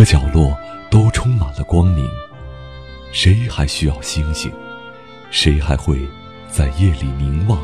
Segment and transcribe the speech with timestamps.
[0.00, 0.58] 个角落
[0.90, 2.08] 都充满了光明，
[3.12, 4.50] 谁还需要星星？
[5.30, 6.00] 谁还会
[6.48, 7.62] 在夜里凝望，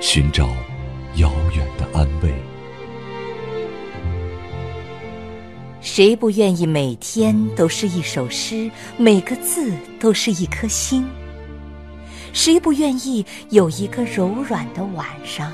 [0.00, 0.46] 寻找
[1.16, 2.32] 遥远的安慰？
[5.80, 11.04] 谁不愿意每天都是一首诗，每个字都是一颗星？
[12.32, 15.52] 谁不愿意有一个柔软的晚上，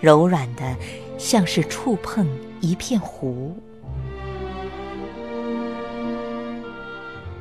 [0.00, 0.76] 柔软的
[1.18, 2.24] 像是触碰
[2.60, 3.60] 一片湖？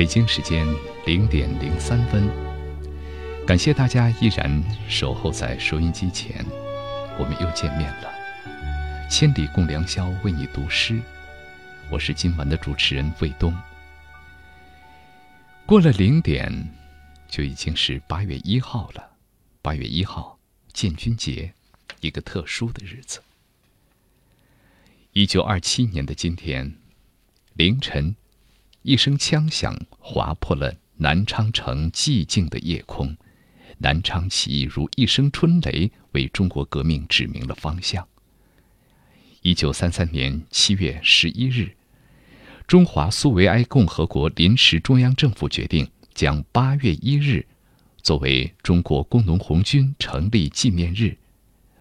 [0.00, 0.66] 北京时间
[1.04, 2.26] 零点零三分，
[3.46, 4.50] 感谢大家依然
[4.88, 6.42] 守候在收音机前，
[7.18, 8.10] 我们又见面了。
[9.10, 10.98] 千里共良宵，为你读诗，
[11.90, 13.54] 我是今晚的主持人卫东。
[15.66, 16.50] 过了零点，
[17.28, 19.06] 就已经是八月一号了。
[19.60, 20.38] 八月一号，
[20.72, 21.52] 建军节，
[22.00, 23.20] 一个特殊的日子。
[25.12, 26.74] 一九二七年的今天，
[27.52, 28.16] 凌晨。
[28.82, 33.14] 一声枪响，划破了南昌城寂静的夜空。
[33.76, 38.06] 南昌起义如一声春雷，为中国革命指明了方向。
[39.42, 41.76] 一九三三年七月十一日，
[42.66, 47.46] 中华苏维埃共和国临时中央政府决定将八月一日
[48.00, 51.16] 作为中国工农红军成立纪念日。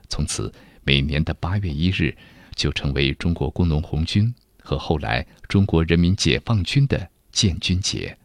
[0.10, 2.18] 从此，每年的八月一日
[2.56, 4.34] 就成为中国工农红军。
[4.70, 8.16] 和后来中国人民解放军的建军节，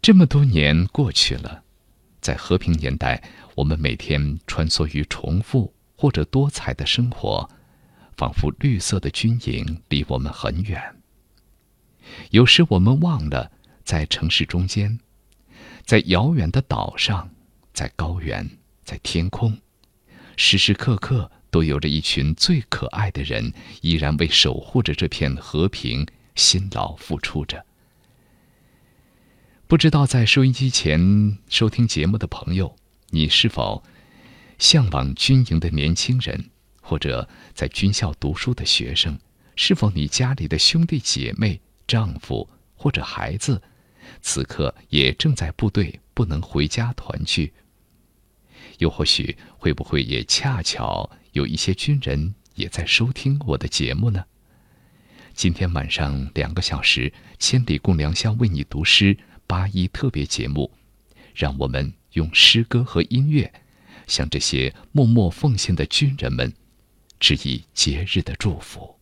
[0.00, 1.62] 这么多年过去了，
[2.22, 3.22] 在和平年代，
[3.54, 7.50] 我们每天穿梭于重复或者多彩的生活，
[8.16, 10.82] 仿佛绿色的军营离我们很远。
[12.30, 13.52] 有时我们忘了，
[13.84, 15.00] 在城市中间，
[15.84, 17.28] 在遥远的岛上，
[17.74, 18.48] 在高原，
[18.86, 19.58] 在天空，
[20.38, 21.30] 时时刻刻。
[21.50, 27.64] 都有着一群最可爱的人，依然为守护着这片和平辛劳付出着。
[29.66, 32.74] 不知道在收音机前收听节目的朋友，
[33.10, 33.84] 你是否
[34.58, 36.50] 向往军营的年轻人，
[36.80, 39.18] 或者在军校读书的学生？
[39.56, 43.62] 是否你家里的兄弟姐妹、丈夫或者孩子，
[44.22, 47.52] 此刻也正在部队，不能回家团聚？
[48.78, 51.10] 又或许会不会也恰巧？
[51.32, 54.24] 有一些军人也在收听我的节目呢。
[55.34, 59.16] 今天晚上两个小时，千里共良宵为你读诗
[59.46, 60.70] 八一特别节目，
[61.34, 63.50] 让我们用诗歌和音乐，
[64.06, 66.52] 向这些默默奉献的军人们，
[67.18, 68.99] 致以节日的祝福。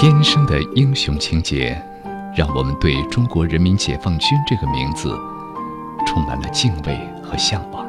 [0.00, 1.78] 天生的英雄情节，
[2.34, 5.14] 让我们对中国人民解放军这个名字
[6.06, 7.86] 充满了敬畏和向往。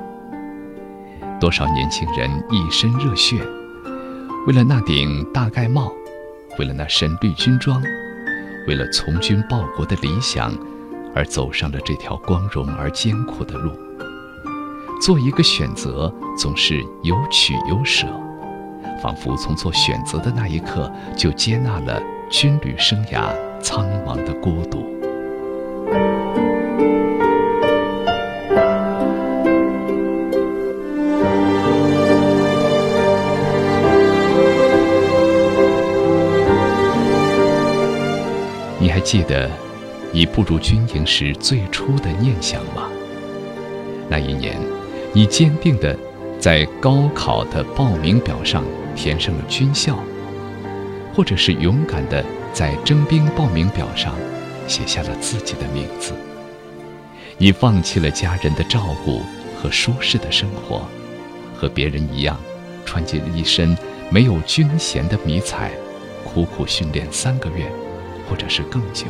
[1.39, 3.41] 多少年轻人一身热血，
[4.45, 5.89] 为了那顶大盖帽，
[6.59, 7.81] 为了那身绿军装，
[8.67, 10.53] 为了从军报国的理想，
[11.15, 13.71] 而走上了这条光荣而艰苦的路。
[15.01, 18.05] 做一个选择，总是有取有舍。
[19.01, 21.99] 仿佛从做选择的那一刻，就接纳了
[22.29, 24.85] 军旅生涯苍茫的孤独。
[38.79, 39.49] 你还记得
[40.11, 42.87] 你步入军营时最初的念想吗？
[44.07, 44.59] 那一年，
[45.11, 45.97] 你坚定的
[46.39, 48.63] 在高考的报名表上。
[48.95, 49.97] 填上了军校，
[51.13, 52.23] 或者是勇敢的
[52.53, 54.13] 在征兵报名表上
[54.67, 56.13] 写下了自己的名字。
[57.37, 59.21] 你放弃了家人的照顾
[59.55, 60.87] 和舒适的生活，
[61.55, 62.39] 和别人一样，
[62.85, 63.75] 穿进一身
[64.09, 65.71] 没有军衔的迷彩，
[66.23, 67.65] 苦苦训练三个月，
[68.29, 69.07] 或者是更久。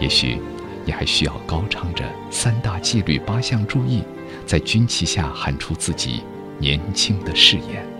[0.00, 0.40] 也许
[0.84, 4.02] 你还需要高唱着三大纪律八项注意，
[4.46, 6.22] 在军旗下喊出自己
[6.58, 7.91] 年轻的誓言。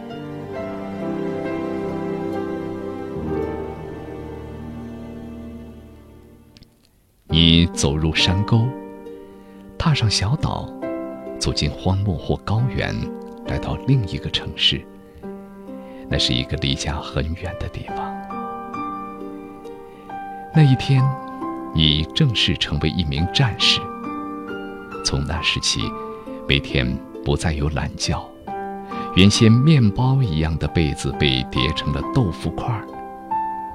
[7.72, 8.66] 走入山沟，
[9.78, 10.68] 踏上小岛，
[11.38, 12.94] 走进荒漠或高原，
[13.46, 14.80] 来到另一个城市。
[16.08, 18.14] 那是一个离家很远的地方。
[20.54, 21.02] 那一天，
[21.74, 23.80] 你正式成为一名战士。
[25.04, 25.80] 从那时起，
[26.46, 26.86] 每天
[27.24, 28.22] 不再有懒觉，
[29.16, 32.86] 原先面包一样的被子被叠成了豆腐块儿。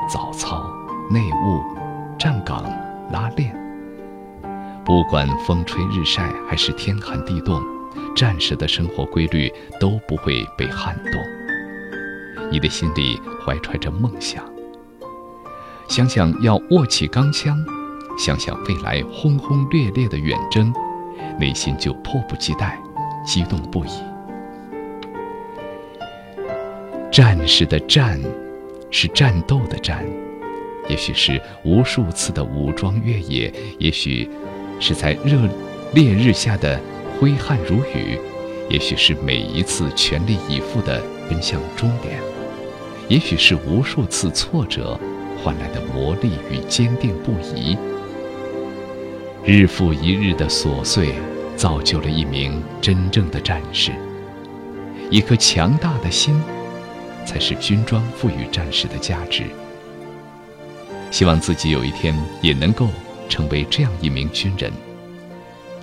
[0.08, 0.70] 早操、
[1.10, 1.62] 内务、
[2.18, 2.64] 站岗。
[3.10, 3.56] 拉练，
[4.88, 7.62] 不管风吹日晒还是天寒地冻，
[8.16, 9.51] 战士的生活规律
[9.81, 11.22] 都不会被撼动。
[12.50, 14.42] 你的心里怀揣着梦想，
[15.89, 17.62] 想想要握起钢枪，
[18.18, 20.74] 想想未来轰轰烈烈的远征，
[21.38, 22.81] 内心就迫不及待，
[23.25, 23.89] 激动不已。
[27.12, 28.18] 战士的战，
[28.89, 30.06] 是战斗的战。
[30.88, 34.30] 也许是无数次的武装越野，也许
[34.79, 35.38] 是在热
[35.94, 36.79] 烈日下的
[37.19, 38.19] 挥汗如雨，
[38.69, 42.19] 也许是每一次全力以赴的奔向终点，
[43.07, 45.00] 也许是无数次挫折
[45.44, 47.77] 换来的磨砺与坚定不移。
[49.44, 51.13] 日复一日的琐碎，
[51.56, 53.91] 造就了一名真正的战士。
[55.09, 56.38] 一颗强大的心，
[57.25, 59.44] 才是军装赋予战士的价值。
[61.09, 62.89] 希望自己有一天也能够
[63.27, 64.71] 成为这样一名军人。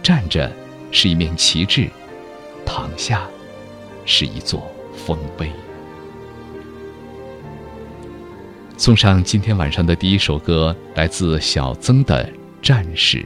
[0.02, 0.50] 站着
[0.90, 1.88] 是一面旗帜，
[2.64, 3.26] 躺下
[4.04, 5.50] 是一座丰碑。
[8.76, 12.26] 送上今天晚上的第一首歌，来自小曾的
[12.60, 13.24] 《战士》。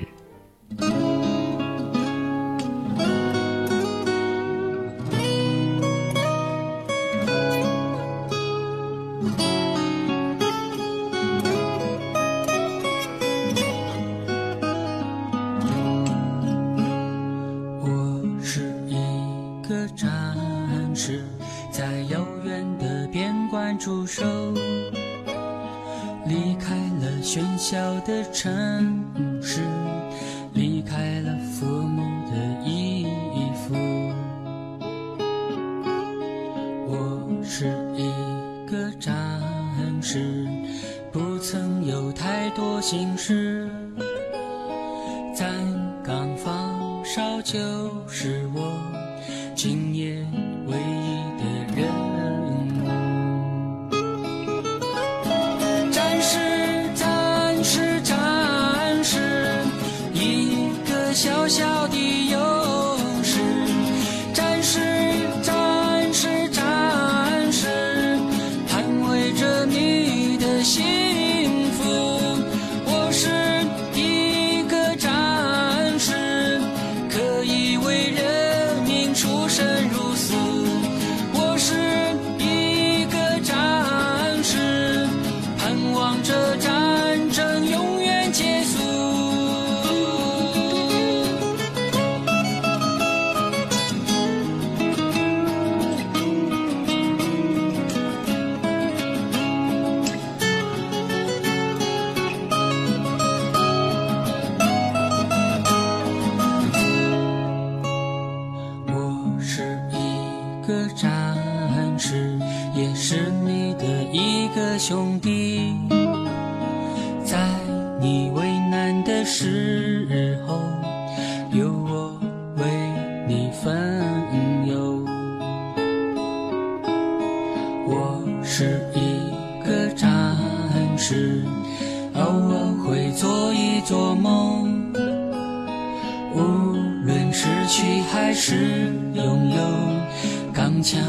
[139.15, 141.01] 拥有，钢枪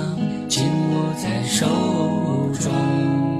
[0.47, 1.65] 紧握在手
[2.59, 3.38] 中。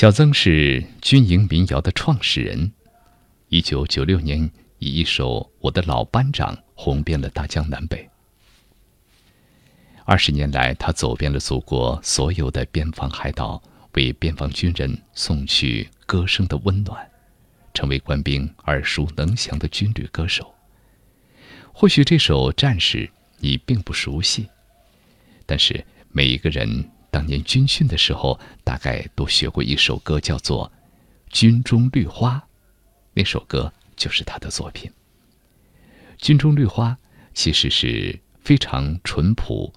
[0.00, 2.72] 小曾是军营民谣的创始人，
[3.50, 8.08] 一九九六年以一首《我的老班长》红遍了大江南北。
[10.06, 17.06] 二十年来，他走遍了祖国所有的边防海岛，为边防军人送去歌声的温暖，
[17.74, 20.54] 成为官兵耳熟能详的军旅歌手。
[21.74, 23.04] 或许这首《战士》
[23.36, 24.48] 你并不熟悉，
[25.44, 26.90] 但是每一个人。
[27.10, 30.70] 当年军训的时候，大概都学过一首歌，叫做
[31.32, 32.36] 《军中绿花》，
[33.12, 34.90] 那首歌就是他的作品。
[36.16, 36.90] 《军中绿花》
[37.34, 39.72] 其实是非常淳朴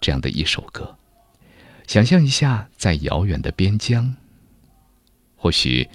[0.00, 0.96] 这样的一首歌。
[1.86, 4.16] 想象一下，在遥远的边疆，
[5.36, 5.88] 或许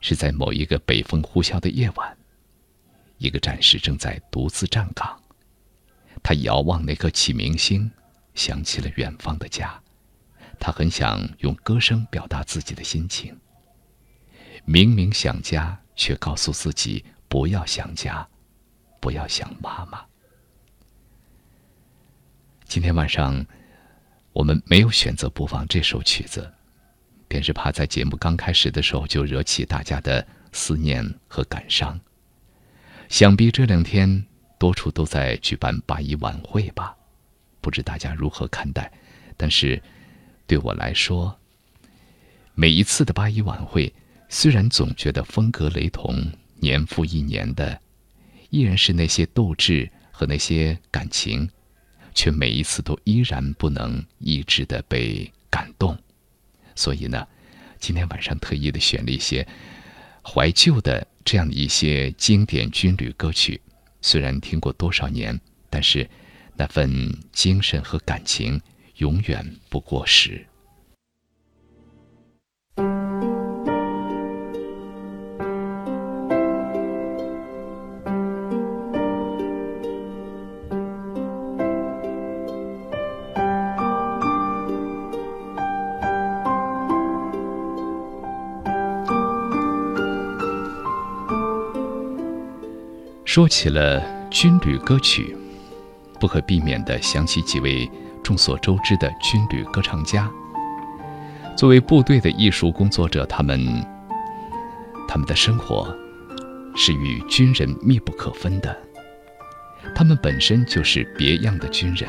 [0.00, 2.16] 是在某一个北风呼啸的夜晚，
[3.18, 5.20] 一个战士正在独自站岗，
[6.22, 7.90] 他遥望那颗启明星，
[8.34, 9.78] 想起了远方的家。
[10.58, 13.38] 他很想用歌声表达自己的心情。
[14.64, 18.28] 明明想家，却告诉自己不要想家，
[19.00, 20.04] 不要想妈妈。
[22.64, 23.46] 今天晚上，
[24.32, 26.52] 我们没有选择播放这首曲子，
[27.26, 31.98] 便是怕在节目刚开始的时候就惹起大家的思念和感伤。
[33.08, 34.26] 想必这两天
[34.58, 36.94] 多处都在举办八一晚会吧？
[37.62, 38.92] 不知大家如何看待？
[39.36, 39.82] 但是。
[40.48, 41.38] 对我来说，
[42.54, 43.92] 每一次的八一晚会，
[44.30, 47.78] 虽然总觉得风格雷同，年复一年的，
[48.48, 51.46] 依然是那些斗志和那些感情，
[52.14, 55.94] 却每一次都依然不能抑制的被感动。
[56.74, 57.28] 所以呢，
[57.78, 59.46] 今天晚上特意的选了一些
[60.24, 63.60] 怀旧的这样的一些经典军旅歌曲，
[64.00, 65.38] 虽然听过多少年，
[65.68, 66.08] 但是
[66.56, 68.58] 那份精神和感情。
[68.98, 70.44] 永远不过时。
[93.24, 95.36] 说起了军旅歌曲，
[96.18, 97.88] 不可避免的想起几位。
[98.28, 100.30] 众所周知的军旅歌唱家，
[101.56, 103.58] 作为部队的艺术工作者，他们
[105.08, 105.96] 他们的生活
[106.76, 108.76] 是与军人密不可分的。
[109.94, 112.06] 他们本身就是别样的军人。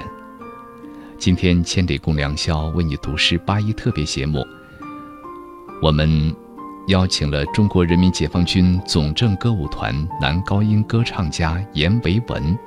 [1.17, 4.45] 今天千里共良宵为你读诗八一特别节目，
[5.81, 6.35] 我们
[6.89, 12.59] 邀请了中国人民解放军总政歌舞团男高音歌唱家严维文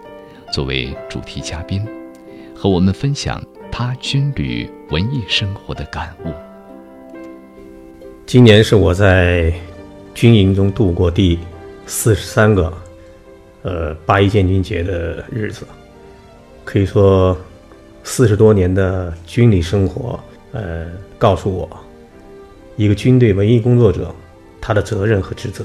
[0.50, 1.86] 作为主题嘉宾。
[2.62, 3.42] 和我们分享
[3.72, 6.32] 他军旅文艺生活的感悟。
[8.24, 9.52] 今年是我在
[10.14, 11.40] 军营中度过第
[11.88, 12.72] 四十三个
[13.62, 15.66] 呃八一建军节的日子，
[16.64, 17.36] 可以说
[18.04, 20.20] 四十多年的军旅生活，
[20.52, 20.86] 呃，
[21.18, 21.68] 告诉我，
[22.76, 24.14] 一个军队文艺工作者
[24.60, 25.64] 他的责任和职责。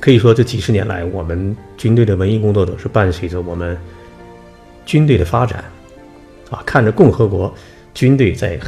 [0.00, 3.78] 可以说，这几十年来，我们军队的文艺工作者是伴随着我们
[4.84, 5.64] 军队的发展，
[6.64, 7.52] 看着共和国
[7.92, 8.58] 军队在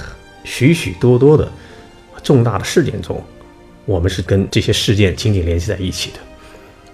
[0.45, 1.50] 许许多多的
[2.23, 3.23] 重大的事件中，
[3.85, 6.18] 我们是跟这些事件紧紧联系在一起的。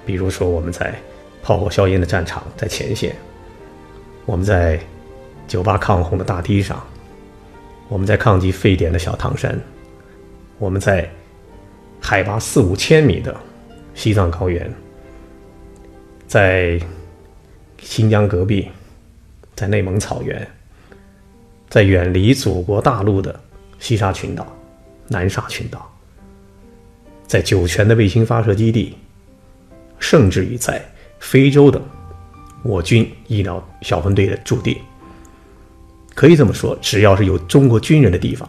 [0.06, 0.94] 比如说，我们在
[1.42, 3.10] 炮火硝烟的战场，在前线；
[4.26, 4.78] 我们在
[5.48, 6.76] 九八抗洪的大堤上；
[7.88, 9.52] 我们在抗击非典的小唐山；
[10.58, 11.08] 我们在
[12.00, 13.34] 海拔四五千米的。
[13.96, 14.74] 西藏高原，
[16.26, 16.80] 在
[17.78, 18.68] 新疆戈壁，
[19.54, 20.44] 在内蒙草原，
[21.74, 23.34] 在远离祖国大陆的
[23.80, 24.46] 西沙群岛、
[25.08, 25.92] 南沙群岛，
[27.26, 28.96] 在酒泉的卫星发射基地，
[29.98, 30.80] 甚至于在
[31.18, 31.82] 非洲的
[32.62, 34.82] 我军医疗小分队的驻地，
[36.14, 38.48] 可以这么说，只要是有中国军人的地方，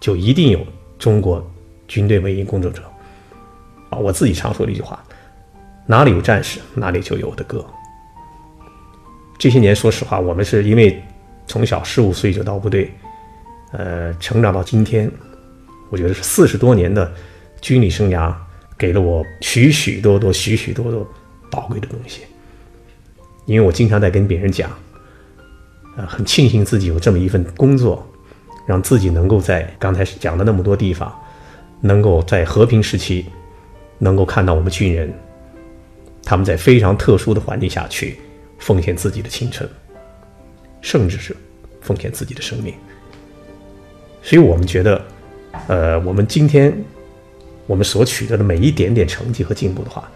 [0.00, 0.66] 就一定有
[0.98, 1.46] 中国
[1.86, 2.82] 军队文艺工作者。
[3.90, 5.04] 啊，我自己常说的一句话：
[5.84, 7.62] 哪里有战士，哪里就有的歌。
[9.38, 10.98] 这些年，说实话，我们是因为
[11.46, 12.90] 从小十五岁就到部队，
[13.72, 15.10] 呃，成长到今天，
[15.90, 17.12] 我觉得是四十多年的
[17.60, 18.34] 军旅生涯，
[18.76, 21.06] 给了我许许多多、许许多多
[21.50, 22.22] 宝贵的东西。
[23.46, 24.70] 因为我经常在跟别人讲，
[25.96, 28.06] 呃，很庆幸自己有这么一份工作，
[28.66, 31.14] 让自己能够在刚才讲的那么多地方，
[31.80, 33.26] 能够在和平时期。
[33.98, 35.10] 能够看到我们军人，
[36.22, 38.18] 他们在非常特殊的环境下去
[38.58, 39.66] 奉献自己的青春，
[40.86, 41.36] 甚至是
[41.80, 42.72] 奉献自己的生命。
[44.22, 45.04] 所以我们觉得，
[45.66, 46.72] 呃，我们今天
[47.66, 50.08] 我们所取得的每一点点成绩和进步的话，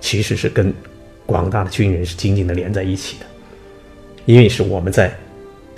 [0.00, 0.72] 其实是跟
[1.26, 3.26] 广大的军人是紧紧的连在一起的，
[4.24, 5.12] 因为是我们在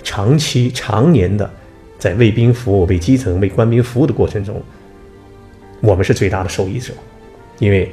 [0.03, 1.49] 长期、常年的
[1.97, 4.61] 在为兵服务、为基层、为官兵服务的过程中，
[5.81, 6.93] 我们是最大的受益者。
[7.57, 7.91] 因为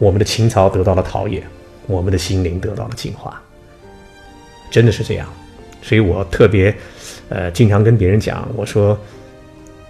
[0.00, 1.40] 我们的情操得到了陶冶，
[1.86, 3.40] 我们的心灵得到了净化，
[4.72, 5.28] 真的是这样。
[5.82, 6.74] 所以我特别，
[7.28, 8.98] 呃，经常跟别人讲，我说，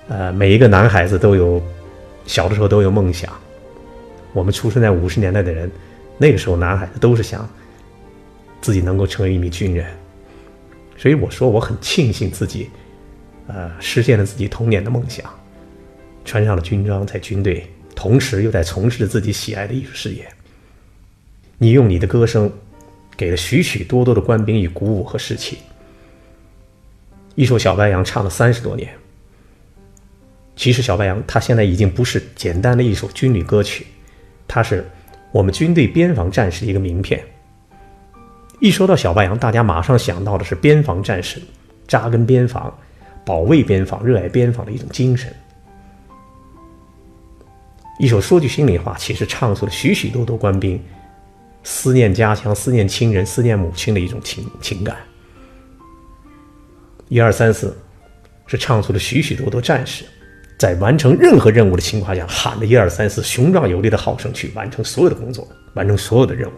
[0.08, 1.62] 呃，每一个男孩子都有
[2.26, 3.30] 小的时候都有梦想。
[4.32, 5.70] 我们出生在五十年代的人，
[6.16, 7.48] 那个时候男孩子都是想
[8.62, 9.86] 自己能够成为一名军人。
[10.96, 12.70] 所以我说，我很庆幸自己，
[13.46, 15.28] 呃，实现了自己童年的梦想，
[16.24, 17.66] 穿上了军装，在军队。
[17.94, 20.26] 同时又在从事着自己喜爱的艺术事业。
[21.58, 22.50] 你用你的歌声，
[23.16, 25.58] 给了许许多多的官兵以鼓舞和士气。
[27.34, 28.88] 一首《小白杨》唱了三十多年。
[30.54, 33.86] 其实，《小白杨》它现在已经不是简单的一首军旅歌曲，
[34.46, 34.88] 它是
[35.32, 37.24] 我们军队边防战士的一个名片。
[38.60, 41.40] 一说到《小白杨》，大家马上想到的是边防战士
[41.88, 42.72] 扎根边防、
[43.24, 45.34] 保卫边防、热爱边防的一种精神。
[47.98, 50.80] 一首说句心里话，其实唱出了许许多多官兵
[51.64, 54.96] 思念家乡、思念亲人、思念母亲的一种情情感。
[57.12, 57.76] 一二三四，
[58.46, 60.02] 是唱出了许许多多战士
[60.56, 66.52] 在完成任何任务的情况下喊着一二三四，雄壮有力的号声去完成所有的工作，完成所有的任务。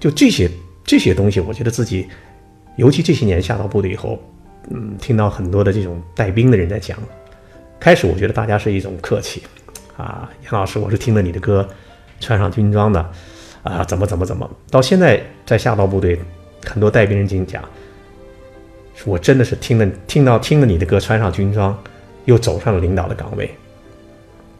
[0.00, 0.50] 就这些
[0.82, 2.08] 这些东西，我觉得自己，
[2.78, 4.18] 尤其这些年下到部队以后，
[4.70, 6.98] 嗯，听到很多的这种带兵的人在讲，
[7.78, 9.42] 开始我觉得大家是一种客气。
[9.98, 11.68] 啊，杨老师，我是听了你的歌，
[12.18, 13.10] 穿上军装的，
[13.62, 16.18] 啊，怎么怎么怎么，到现在在下到部队，
[16.64, 17.62] 很多带兵人经讲，
[19.04, 21.76] 我真的是听了听到听了你的歌，穿上军装，
[22.24, 23.50] 又走上了领导的岗位，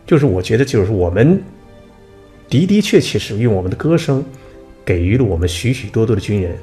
[0.07, 1.43] 就是我觉得就是我们
[2.49, 4.25] 的的确确是用我们的歌声，
[4.85, 6.57] 给予了我们许许多多的军人，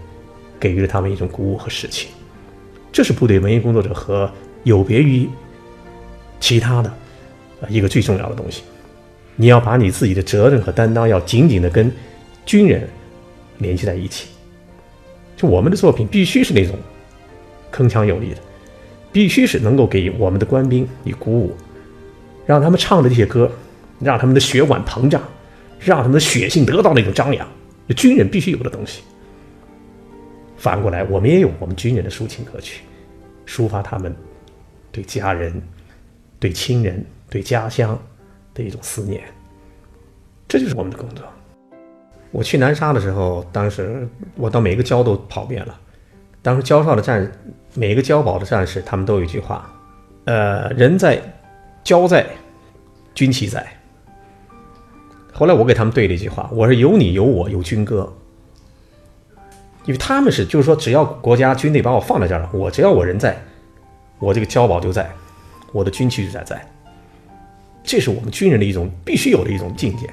[0.59, 2.09] 给予了他们一种鼓舞和士气，
[2.91, 4.31] 这是部队文艺工作者和
[4.63, 5.27] 有别于
[6.39, 6.93] 其他的。
[7.69, 8.63] 一个最重要的东西，
[9.35, 11.91] 你要把你自己的责任和担当要紧紧的跟
[12.43, 12.89] 军人
[13.59, 14.29] 联系在一起。
[15.37, 16.75] 就我们的作品必须是那种
[17.71, 18.37] 铿锵有力的，
[19.11, 21.55] 必须是能够给我们的官兵以鼓舞，
[22.45, 23.51] 让他们唱的这些歌，
[23.99, 25.21] 让他们的血管膨胀，
[25.79, 27.47] 让他们的血性得到那种张扬。
[27.95, 29.01] 军人必须有的东西。
[30.57, 32.83] 反过来，我们也有我们军人的抒情歌曲，
[33.47, 34.15] 抒发他们
[34.91, 35.61] 对家人、
[36.39, 37.05] 对亲人。
[37.31, 37.97] 对家乡
[38.53, 39.23] 的一种思念，
[40.49, 41.25] 这就是我们的工作。
[42.29, 44.05] 我去南沙的时候，当时
[44.35, 45.79] 我到每个礁都跑遍了。
[46.41, 47.31] 当时焦哨的战，
[47.73, 49.69] 每一个交保的战士，他们都有一句话：，
[50.25, 51.21] 呃，人在，
[51.83, 52.25] 交在，
[53.13, 53.65] 军旗在。
[55.31, 58.11] 后来我给他们对了一句话，我说有你有我有军歌，
[59.85, 63.41] 因为他们是就是说只要国家军队把我放在这儿了，我只要我人在，
[64.19, 65.09] 我这个交保就在，
[65.71, 66.61] 我的军旗就在在，
[67.83, 70.09] 这是我们军人的一种必须有的一种境界。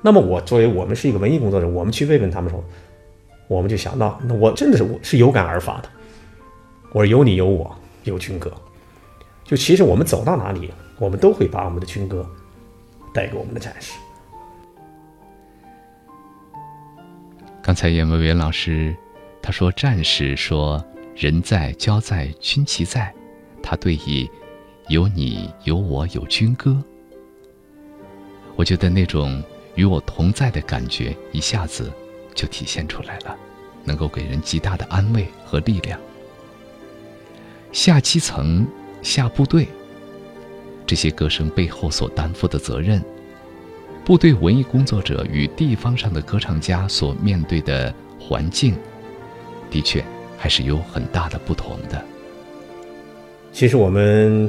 [0.00, 2.64] 那么我作为我们是一个文艺工作者，我们去慰问他们的时候，
[3.46, 5.88] 我们就想到，那我真的是我是有感而发的。
[6.94, 8.52] 我说有你有我有军歌，
[9.42, 12.24] 就其实我们走到哪里，我们都会把我们的军歌
[13.12, 13.94] 带给我们的战士。
[17.60, 18.94] 刚才严文元老师
[19.42, 20.82] 他说：“战士说
[21.16, 23.12] 人在交在军旗在，
[23.60, 24.30] 他对以
[24.86, 26.80] 有你有我有军歌。”
[28.54, 29.42] 我觉得那种
[29.74, 31.92] 与我同在的感觉一下子
[32.36, 33.36] 就体现出来了，
[33.82, 35.98] 能够给人极大的安慰和力量。
[37.74, 38.64] 下基层、
[39.02, 39.66] 下部队，
[40.86, 43.02] 这些歌声背后所担负的责任。
[44.04, 48.76] 部队文艺工作者与地方上的歌唱家所面对的环境，
[49.72, 50.04] 的确
[50.38, 52.00] 还是有很大的不同的。
[53.52, 54.48] 其实我们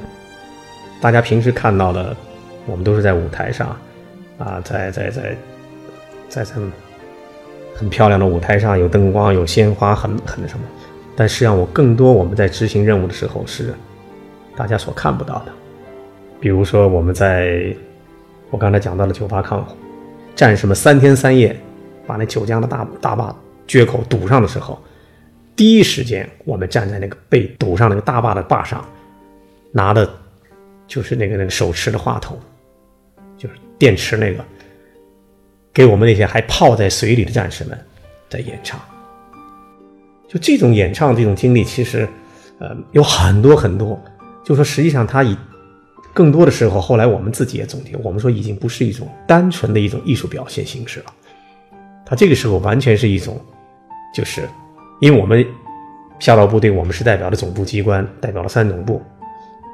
[1.01, 2.15] 大家平时看到的，
[2.67, 3.75] 我们都是在舞台上，
[4.37, 5.35] 啊，在在在
[6.29, 6.53] 在在
[7.73, 10.65] 很漂亮的舞台上，有灯光，有鲜花，很很什么。
[11.15, 13.73] 但实际上，我更多我们在执行任务的时候是
[14.55, 15.53] 大家所看不到的。
[16.39, 17.75] 比如说，我们在。
[18.51, 19.75] 我刚才讲到了九八抗洪，
[20.35, 21.59] 战士们三天三夜
[22.05, 23.35] 把那九江的大大坝
[23.67, 24.79] 决口堵上的时候，
[25.55, 28.85] 第一时间我们站在那个被堵上那个大坝的坝上，
[29.71, 30.07] 拿的
[30.87, 32.39] 就是那个那个手持的话筒，
[33.35, 34.45] 就是电池那个，
[35.73, 37.77] 给我们那些还泡在水里的战士们
[38.29, 38.79] 在演唱。
[40.27, 42.07] 就这种演唱这种经历，其实
[42.59, 43.99] 呃有很多很多，
[44.43, 45.37] 就说实际上他以。
[46.13, 51.07] 更多的时候，后来我们自己也总结，我们说已经不是一种单纯的一种艺术表现形式了，
[52.05, 53.37] 它这个时候完全是一种，
[54.15, 54.47] 就是
[55.01, 55.45] 因为我们
[56.19, 59.01] 下到部队，我们是代表了总部机关，代表了三总部，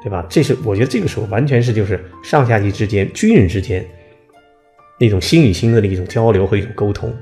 [0.02, 0.26] 对吧？
[0.28, 3.86] 这是我觉得这个时候完全是就是上下级之间、军人之间
[4.98, 7.14] 那种心与心的一种交流和一种沟通，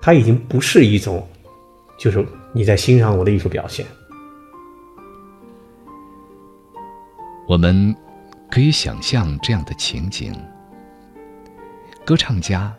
[0.00, 1.28] 它已经不是一种
[1.98, 3.86] 就是你在欣赏我的艺术表现，
[7.48, 7.94] 我们。
[8.50, 10.32] 可以想象这样的情景：
[12.04, 12.72] 歌唱家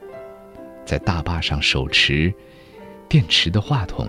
[0.86, 2.34] 在大坝上手持
[3.10, 4.08] 电池的话筒，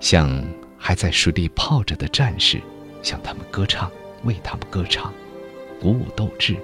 [0.00, 0.44] 向
[0.76, 2.60] 还在水里泡着的战士
[3.00, 3.88] 向他们歌唱，
[4.24, 5.14] 为他们歌唱，
[5.80, 6.56] 鼓舞斗志。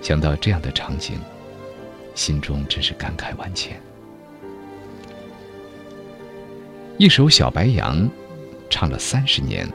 [0.00, 1.18] 想到这样的场景，
[2.14, 3.78] 心中真是感慨万千。
[6.98, 8.04] 一首《小白杨》，
[8.68, 9.66] 唱了三十年。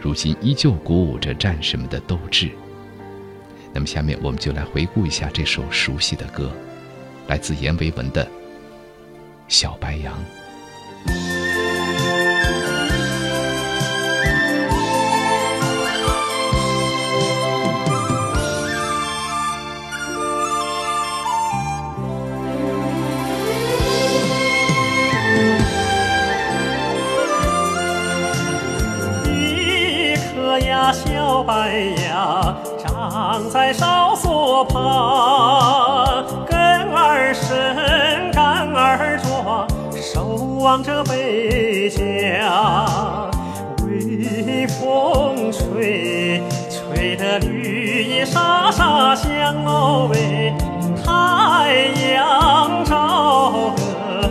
[0.00, 2.50] 如今依旧鼓舞着战士们的斗志。
[3.72, 6.50] 那么，下面我们就来回顾一下这首熟悉的歌，
[7.26, 8.24] 来自阎维文的
[9.46, 10.14] 《小白杨》。
[31.46, 31.74] 白
[32.06, 36.56] 杨长在哨所旁，根
[36.92, 39.68] 儿深，干儿壮，
[40.00, 40.24] 守
[40.60, 42.00] 望着北疆。
[43.86, 50.54] 微风吹，吹得绿叶沙沙响喽喂，
[51.04, 54.30] 太阳照得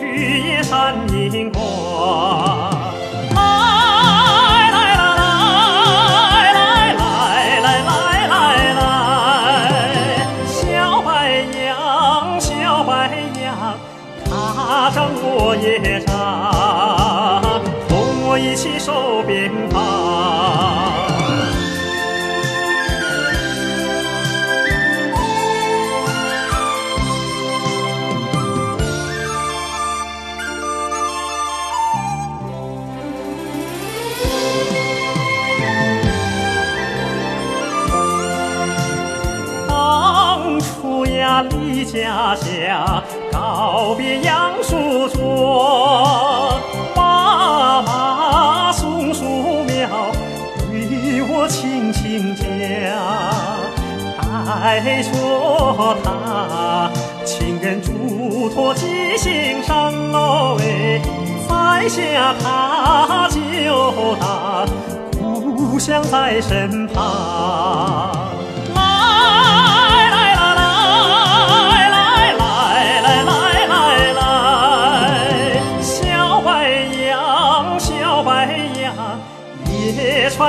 [0.00, 2.57] 绿叶闪银光。
[41.90, 46.60] 家乡告别杨树桩，
[46.94, 49.24] 妈妈松树
[49.64, 49.88] 苗
[50.70, 52.44] 对我轻轻讲，
[54.46, 55.10] 带着
[56.04, 56.90] 他
[57.24, 61.00] 情人嘱托记心上喽喂，
[61.48, 63.38] 栽下他就
[64.16, 64.66] 大，
[65.18, 68.28] 故乡在身旁。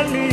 [0.07, 0.28] You.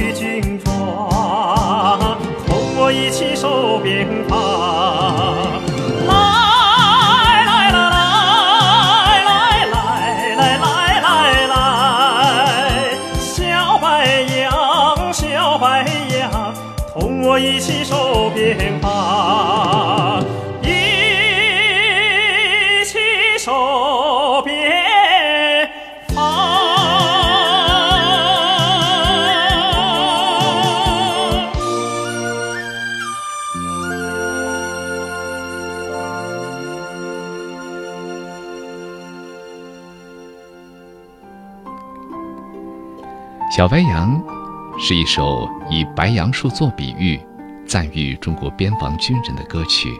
[44.88, 47.18] 是一首以白杨树做比喻，
[47.66, 49.92] 赞誉中国边防军人的歌曲。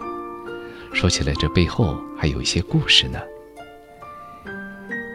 [0.95, 3.19] 说起来，这背后还有一些故事呢。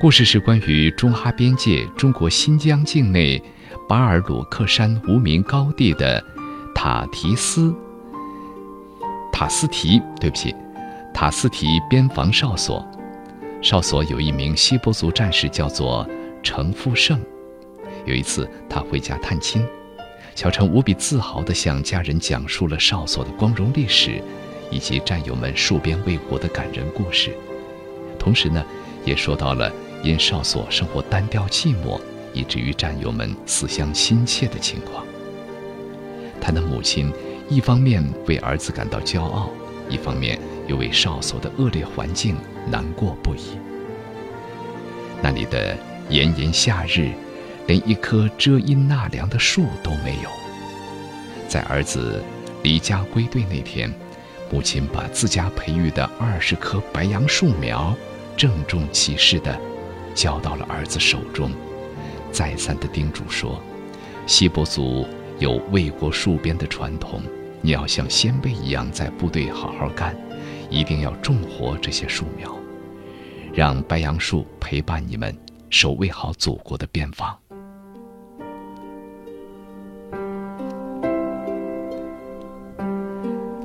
[0.01, 3.41] 故事是关于中哈边界中国新疆境内
[3.87, 6.21] 巴尔鲁克山无名高地的
[6.75, 7.73] 塔提斯
[9.31, 10.53] 塔斯提，对不起，
[11.13, 12.85] 塔斯提边防哨所。
[13.61, 16.05] 哨所有一名锡伯族战士，叫做
[16.43, 17.17] 程富胜。
[18.05, 19.63] 有一次，他回家探亲，
[20.33, 24.21] 小程无比自豪地向家人讲述了哨所的光荣历史，
[24.71, 27.31] 以及战友们戍边卫国的感人故事。
[28.17, 28.65] 同时呢，
[29.05, 29.71] 也说到了
[30.03, 31.99] 因哨所生活单调寂寞，
[32.33, 35.05] 以至于战友们思乡心切的情况。
[36.39, 37.13] 他的母亲
[37.49, 39.49] 一方面为儿子感到骄傲，
[39.89, 42.35] 一方面又为哨所的恶劣环境
[42.67, 43.59] 难过不已。
[45.21, 45.77] 那里的
[46.09, 47.11] 炎炎夏日。
[47.71, 50.29] 连一棵遮阴纳凉的树都没有。
[51.47, 52.21] 在儿子
[52.63, 53.89] 离家归队那天，
[54.51, 57.95] 母亲把自家培育的二十棵白杨树苗，
[58.35, 59.57] 郑重其事地
[60.13, 61.49] 交到了儿子手中，
[62.29, 63.63] 再三地叮嘱说
[64.27, 65.07] ：“锡伯族
[65.39, 67.21] 有为国戍边的传统，
[67.61, 70.13] 你要像先辈一样在部队好好干，
[70.69, 72.53] 一定要种活这些树苗，
[73.53, 75.33] 让白杨树陪伴你们，
[75.69, 77.33] 守卫好祖国的边防。”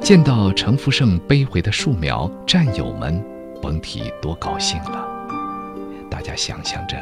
[0.07, 3.21] 见到程福胜背回的树苗，战友们
[3.61, 5.05] 甭提多高兴了。
[6.09, 6.97] 大家想象着，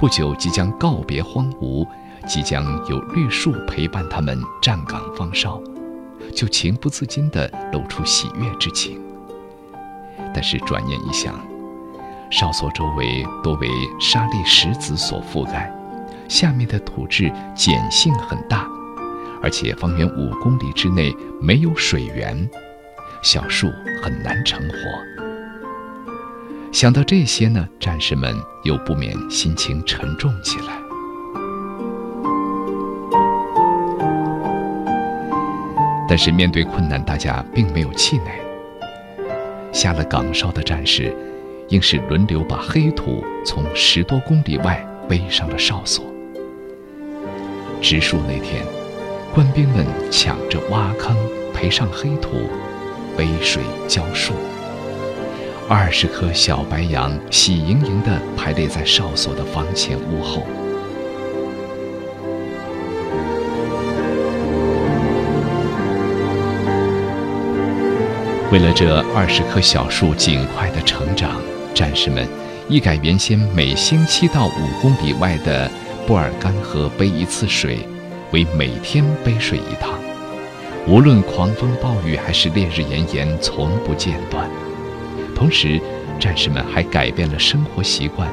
[0.00, 1.86] 不久即将告别荒芜，
[2.26, 5.60] 即将有绿树陪伴他们站岗放哨，
[6.34, 8.98] 就情不自禁地露出喜悦之情。
[10.32, 11.38] 但是转念一想，
[12.30, 13.68] 哨所周围多为
[14.00, 15.70] 沙砾石子所覆盖，
[16.26, 18.66] 下面的土质碱性很大。
[19.42, 22.48] 而且方圆五公里之内没有水源，
[23.22, 23.68] 小树
[24.02, 24.76] 很难成活。
[26.72, 30.76] 想到这些呢，战士们又不免心情沉重起来。
[36.08, 38.30] 但是面对困难，大家并没有气馁。
[39.72, 41.14] 下了岗哨的战士，
[41.68, 46.04] 硬是轮流把黑土从十多公里外背上了哨所。
[47.80, 48.75] 植树那天。
[49.36, 51.14] 官兵们抢着挖坑，
[51.52, 52.48] 培上黑土，
[53.18, 54.32] 背水浇树。
[55.68, 60.42] 二十棵小白杨喜盈盈地排列在哨所的房前屋后。
[68.50, 71.42] 为了这二十棵小树尽快的成长，
[71.74, 72.26] 战士们
[72.70, 75.70] 一改原先每星期到五公里外的
[76.06, 77.86] 布尔干河背一次水。
[78.36, 79.98] 为每天背水一趟，
[80.86, 84.46] 无论狂风暴雨还是烈日炎炎，从不间断。
[85.34, 85.80] 同时，
[86.20, 88.30] 战士们还改变了生活习惯，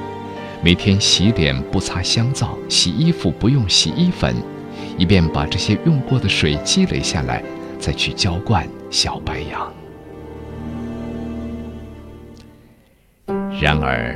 [0.61, 4.35] 每天洗脸不擦香皂，洗衣服不用洗衣粉，
[4.97, 7.41] 以便把这些用过的水积累下来，
[7.79, 9.73] 再去浇灌小白杨。
[13.61, 14.13] 然而，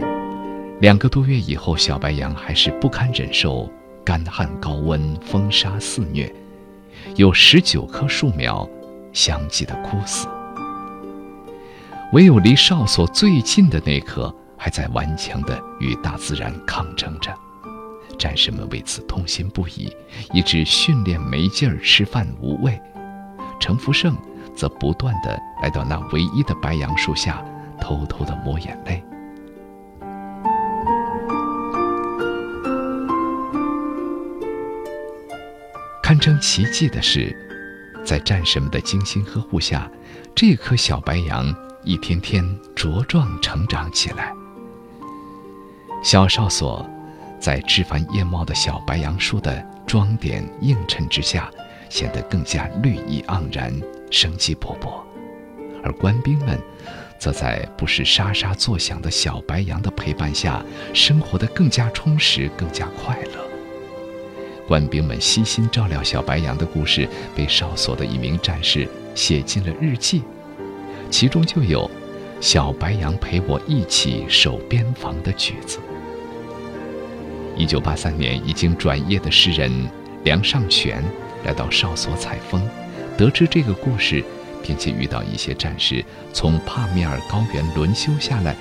[0.82, 3.71] 两个多月以后，小白杨还是不堪忍受。
[4.08, 6.34] 干旱高温，风沙肆虐，
[7.17, 8.65] 有十九棵树苗
[9.12, 10.30] 相继的枯死，
[12.13, 17.36] 唯有离哨所最近的那棵还在顽强的与大自然抗争着。
[18.17, 19.93] 战士们为此痛心不已，
[20.32, 22.80] 以致训练没劲儿，吃饭无味。
[23.60, 24.15] 程福胜
[24.56, 27.43] 则不断地来到那唯一的白杨树下，
[27.82, 29.04] 偷偷地抹眼泪。
[36.08, 37.36] 堪称奇迹的是，
[38.06, 39.91] 在战士们的精心呵护下，
[40.34, 44.34] 这颗小白杨一天天茁壮成长起来。
[46.02, 46.89] 小哨所，
[47.41, 51.52] 在枝繁叶茂的小白杨树的装点映衬之下，
[51.89, 53.78] 显得更加绿意盎然、
[54.10, 55.04] 生机勃勃；
[55.84, 56.58] 而官兵们，
[57.20, 63.46] 则在不时沙沙作响的小白杨的陪伴下，生活得更加充实、更加快乐。
[64.67, 70.21] 官兵们悉心照料小白杨的故事，被哨所的一名战士写进了日记，
[71.10, 71.89] 其中就有
[72.41, 75.80] “小白杨陪我一起守边防”的句子。
[77.56, 79.71] 一九八三年，已经转业的诗人
[80.25, 81.01] 梁尚全
[81.45, 82.62] 来到哨所采风，
[83.17, 84.21] 得知这个故事，
[84.62, 86.03] 并且遇到一些战士
[86.34, 88.53] 从帕米尔高原轮休下来，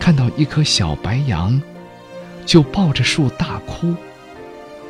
[0.00, 1.62] 看到一棵小白杨，
[2.44, 3.94] 就抱着树大哭。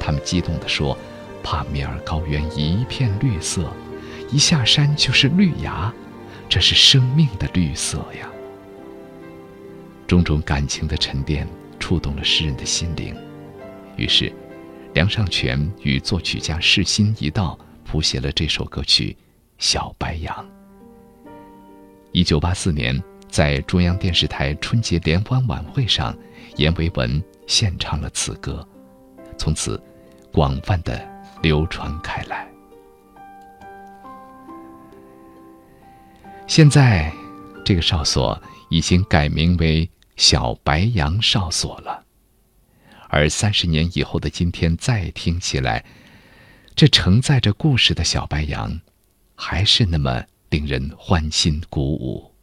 [0.05, 0.95] 他们激动地说
[1.43, 3.73] ：“帕米尔高原一片绿色，
[4.31, 5.91] 一下山就是绿芽，
[6.47, 8.29] 这是生命的绿色呀！”
[10.07, 11.49] 种种感情的沉淀
[11.81, 13.17] 触动了诗人的心灵。
[13.97, 14.31] 于是，
[14.93, 19.17] 梁尚权与作曲家世新一道谱写了这首歌曲
[19.57, 20.37] 《小白杨》。
[22.13, 26.15] 一九八四年，在中央电视台春节联欢晚会上，
[26.57, 28.69] 阎维文献唱了此歌，
[29.39, 29.83] 从此
[30.35, 31.01] 广泛的
[31.43, 32.45] 流传开来。
[36.49, 37.13] 现在，
[37.65, 42.05] 这个哨所已经改名为小白杨哨所了。
[43.09, 45.85] 而三十年以后的今天，再听起来，
[46.75, 48.81] 这承载着故事的小白杨，
[49.37, 52.35] 还是那么令人欢欣鼓舞。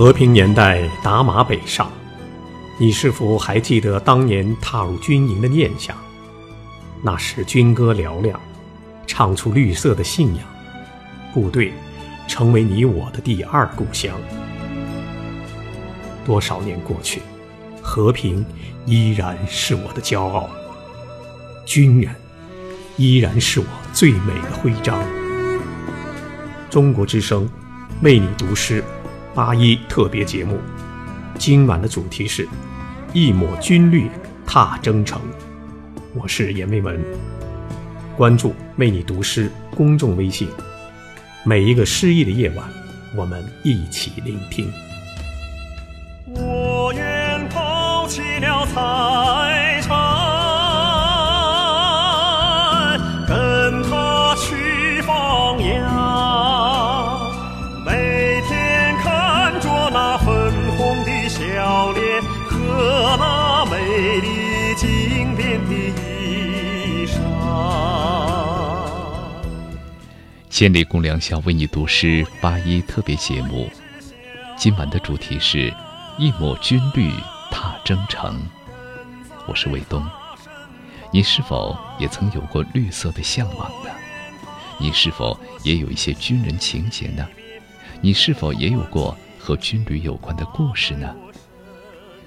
[0.00, 1.92] 和平年代打马北上，
[2.78, 5.94] 你是否还记得当年踏入军营的念想？
[7.02, 8.40] 那时军歌嘹亮，
[9.06, 10.42] 唱出绿色的信仰，
[11.34, 11.74] 部队
[12.26, 14.16] 成为你我的第二故乡。
[16.24, 17.20] 多少年过去，
[17.82, 18.42] 和平
[18.86, 20.48] 依然是我的骄傲，
[21.66, 22.10] 军人
[22.96, 24.98] 依然是我最美的徽章。
[26.70, 27.46] 中国之声
[28.00, 28.82] 为你读诗。
[29.32, 30.58] 八一特别节目，
[31.38, 32.48] 今晚的主题是
[33.14, 34.10] “一抹军绿
[34.44, 35.20] 踏征程”。
[36.14, 37.00] 我是阎维文，
[38.16, 40.48] 关注“为你读诗”公众微信。
[41.44, 42.68] 每一个诗意的夜晚，
[43.16, 44.68] 我们一起聆听。
[46.26, 49.59] 我愿抛弃了财
[70.60, 73.66] 千里共良宵为你读诗八一特别节目，
[74.58, 75.72] 今晚的主题是
[76.18, 77.10] 一抹军绿
[77.50, 78.38] 踏征程。
[79.48, 80.06] 我是卫东，
[81.10, 83.90] 你是否也曾有过绿色的向往呢？
[84.78, 85.34] 你是否
[85.64, 87.26] 也有一些军人情节呢？
[88.02, 91.16] 你是否也有过和军旅有关的故事呢？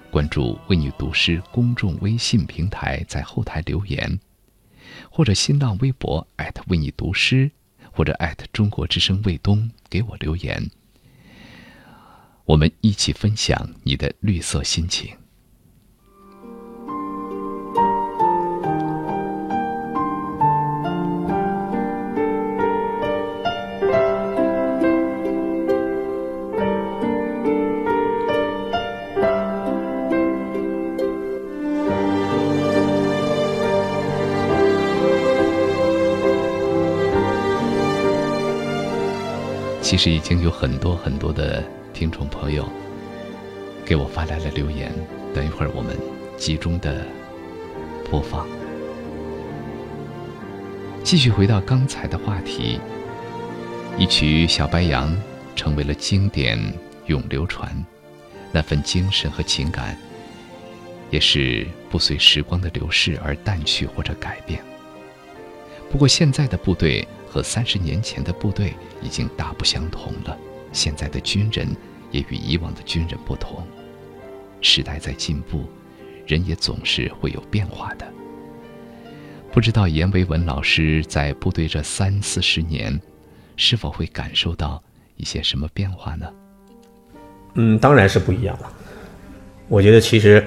[0.09, 4.19] 关注“为你读诗”公众微信平台，在后台留言，
[5.11, 6.27] 或者新浪微博
[6.65, 7.51] 为你读诗，
[7.95, 10.69] 或者艾特中国之声卫东给我留言，
[12.43, 15.15] 我们一起分享你的绿色心情。
[39.93, 41.63] 其实已经有很多很多的
[41.93, 42.67] 听众朋友
[43.85, 44.91] 给我发来了留言，
[45.35, 45.95] 等一会儿我们
[46.35, 47.05] 集中的
[48.09, 48.47] 播放。
[51.03, 52.79] 继续回到刚才的话题，
[53.95, 55.11] 一曲《小白杨》
[55.55, 56.57] 成为了经典，
[57.05, 57.71] 永流传。
[58.51, 59.95] 那份精神和情感，
[61.11, 64.59] 也是不随时光的流逝而淡去或者改变。
[65.91, 67.07] 不过现在的部队。
[67.33, 70.37] 和三十年前的部队已经大不相同了，
[70.71, 71.67] 现在的军人
[72.11, 73.65] 也与以往的军人不同。
[74.61, 75.65] 时代在进步，
[76.27, 78.05] 人也总是会有变化的。
[79.51, 83.01] 不知道阎维文老师在部队这三四十年，
[83.55, 84.83] 是否会感受到
[85.15, 86.31] 一些什么变化呢？
[87.55, 88.71] 嗯，当然是不一样了。
[89.67, 90.45] 我觉得其实，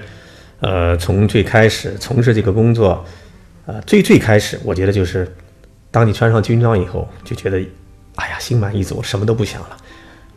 [0.60, 3.04] 呃，从最开始从事这个工作，
[3.66, 5.34] 呃，最最开始，我觉得就是，
[5.96, 7.56] 当你穿上军装以后，就觉得，
[8.16, 9.78] 哎呀，心满意足，什么都不想了。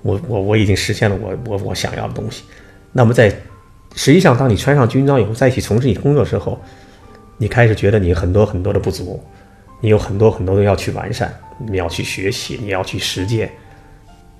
[0.04, 2.46] 我我我已经实现了我我我想要的东西。
[2.94, 3.28] 那么在
[3.94, 6.58] 实际上，当你穿上军装以后，在一起从事你工作的时候，
[7.36, 9.22] 你开始觉得你很多很多的不足，
[9.82, 11.38] 你有很多很多的要去完善，
[11.68, 13.52] 你要去学习，你要去实践，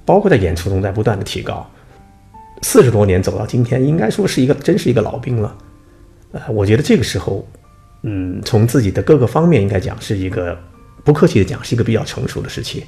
[0.06, 1.70] 包括在演出中在不断的提高。
[2.62, 5.54] 四十多年走到今天，应该说是一个真是一个老兵了。
[6.32, 7.46] 呃，我觉得这个时候，
[8.04, 10.58] 嗯，从自己的各个方面应该讲是一个
[11.04, 12.86] 不客气的讲是一个比较成熟的时期，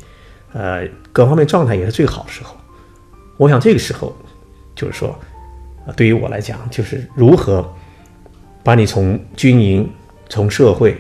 [0.53, 2.55] 呃，各方面状态也是最好的时候。
[3.37, 4.15] 我想这个时候，
[4.75, 5.17] 就是说，
[5.95, 7.67] 对于我来讲，就是如何
[8.63, 9.89] 把你从军营、
[10.29, 10.95] 从社会、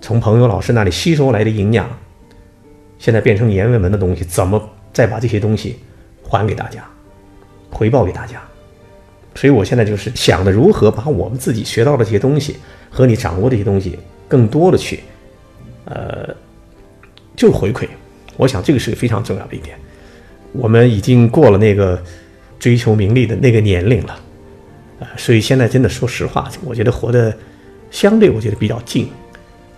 [0.00, 1.88] 从朋友、老师那里吸收来的营养，
[2.98, 4.60] 现在变成阎维文的东西，怎么
[4.92, 5.78] 再把这些东西
[6.22, 6.84] 还给大家？
[7.70, 8.40] 回报给大家，
[9.34, 12.56] 所以我现在就是想着如何把我们自己学到的这些东西
[12.88, 15.00] 和你掌握的这些东西，更多的去，
[15.86, 16.34] 呃，
[17.34, 17.88] 就回馈。
[18.36, 19.78] 我想这个是非常重要的一点。
[20.52, 22.00] 我们已经过了那个
[22.58, 24.18] 追求名利的那个年龄了，
[25.00, 27.34] 啊，所以现在真的说实话，我觉得活得
[27.90, 29.08] 相对我觉得比较静，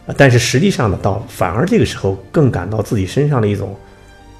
[0.06, 3.76] 啊，但是实际上呢，到反而这个时候更感到自己身上的一种，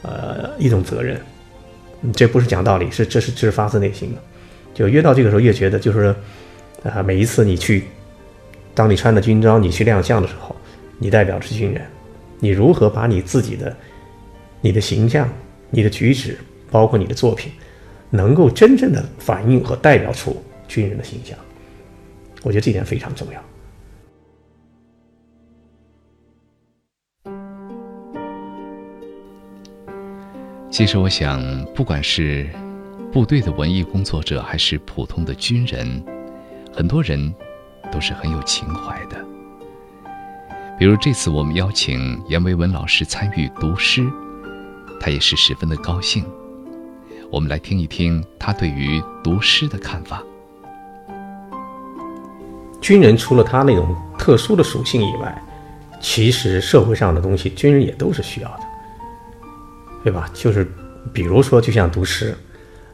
[0.03, 1.21] 呃，一种责任。
[2.15, 4.21] 这不是讲道理，是这是这是发自内心的。
[4.73, 6.15] 就越到这个时候，越觉得就是，
[6.85, 7.85] 啊，每一次你去，
[8.73, 10.55] 当你穿着军装，你去亮相的时候，
[10.99, 11.87] 你代表的是军人，
[12.41, 13.75] 你如何把你自己的、
[14.61, 15.29] 你的形象、
[15.71, 16.37] 你的举止，
[16.71, 17.53] 包括你的作品，
[18.11, 21.39] 能够真正的反映和代表出军人的形象，
[22.43, 23.41] 我觉得这点非常重要。
[30.71, 32.49] 其实我想，不管是
[33.13, 36.03] 部队的文艺工作者，还是普通的军人，
[36.73, 37.35] 很多人
[37.91, 39.38] 都是很有情怀的。
[40.79, 44.07] 比如这次我们邀请阎维文老师参与读诗，
[45.01, 46.25] 他也是十分的高兴。
[47.33, 50.23] 我们来听一听他对于读诗的看法。
[52.81, 55.43] 军人除了他那种特殊的属性以外，
[56.01, 58.61] 其实社会上的东西，军人也都是需要的。
[60.05, 60.31] 对吧？
[60.33, 60.65] 就是，
[61.13, 62.33] 比如说，就像读诗，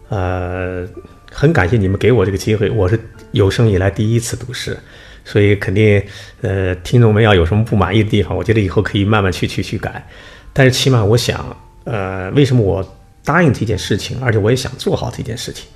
[0.08, 0.88] 呃，
[1.30, 2.98] 很感谢你们给我这个机会，我是
[3.32, 4.76] 有生以来第一次读诗，
[5.24, 6.02] 所以肯定，
[6.42, 10.06] 呃，听众们要有什么不满意的地方，我觉得以后可以慢慢去去去改。
[10.52, 15.66] 但是起码我想，呃，为什么我答应这件事情，而且我也想做好这件事情，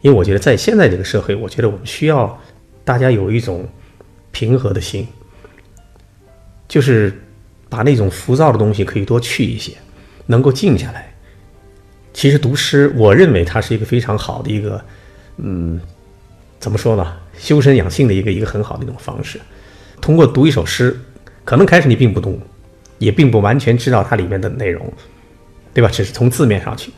[0.00, 2.40] 因为我觉得在现在这个社会，我觉得我们需要
[2.84, 3.68] 大家有一种
[4.32, 5.06] 平和的心，
[6.66, 7.12] 就是
[7.68, 9.72] 把那种浮躁的东西可以多去一些。
[10.28, 11.14] 能够静下来，
[12.12, 14.84] 其实读诗，我认为它是一个非常好的一个，
[15.36, 15.80] 嗯，
[16.58, 17.16] 怎么说呢？
[17.38, 19.40] 修身养性的一个一个很好的一种方式。
[20.00, 20.98] 通过读一首诗，
[21.44, 22.38] 可能开始你并不懂，
[22.98, 24.92] 也并不完全知道它里面的内容，
[25.72, 25.88] 对吧？
[25.88, 26.92] 只是从字面上去。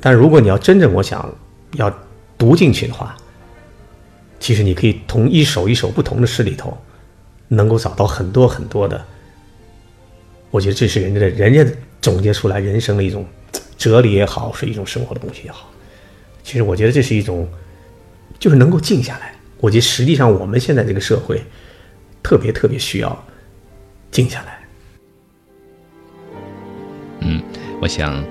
[0.00, 1.32] 但如果你要真正我想
[1.72, 1.92] 要
[2.38, 3.16] 读进去的话，
[4.38, 6.76] 其实你可以从一首一首不同的诗里头，
[7.48, 9.04] 能够找到很多很多的。
[10.50, 11.64] 我觉得这是人家的，人家。
[12.02, 13.26] 总结出来人生的一种
[13.76, 15.70] 哲理也好，是一种生活的东西也好。
[16.42, 17.46] 其实我觉得这是一种，
[18.38, 19.34] 就是能够静下来。
[19.60, 21.42] 我觉得实际上我们现在这个社会
[22.22, 23.24] 特别特别需要
[24.10, 24.58] 静下来。
[27.20, 27.42] 嗯，
[27.80, 28.24] 我想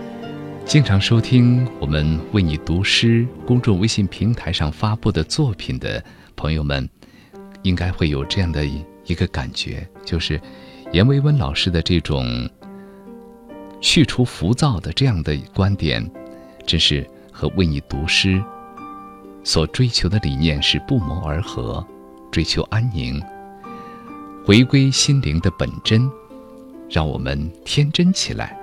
[0.66, 6.04] 经常收听我们为你读诗公众微信平台上发布的作品的
[6.36, 6.90] 朋友们，
[7.62, 8.66] 应该会有这样的
[9.06, 10.42] 一个感觉，就是
[10.92, 12.50] 阎维文老师的这种。
[13.82, 16.06] 去除浮躁的这样的观点，
[16.66, 18.44] 真是和为你读诗
[19.44, 21.86] 所追求的理念是不谋而合。
[22.32, 23.20] 追求安宁，
[24.46, 26.08] 回归心灵的本真，
[26.88, 28.56] 让我们天真起来，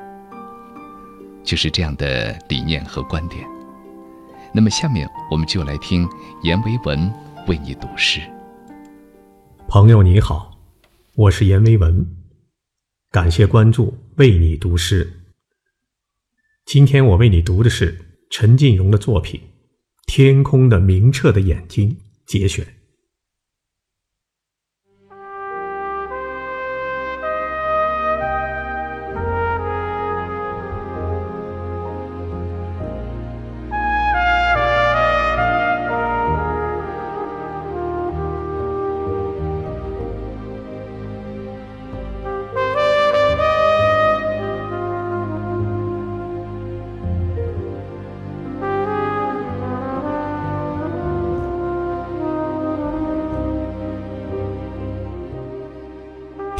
[1.42, 3.44] 就是这样的理念和观点。
[4.52, 6.08] 那么，下面我们就来听
[6.44, 7.12] 阎维文
[7.48, 8.20] 为你读诗。
[9.66, 10.56] 朋友你好，
[11.16, 12.06] 我是阎维文。
[13.10, 15.24] 感谢关注，为你读诗。
[16.64, 19.40] 今天我为你读的是陈进荣的作品
[20.06, 21.90] 《天空的明澈的眼睛》
[22.24, 22.75] 节选。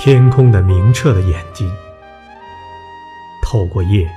[0.06, 1.68] 天空的明澈的眼睛，
[3.42, 4.08] 透过夜，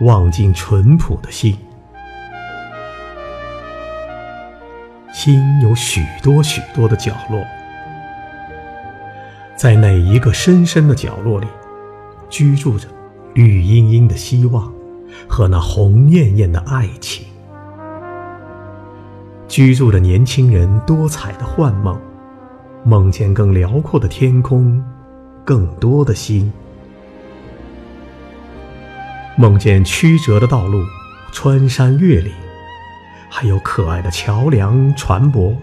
[0.00, 1.56] 望进淳朴的心。
[5.12, 7.40] 心有许多许多的角落，
[9.54, 11.46] 在哪一个深深的角落里，
[12.28, 12.88] 居住着
[13.32, 14.68] 绿茵茵的希望
[15.28, 17.24] 和那红艳艳的爱情，
[19.46, 21.96] 居住着年轻人多彩的幻梦，
[22.82, 24.82] 梦见更辽阔的天空，
[25.44, 26.52] 更多的心，
[29.36, 30.84] 梦见曲折的道路，
[31.32, 32.32] 穿山越岭。
[33.28, 35.54] 还有可爱的桥梁船舶，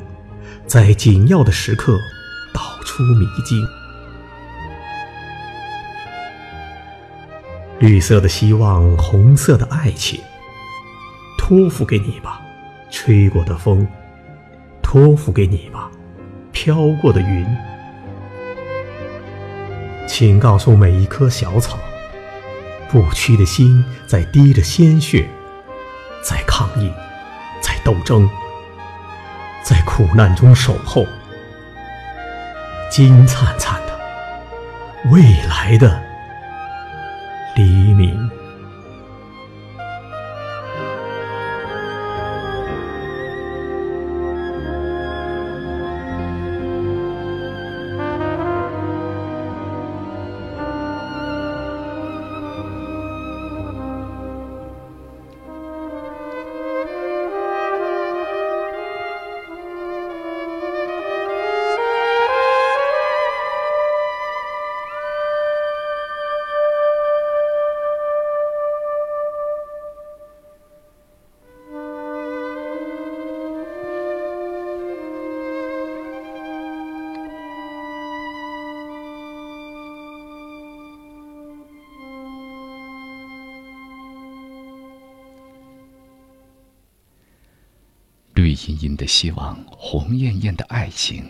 [0.65, 1.97] 在紧要的时刻
[2.53, 3.61] 导出迷津。
[7.79, 10.19] 绿色的希望，红色的爱情，
[11.37, 12.41] 托付给你吧，
[12.89, 13.85] 吹过的风；
[14.81, 15.91] 托付给你吧，
[16.51, 17.45] 飘过的云。
[20.19, 21.77] 请告诉每一棵小草，
[22.89, 25.29] 不屈的心在滴着鲜血，
[26.23, 26.91] 在抗议。
[27.61, 28.27] 在斗争，
[29.63, 31.05] 在苦难中守候，
[32.89, 36.01] 金灿灿的未来的
[89.17, 91.25] 希望，红艳艳的爱情。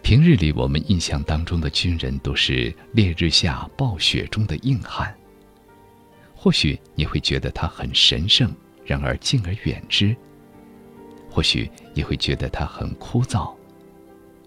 [0.00, 5.12] 平日里，我们印象当中的军人都是烈日下暴雪中的硬汉。
[6.36, 10.14] 或许你会觉得他很神圣，然而敬而远之；
[11.28, 13.52] 或许你会觉得他很枯燥，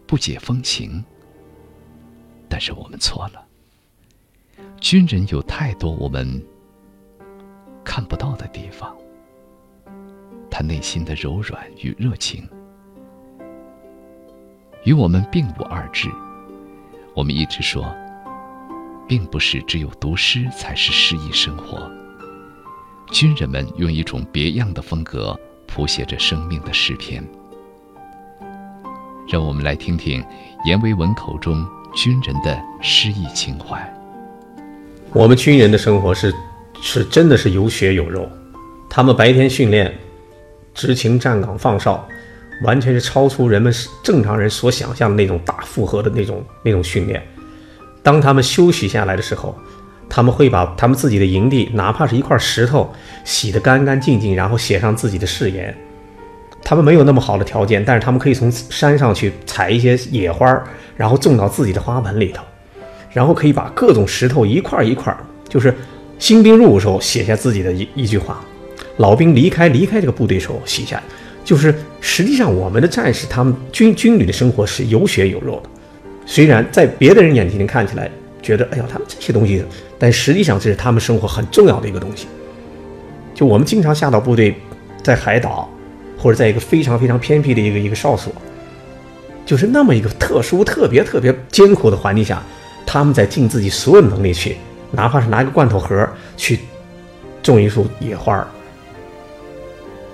[0.07, 1.03] 不解风情。
[2.47, 3.45] 但是我们错了。
[4.79, 6.41] 军人有太多我们
[7.83, 8.95] 看不到的地方。
[10.51, 12.47] 他内心的柔软与热情，
[14.83, 16.09] 与我们并无二致。
[17.15, 17.89] 我们一直说，
[19.07, 21.89] 并不是只有读诗才是诗意生活。
[23.11, 25.37] 军人们用一种别样的风格
[25.67, 27.23] 谱写着生命的诗篇。
[29.27, 30.23] 让我们来听听
[30.65, 33.81] 阎维文口中军人的诗意情怀。
[35.13, 36.33] 我们军人的生活是，
[36.81, 38.29] 是真的是有血有肉。
[38.89, 39.97] 他们白天训练。
[40.73, 42.07] 执勤站岗放哨，
[42.63, 47.21] 完全是超出人们正常人所想象的那种大负荷的那种那种训练。
[48.03, 49.55] 当他们休息下来的时候，
[50.09, 52.91] 他们会把他们自己的营地，哪怕是一块石头，
[53.23, 55.75] 洗得干干净净，然后写上自己的誓言。
[56.63, 60.63] 他们没有那么好的条件，但是他们可以从山上去采一些野花，
[60.95, 62.43] 然后种到自己的花盆里头，
[63.11, 65.15] 然后可以把各种石头一块一块，
[65.49, 65.73] 就是
[66.19, 68.43] 新兵入伍时候写下自己的一一句话。
[69.01, 71.01] 老兵离开离开这个部队时候写下，
[71.43, 75.69] 就是实际上我们的战士他们军军旅的生活是有血有肉的，
[76.25, 78.09] 虽然在别的人眼睛里看起来
[78.43, 79.65] 觉得哎呀他们这些东西，
[79.97, 82.27] 但实际上这是他们生活很重要的一个东西。
[83.33, 84.53] 就我们经常下到部队，
[85.01, 85.67] 在海岛
[86.15, 88.31] 或者在一个非常非常偏僻的一个一个哨所，
[89.47, 92.43] 就是那么一个特殊特别特别艰苦的环境下，
[92.85, 94.57] 他们在尽自己所有能力去，
[94.91, 96.59] 哪怕是拿一个罐头盒去
[97.41, 98.47] 种一束野花。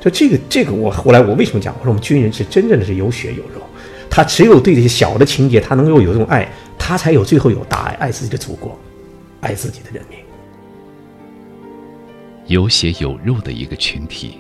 [0.10, 1.76] 这个，这个我后来我为什么讲？
[1.80, 3.62] 我说我们军人是真正的是有血有肉，
[4.10, 6.48] 他只有对这些小的情节，他能够有这种爱，
[6.78, 8.78] 他才有最后有大爱，爱自己的祖国，
[9.42, 10.20] 爱自己的人民。
[12.48, 14.40] 有血有肉的一个群体，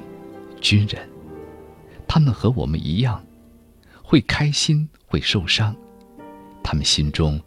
[0.61, 1.01] 军人，
[2.07, 3.22] 他们和我们一样，
[4.01, 5.76] 会开心，会受伤，
[6.63, 7.39] 他们心中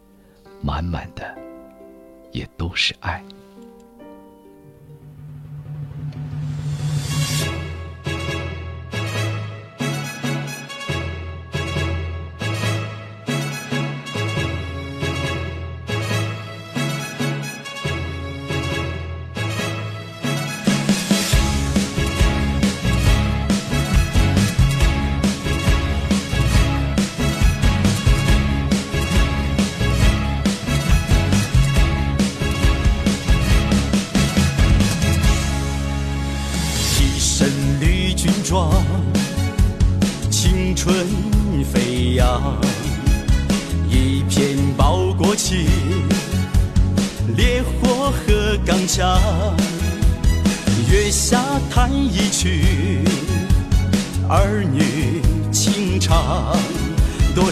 [0.61, 1.23] 满满的
[2.31, 3.23] 也都是爱。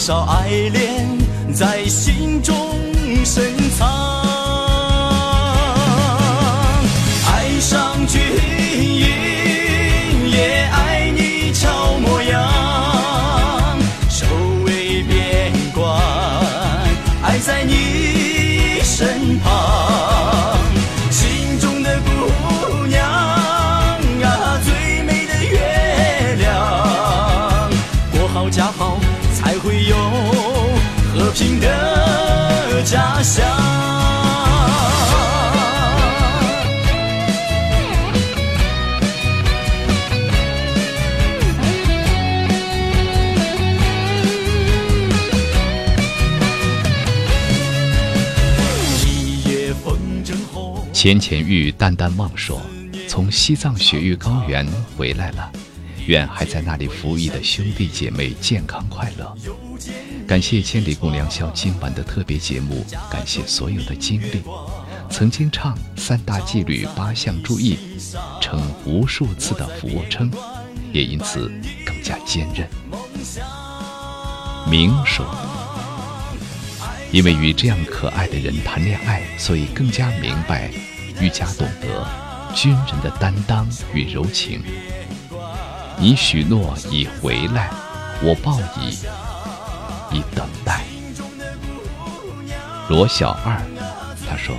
[0.09, 1.05] 少爱恋
[1.53, 2.58] 在心中
[51.09, 51.19] 后。
[51.19, 52.61] 钱钱玉淡淡忘说
[53.09, 54.63] ：“从西藏雪域高原
[54.95, 55.51] 回来了，
[56.05, 59.35] 愿还在那里服役的兄弟姐妹健康快乐。”
[60.27, 64.43] 感谢千里共良宵今晚的特别节目，感谢所有的经历。
[65.09, 67.75] 曾经唱三大纪律八项注意，
[68.39, 70.31] 成无数次的俯卧撑，
[70.93, 71.51] 也因此
[71.83, 72.69] 更加坚韧。
[74.69, 75.25] 明说。
[77.11, 80.69] 因为与这样可爱的人谈恋爱，所以更加明白，
[81.19, 82.07] 愈加懂得
[82.55, 84.61] 军人的担当与柔情。
[85.97, 87.69] 你许诺已回来，
[88.21, 88.97] 我报以
[90.15, 90.81] 以等待。
[92.87, 93.61] 罗小二，
[94.27, 94.55] 他说：“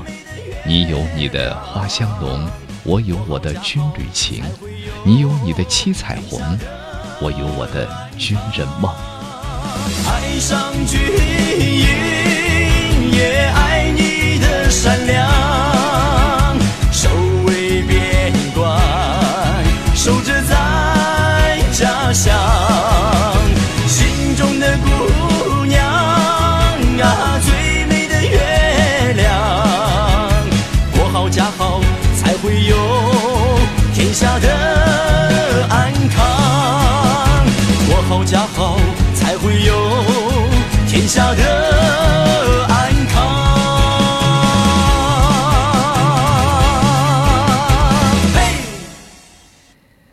[0.64, 2.46] 你有你的花香浓，
[2.84, 4.42] 我有我的军旅情；
[5.04, 6.40] 你有你的七彩虹，
[7.20, 8.94] 我有我的军人梦。”
[10.06, 11.00] 爱上军
[11.58, 15.30] 营，也爱你的善良，
[41.11, 43.26] 下的安康。
[48.32, 48.62] 嘿，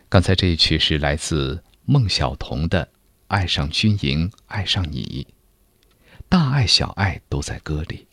[0.09, 2.83] 刚才这一曲是来自孟小童的
[3.27, 5.27] 《爱上军营，爱上你》，
[6.27, 8.07] 大爱小爱都在歌里。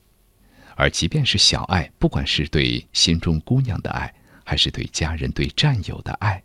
[0.76, 4.12] 而即便是小爱，不管是对心中姑娘的爱，
[4.44, 6.42] 还是对家人、对战友的爱，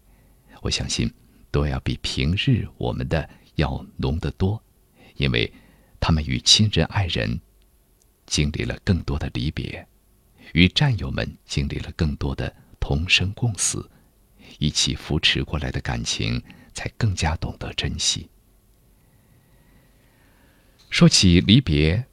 [0.62, 1.14] 我相信
[1.52, 4.64] 都要比平日我们的要浓得多，
[5.18, 5.52] 因为
[6.00, 7.40] 他们与亲人爱人
[8.26, 9.88] 经历了更多的离别，
[10.54, 13.90] 与战友们经历了更多的同生共死，
[14.58, 16.42] 一起扶持过来的感情，
[16.74, 18.30] 才更加懂得珍惜。
[20.90, 22.04] 说起离别，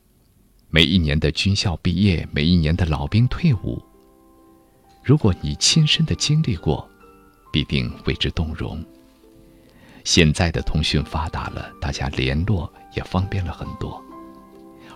[0.69, 3.83] 每一年的军校毕业，每一年的老兵退伍，
[5.03, 6.87] 如果你亲身的经历过，
[7.53, 8.85] 必定为之动容。
[10.05, 14.03] 现在的通讯发达了，大家联络也方便了很多。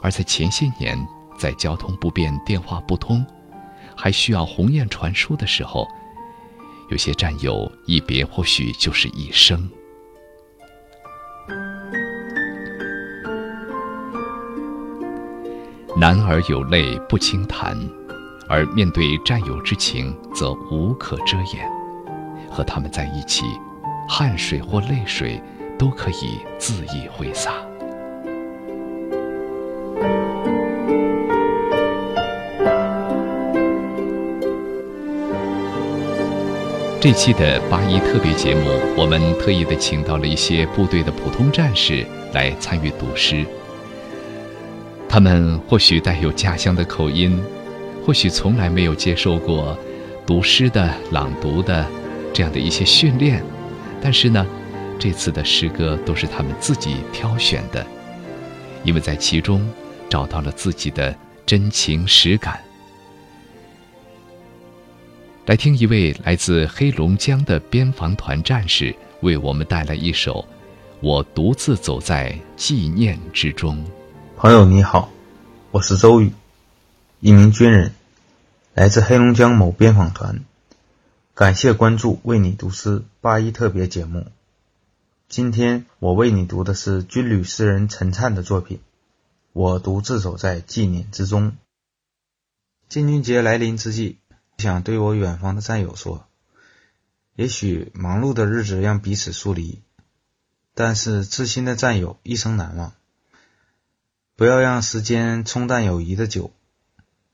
[0.03, 0.99] 而在前些年，
[1.39, 3.25] 在交通不便、电话不通，
[3.95, 5.87] 还需要鸿雁传书的时候，
[6.89, 9.71] 有些战友一别或许就是一生。
[15.97, 17.77] 男儿有泪不轻弹，
[18.49, 21.71] 而面对战友之情，则无可遮掩。
[22.51, 23.45] 和他们在一起。
[24.09, 25.41] 汗水或泪水，
[25.79, 27.53] 都可以恣意挥洒。
[37.03, 43.45] 这期的八一特别节目，我们特意的请到了一些部队的普通战士来参与读诗。
[45.09, 47.43] 他们或许带有家乡的口音，
[48.05, 49.77] 或许从来没有接受过
[50.27, 51.87] 读诗的朗读的
[52.35, 53.43] 这样的一些训练。
[54.03, 54.47] 但是呢，
[54.99, 57.85] 这次的诗歌都是他们自己挑选的，
[58.85, 59.67] 因为在其中
[60.11, 62.61] 找到了自己的真情实感。
[65.47, 70.35] 来听一位来自黑龙江的边防团战士为我们带来一首
[71.01, 73.77] 《我独自走在纪念之中》。
[74.37, 75.11] 朋友你好，
[75.71, 76.33] 我是周宇，
[77.21, 77.93] 一名军人，
[78.75, 80.45] 来自黑龙江某边防团。
[81.35, 84.27] 感谢关注，为你读诗八一特别节目。
[85.29, 88.77] 今天我为你读的是军旅诗人陈灿的作品
[89.53, 91.53] 《我独自走在纪念之中》。
[92.89, 94.19] 建军节来临之际，
[94.59, 96.27] 想对我远方的战友说：
[97.35, 99.83] 也许忙碌的日子让彼此疏离，
[100.75, 102.93] 但是知心的战友一生难忘。
[104.37, 106.53] 不要让时间冲淡友谊的酒，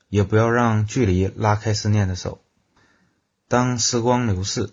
[0.09, 2.43] 也不要让距离拉开思念的手。
[3.47, 4.71] 当时光流逝，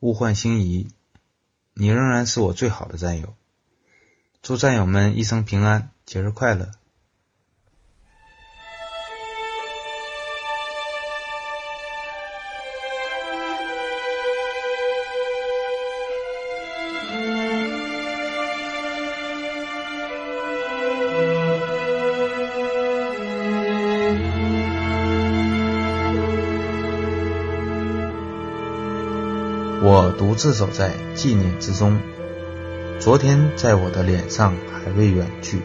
[0.00, 0.88] 物换星移，
[1.74, 3.34] 你仍然是我最好的战友。
[4.42, 6.72] 祝战友们一生平安，节日快乐！
[30.36, 31.98] 自走在纪念之中，
[33.00, 35.62] 昨天在我的脸上还未远去，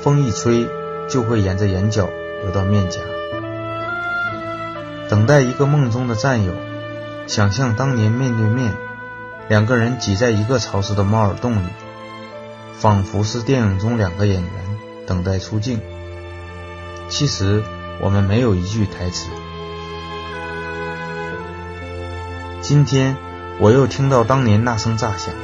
[0.00, 0.66] 风一吹
[1.08, 2.08] 就会沿着眼角
[2.42, 3.00] 流到面颊。
[5.08, 6.54] 等待一个梦中的战友，
[7.26, 8.72] 想象当年面对面，
[9.48, 11.68] 两个人挤在一个潮湿的猫耳洞里，
[12.78, 14.52] 仿佛是电影中两个演员
[15.06, 15.80] 等待出镜。
[17.08, 17.62] 其实
[18.00, 19.28] 我们没有一句台词。
[22.60, 23.16] 今天
[23.62, 25.34] 我又听到当年那声炸响，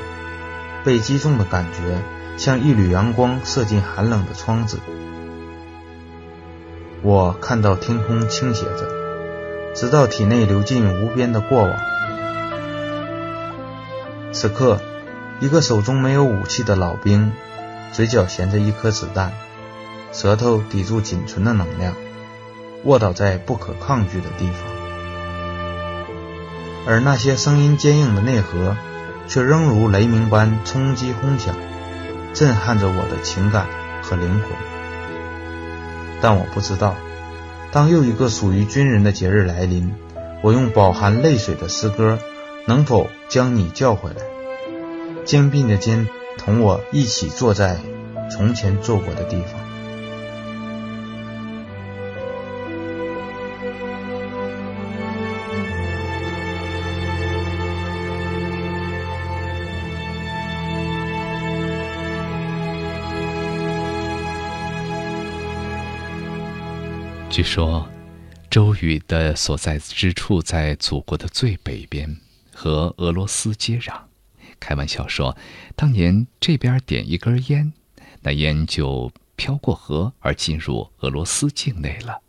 [0.83, 2.03] 被击中的感觉
[2.39, 4.79] 像一缕阳光射进寒冷的窗子。
[7.03, 8.89] 我看到天空倾斜着，
[9.75, 11.77] 直到体内流进无边的过往。
[14.33, 14.81] 此刻，
[15.41, 17.33] 一个手中没有武器的老兵，
[17.93, 19.35] 嘴角衔着一颗子弹，
[20.13, 21.93] 舌头抵住仅存的能量，
[22.85, 24.76] 卧倒在不可抗拒的地方。
[26.87, 28.77] 而那些声音坚硬的内核，
[29.27, 31.55] 却仍如雷鸣般冲击轰响，
[32.33, 33.67] 震撼着我的情感
[34.03, 34.51] 和灵魂。
[36.21, 36.95] 但我不知道，
[37.73, 39.93] 当又一个属于军人的节日来临，
[40.43, 42.19] 我用饱含泪水的诗歌，
[42.67, 44.23] 能否将你叫回来？
[45.25, 46.09] 肩并着肩，
[46.39, 47.79] 同我一起坐在
[48.31, 49.61] 从前坐过的地方。
[67.37, 67.87] 据说，
[68.49, 72.17] 周瑜的所在之处在祖国的最北边，
[72.51, 74.05] 和俄罗斯接壤。
[74.59, 75.37] 开玩笑说，
[75.75, 77.75] 当年这边点一根烟，
[78.23, 82.23] 那烟就飘过河而进入俄罗斯境内了。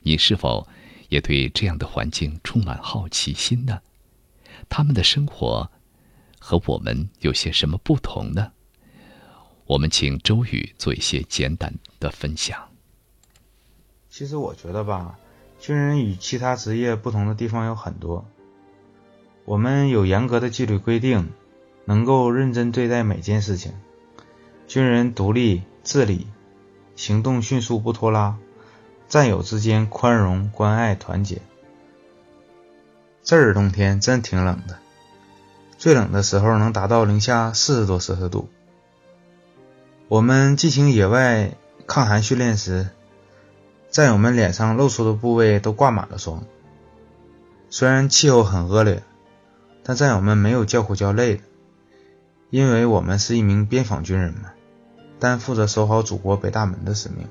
[0.00, 0.66] 你是否
[1.10, 3.82] 也对这样的环境充满好奇心呢？
[4.70, 5.70] 他们的生活
[6.38, 8.52] 和我们有些什么不同呢？
[9.66, 12.67] 我们请周宇做一些简短的分享。
[14.18, 15.16] 其实我觉得吧，
[15.60, 18.24] 军人与其他职业不同的地方有很多。
[19.44, 21.30] 我们有严格的纪律规定，
[21.84, 23.74] 能够认真对待每件事情。
[24.66, 26.26] 军人独立自理，
[26.96, 28.36] 行动迅速不拖拉，
[29.06, 31.40] 战友之间宽容关爱团结。
[33.22, 34.80] 这儿冬天真挺冷的，
[35.76, 38.48] 最冷的时候能达到零下四十多摄氏度。
[40.08, 41.52] 我们进行野外
[41.86, 42.88] 抗寒训练时。
[43.90, 46.44] 战友们脸上露出的部位都挂满了霜。
[47.70, 49.02] 虽然气候很恶劣，
[49.82, 51.42] 但战友们没有叫苦叫累的，
[52.50, 54.52] 因为我们是一名边防军人嘛，
[55.18, 57.28] 担负着守好祖国北大门的使命。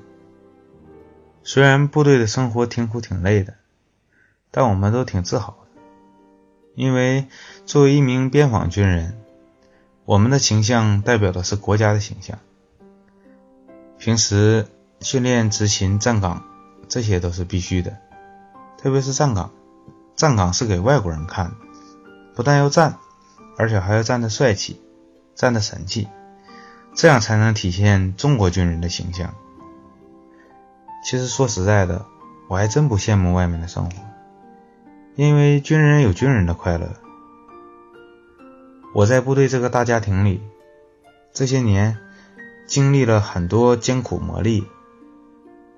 [1.44, 3.54] 虽然部队的生活挺苦挺累的，
[4.50, 5.80] 但我们都挺自豪的，
[6.74, 7.26] 因为
[7.66, 9.18] 作为一名边防军人，
[10.04, 12.38] 我们的形象代表的是国家的形象。
[13.96, 14.66] 平时
[15.00, 16.44] 训练、执勤、站岗。
[16.88, 17.98] 这些都是必须的，
[18.78, 19.50] 特别是站岗，
[20.16, 21.52] 站岗是给外国人看，
[22.34, 22.98] 不但要站，
[23.56, 24.80] 而且还要站得帅气，
[25.34, 26.08] 站得神气，
[26.94, 29.34] 这样才能体现中国军人的形象。
[31.04, 32.06] 其实说实在的，
[32.48, 33.96] 我还真不羡慕外面的生活，
[35.14, 36.88] 因为军人有军人的快乐。
[38.94, 40.40] 我在部队这个大家庭里，
[41.32, 41.98] 这些年
[42.66, 44.64] 经历了很多艰苦磨砺。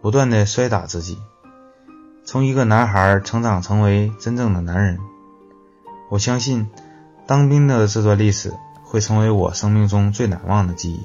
[0.02, 1.18] 不断的摔打自己，
[2.24, 4.98] 从一个男孩成长成为真正的男人。
[6.08, 6.66] 我相信，
[7.26, 11.04] 当兵的这段历史会成为我生命中最难忘的记忆。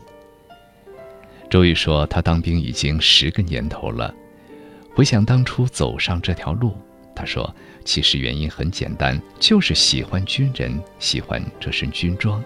[1.49, 4.13] 周宇说，他当兵已经十个年头了，
[4.95, 6.73] 回想当初走上这条路，
[7.13, 12.41] 他说，其实原因很简单，就是喜欢军人，喜欢这身军装。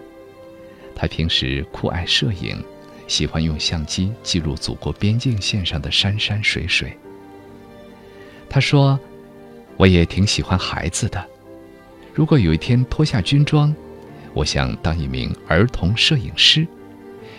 [0.96, 2.62] 他平时酷爱摄影，
[3.10, 6.98] 喜欢用相机记录祖国边境线上的山山水水。
[8.48, 8.98] 他说
[9.76, 11.26] ：“我也挺喜欢孩子的。
[12.14, 13.76] 如果有一天脱下军装，
[14.34, 16.66] 我想当一名儿童摄影师，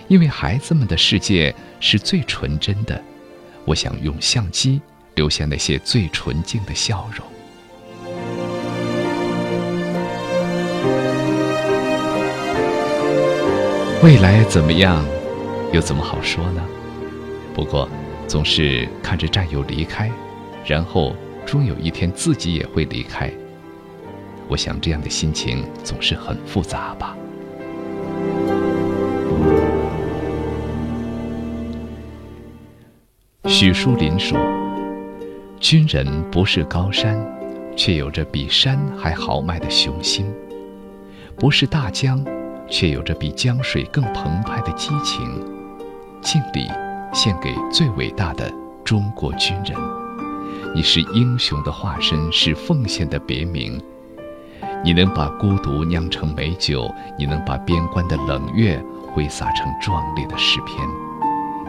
[0.09, 3.03] 因为孩子们的世界是最纯真的。
[3.65, 4.81] 我想用相机
[5.15, 7.25] 留下那些最纯净的笑容。”
[14.03, 15.05] 未来怎么样，
[15.73, 16.63] 又怎么好说呢？
[17.55, 17.89] 不过，
[18.27, 20.11] 总是看着战友离开，
[20.65, 21.15] 然后
[21.47, 23.31] 终有一天自己也会离开。
[24.49, 27.17] 我想这样的心情总是很复杂吧。
[33.45, 34.37] 许淑林说
[35.61, 37.17] ：“军人不是高山，
[37.77, 40.27] 却有着比山还豪迈的雄心；
[41.37, 42.25] 不是大江。”
[42.73, 45.27] 却有着比江水更澎湃的激情，
[46.23, 46.71] 敬礼，
[47.13, 48.53] 献给最伟大的
[48.85, 49.77] 中国军人。
[50.75, 53.83] 你是英雄的化身，是奉献的别名。
[54.85, 60.87] 你能把孤独酿成美酒，你能把边关的冷月挥洒成壮丽的诗篇。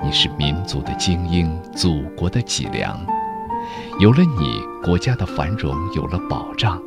[0.04, 3.00] 你是民族的精英，祖国的脊梁。
[4.00, 6.78] 有了你，国家的繁荣有了保障；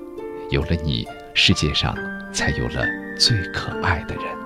[0.50, 1.94] 有了你，世界上
[2.32, 2.86] 才有了。
[3.18, 4.43] 最可爱的人。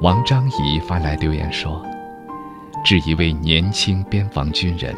[0.00, 1.84] 王张仪发来留言说
[2.84, 4.94] ：“致一位年轻边防军人，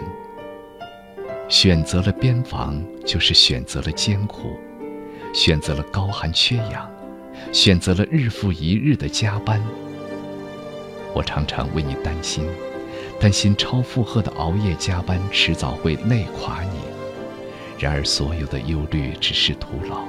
[1.48, 4.58] 选择了边防，就是选择了艰苦，
[5.32, 6.86] 选择了高寒缺氧，
[7.50, 9.58] 选择了日复一日的加班。
[11.14, 12.44] 我常常为你担心。”
[13.18, 16.80] 担心超负荷的熬夜加班迟早会累垮你，
[17.78, 20.02] 然而所有的忧虑只是徒劳。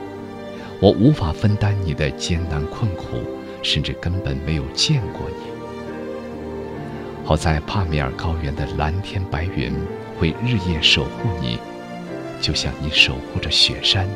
[0.79, 3.17] 我无法分担你的艰难困苦，
[3.61, 5.51] 甚至根本没有见过你。
[7.23, 9.73] 好在帕米尔高原的蓝天白云
[10.19, 11.59] 会日夜守护你，
[12.41, 14.07] 就像你守护着雪山，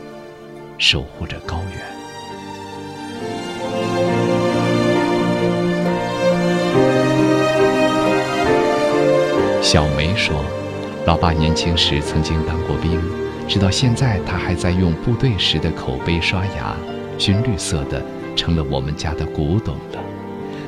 [0.77, 1.95] 守护着高原。
[9.61, 10.43] 小梅说
[11.05, 13.01] ：“老爸年轻时曾经当过兵，
[13.47, 16.75] 直到现在他还在用部队时的口碑刷牙，
[17.17, 18.03] 军绿色的
[18.35, 20.03] 成了我们家的古董了。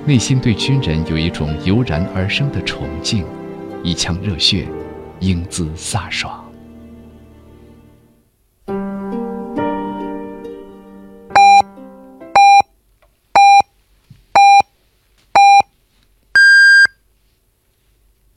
[0.06, 3.26] 内心对军人有一种油然而生的崇敬，
[3.84, 4.68] 一腔热血，
[5.20, 6.44] 英姿飒爽。”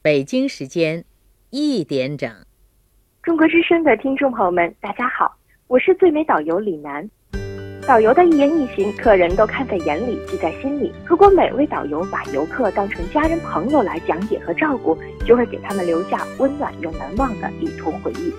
[0.03, 1.05] 北京时间
[1.51, 2.29] 一点整，
[3.23, 5.37] 中国之声的听众朋友们，大家好，
[5.69, 7.09] 我是最美导游李楠。
[7.91, 10.93] 导游的一言一行，客人都看在眼里，记在心里。
[11.05, 18.33] 如果每位导游把游客当成家人朋友来讲解和照顾，就会给他们留下温暖又难忘的旅途回忆。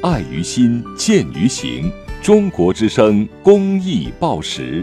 [0.00, 1.92] 爱于心，见于行。
[2.22, 4.82] 中国之声公益报时。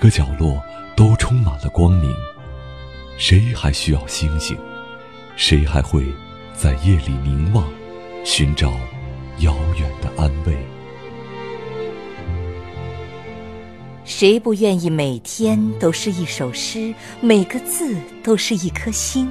[0.00, 0.62] 个角落
[0.96, 2.14] 都充满了光明，
[3.16, 4.56] 谁还需要星星？
[5.36, 6.04] 谁还会
[6.54, 7.68] 在夜里凝望，
[8.24, 8.70] 寻找
[9.40, 10.56] 遥远的安慰？
[14.04, 19.28] 谁不愿意每天都是一首诗，每个字都是一颗心？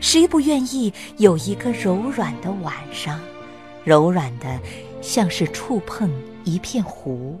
[0.00, 3.20] 谁不愿意有一个柔软的晚上，
[3.84, 4.58] 柔软的
[5.00, 6.08] 像是触碰
[6.44, 7.40] 一片湖？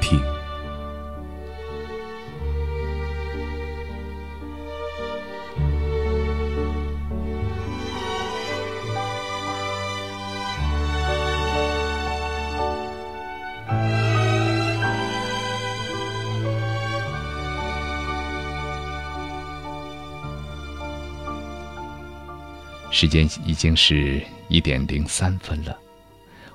[23.01, 25.75] 时间已经是一点零三分了，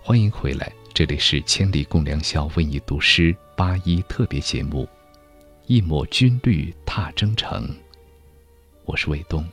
[0.00, 4.84] 欢迎回来，这里是《千里共良宵》为你读诗八一特别节目，
[5.66, 7.66] 《一抹军绿踏征程》。
[8.84, 9.44] 我是卫东。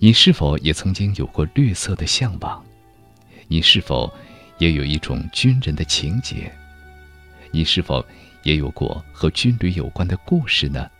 [0.00, 2.60] 你是否也曾经有过绿色的向往？
[3.46, 4.12] 你是否
[4.58, 6.52] 也有一种军人的情结？
[7.52, 8.04] 你是否
[8.42, 10.90] 也有过和军旅有关的故事呢？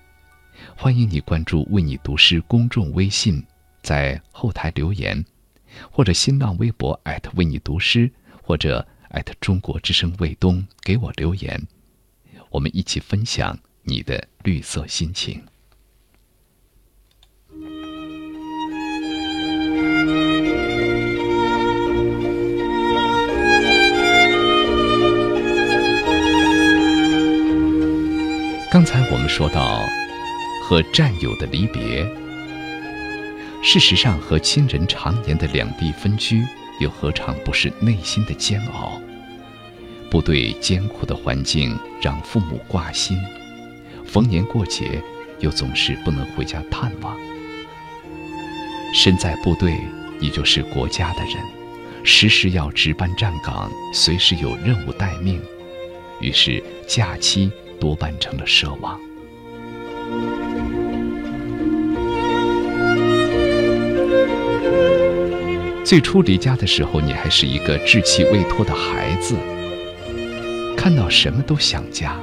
[0.77, 3.45] 欢迎你关注“为你读诗”公众微信。
[3.83, 5.25] 在后台留言，
[5.91, 8.11] 或者新浪微博艾特为你读诗，
[8.43, 11.67] 或者艾特中国之声卫东给我留言，
[12.51, 15.43] 我们一起分享你的绿色心情。
[28.73, 29.85] 刚才我们说到
[30.63, 32.20] 和战友的离别。
[33.63, 36.43] 事实上，和亲人常年的两地分居，
[36.81, 39.01] 又何尝不是内心的煎熬？
[40.11, 43.19] 部队艰苦的环境让父母挂心，
[44.05, 45.03] 逢年过节
[45.41, 47.17] 又总是不能回家探望。
[48.95, 49.79] 身在部队，
[50.19, 51.37] 你就是国家的人，
[52.03, 55.41] 时时要值班站岗，随时有任务待命，
[56.21, 58.99] 于是假期多半成了奢望。
[65.91, 69.35] 最初离家的时候，你还是一个稚气未脱的孩子，
[70.77, 72.17] 看到什么都想家。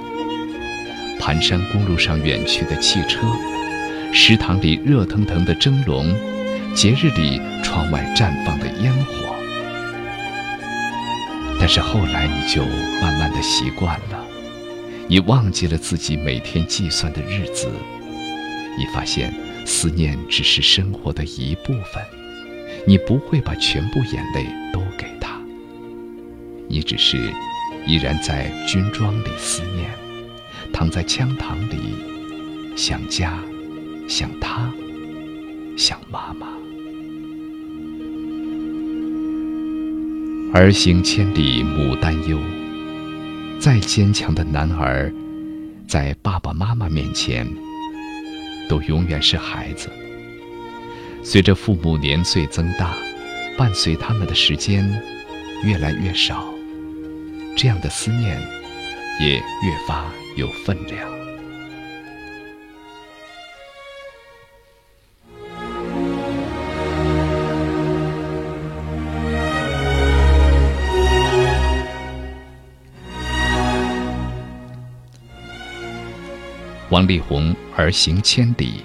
[1.20, 3.28] 盘山公路上远去的汽车，
[4.14, 6.16] 食堂里热腾腾的蒸笼，
[6.74, 9.36] 节日里窗外绽放的烟火。
[11.60, 12.64] 但是后来你就
[13.02, 14.26] 慢慢的习惯了，
[15.10, 17.70] 你忘记了自己每天计算的日子，
[18.78, 19.34] 你发现
[19.66, 22.17] 思念只是生活的一部分。
[22.88, 25.42] 你不会把全部眼泪都给他，
[26.70, 27.18] 你只是
[27.86, 29.90] 依然在军装里思念，
[30.72, 31.78] 躺在枪膛里
[32.78, 33.38] 想家，
[34.08, 34.72] 想他，
[35.76, 36.48] 想妈妈。
[40.54, 42.40] 儿行千里母担忧，
[43.60, 45.14] 再坚强的男儿，
[45.90, 47.46] 在爸爸妈妈面前，
[48.70, 49.90] 都永远是孩子。
[51.30, 52.96] 随着父母年岁增大，
[53.58, 54.90] 伴随他们的时间
[55.62, 56.46] 越来越少，
[57.58, 58.40] 这样的思念
[59.20, 59.42] 也越
[59.86, 60.06] 发
[60.38, 61.06] 有分量。
[76.90, 78.82] 王力宏《儿行千里》。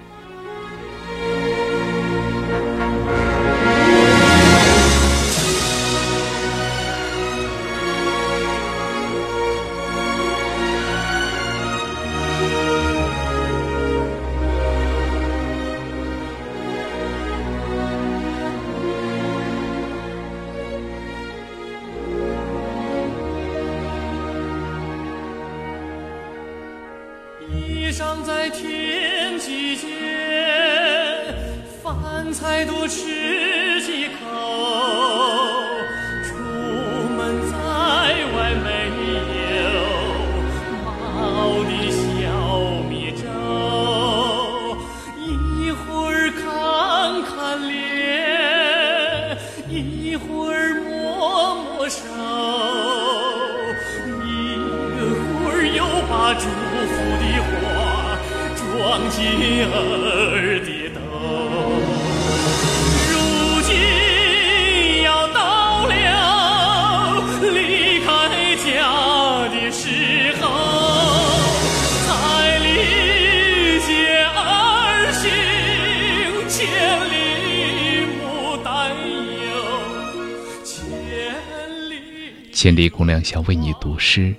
[82.63, 84.33] 千里共良宵为你读诗。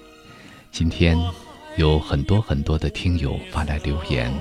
[0.71, 1.19] 今天
[1.75, 4.33] 有很多很多的听友发来留言，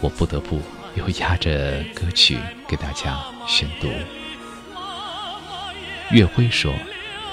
[0.00, 0.62] 我不得不
[0.94, 2.38] 又压着歌曲
[2.68, 3.88] 给大家宣读。
[6.12, 6.72] 岳辉说：“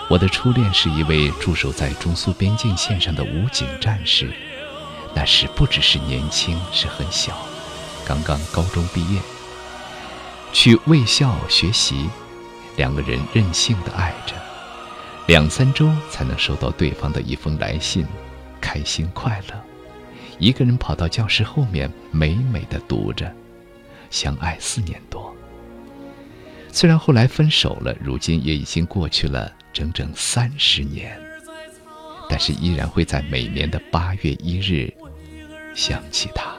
[0.09, 4.31] 我的初恋是一位驻守在中苏边境线上的武警战士，
[5.13, 7.37] 那时不只是年轻，是很小，
[8.03, 9.21] 刚刚高中毕业，
[10.51, 12.09] 去卫校学习，
[12.77, 14.33] 两个人任性的爱着。”
[15.27, 18.05] 两三周才能收到对方的一封来信，
[18.61, 19.61] 开心快乐。
[20.39, 23.29] 一个人跑到教室后面，美美的读着。
[24.09, 25.35] 相爱四年多，
[26.71, 31.19] 虽然后来分手了，如今也已经过去了整整三十年，
[32.29, 34.89] 但是依然会在每年的八月一日
[35.75, 36.55] 想起他。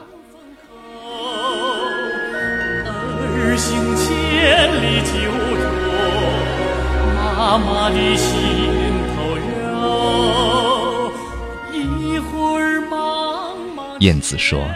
[3.41, 5.48] 儿行千里久，
[7.39, 8.37] 妈妈的心。
[14.01, 14.67] 燕子说：“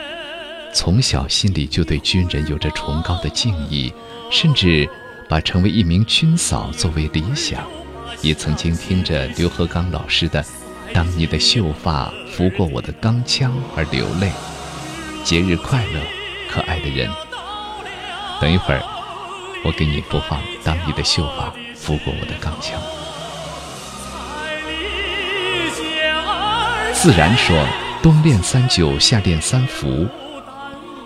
[0.74, 3.94] 从小心里就对军人有着崇高的敬意，
[4.32, 4.90] 甚至
[5.28, 7.62] 把成为一名军嫂作为理想。
[8.22, 10.42] 也曾经听着刘和刚老师的
[10.94, 14.32] 《当你的秀发拂过我的钢枪》而流泪。
[15.26, 16.00] 节日快乐，
[16.50, 17.10] 可爱的人。
[18.40, 18.82] 等一会儿，
[19.66, 21.54] 我给你播放《当你的秀发
[21.84, 22.80] 拂过我的钢枪》。”
[26.96, 27.66] 自然说。
[28.02, 30.06] 冬练三九，夏练三伏，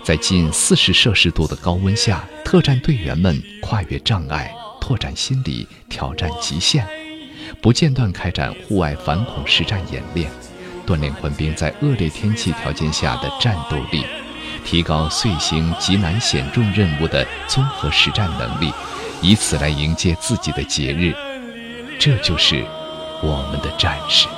[0.02, 6.84] 在近四十摄氏度的高温下，特战队员们跨越障碍，拓展心理，挑战极限，
[7.62, 10.28] 不间断开展户外反恐实战演练，
[10.84, 14.04] 锻炼官兵在恶劣天气条件下的战斗力，
[14.64, 18.72] 提高遂行极难险重任务的综合实战能力，
[19.20, 21.14] 以此来迎接自己的节日。
[21.98, 22.64] 这就是
[23.22, 24.28] 我们的战士。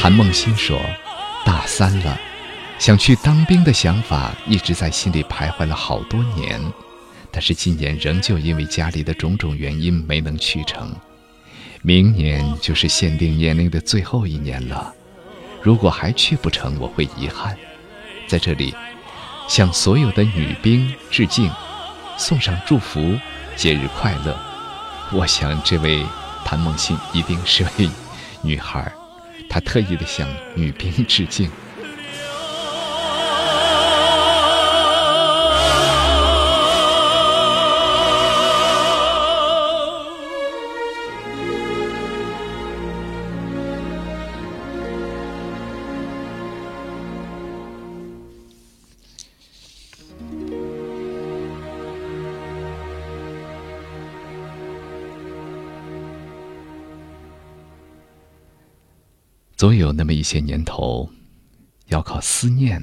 [0.00, 0.80] 谭梦欣说
[1.44, 2.18] ：“大三了，
[2.78, 6.60] 想去当兵的想法一直在心里徘徊了好多年，
[7.30, 10.94] 但是今年仍旧因为家里的种种原因没能去成。
[11.82, 14.92] 明年就是限定年龄的最后一年了，
[15.62, 17.56] 如果还去不成，我会遗憾。
[18.26, 18.74] 在这里，
[19.48, 21.50] 向所有的女兵致敬，
[22.16, 23.16] 送上祝福，
[23.56, 24.38] 节日快乐。
[25.12, 26.04] 我想，这位
[26.44, 27.88] 谭梦欣一定是位
[28.42, 28.92] 女孩。”
[29.48, 31.50] 她特意的向女兵致敬。
[59.58, 61.10] 总有那么一些年头，
[61.86, 62.80] 要靠思念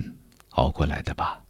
[0.50, 1.42] 熬过来的吧。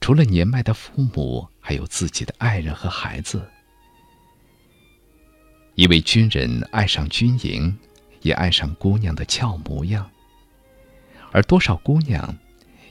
[0.00, 3.50] 除了年迈的父母，还有自己的爱人和孩子。
[5.74, 7.76] 一位军人爱上军营，
[8.22, 10.08] 也爱上姑娘的俏模样。
[11.32, 12.32] 而多少姑娘，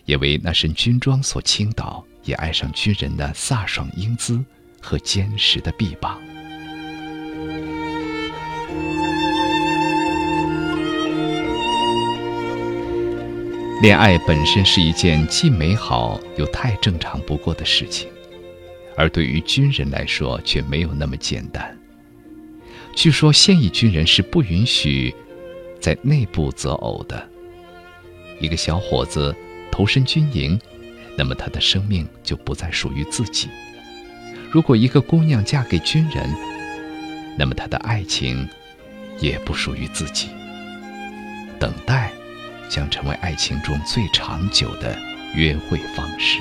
[0.03, 4.43] 也为那身军装所倾倒，也爱上军人的飒爽英姿
[4.81, 6.19] 和坚实的臂膀。
[13.81, 18.07] 恋爱本身是一件既美好又太正常不过的事情，
[18.95, 21.77] 而对于军人来说却没有那么简单。
[22.95, 25.13] 据说现役军人是不允许
[25.81, 27.27] 在内部择偶的。
[28.39, 29.35] 一个小伙子
[29.69, 30.57] 投身军营，
[31.17, 33.49] 那么他的生命就不再属于自己；
[34.49, 36.29] 如果一个姑娘嫁给军人，
[37.37, 38.47] 那么她的爱情
[39.19, 40.29] 也不属于自己。
[41.59, 42.13] 等待。
[42.69, 44.97] 将成为爱情中最长久的
[45.35, 46.39] 约会方式。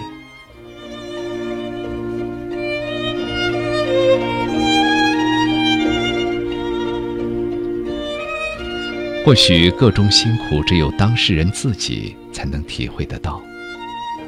[9.24, 13.40] 或许各种辛苦只有当事人自己才能体会得到，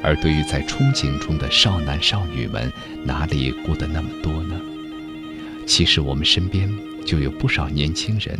[0.01, 2.71] 而对于在憧憬中的少男少女们，
[3.03, 4.59] 哪里顾得那么多呢？
[5.67, 6.73] 其实我们身边
[7.05, 8.39] 就有不少年轻人。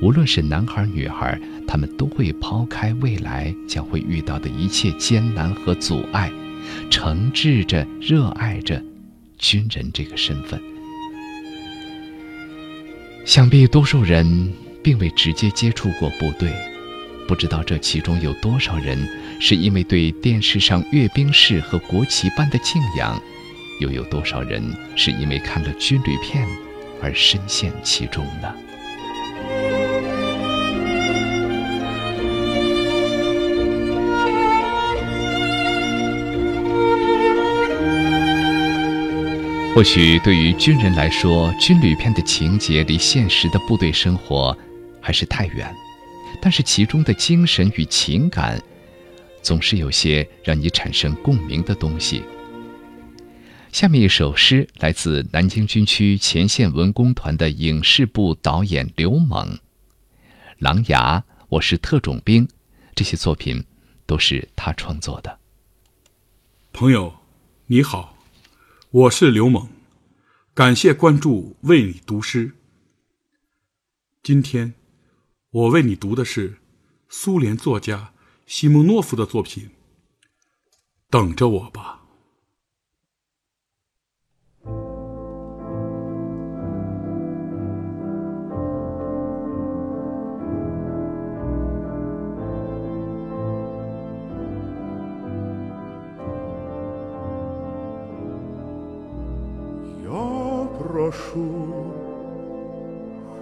[0.00, 6.30] 无论是男孩女孩，他们都会抛开未来将会遇到的一切艰难和阻碍，
[6.90, 8.82] 诚挚着、热爱着
[9.38, 10.60] 军人这个身份。
[13.24, 14.52] 想必多数人
[14.82, 16.52] 并未直接接触过部队，
[17.26, 18.98] 不知道这其中有多少人
[19.40, 23.18] 是因为对电视上阅兵式和国旗般的敬仰，
[23.80, 24.62] 又有多少人
[24.94, 26.46] 是因为看了军旅片
[27.02, 28.54] 而深陷其中呢？
[39.74, 44.56] 或许对于军人来说，军旅片的情节离现实的部队生活
[45.00, 45.74] 还是太远，
[46.40, 48.62] 但是其中的精神与情感，
[49.42, 52.22] 总是有些让你产生共鸣的东西。
[53.72, 59.54] 下面一首诗来自南京军区前线文工团的影视部导演刘猛，
[60.60, 61.18] 《狼牙》
[61.48, 62.46] 《我是特种兵》，
[62.94, 63.64] 这些作品
[64.06, 65.36] 都是他创作的。
[66.72, 67.12] 朋友，
[67.66, 68.13] 你好。
[68.94, 69.70] 我是刘猛，
[70.54, 72.52] 感谢关注，为你读诗。
[74.22, 74.74] 今天
[75.50, 76.58] 我为你读的是
[77.08, 78.14] 苏联作家
[78.46, 79.64] 西蒙诺夫的作品
[81.10, 82.02] 《等着我吧》。
[101.03, 101.93] прошу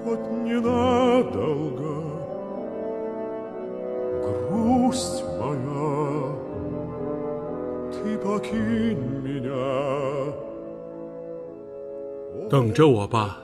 [0.03, 2.03] хоть ненадолго
[4.23, 6.33] грусть моя
[7.91, 10.33] ты покинь меня
[12.49, 13.39] 等着我吧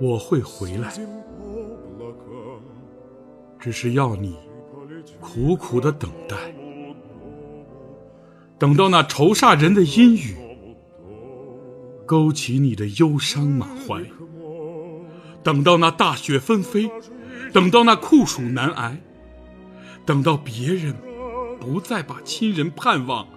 [0.00, 0.92] 我会回来
[3.58, 4.36] 只是要你
[5.20, 6.36] 苦苦的等待
[8.58, 10.45] 等到那愁煞人的阴雨
[12.07, 14.01] 勾起你的忧伤满怀，
[15.43, 16.89] 等到那大雪纷飞，
[17.51, 19.01] 等到那酷暑难挨，
[20.05, 20.95] 等到别人
[21.59, 23.27] 不再把亲人盼望，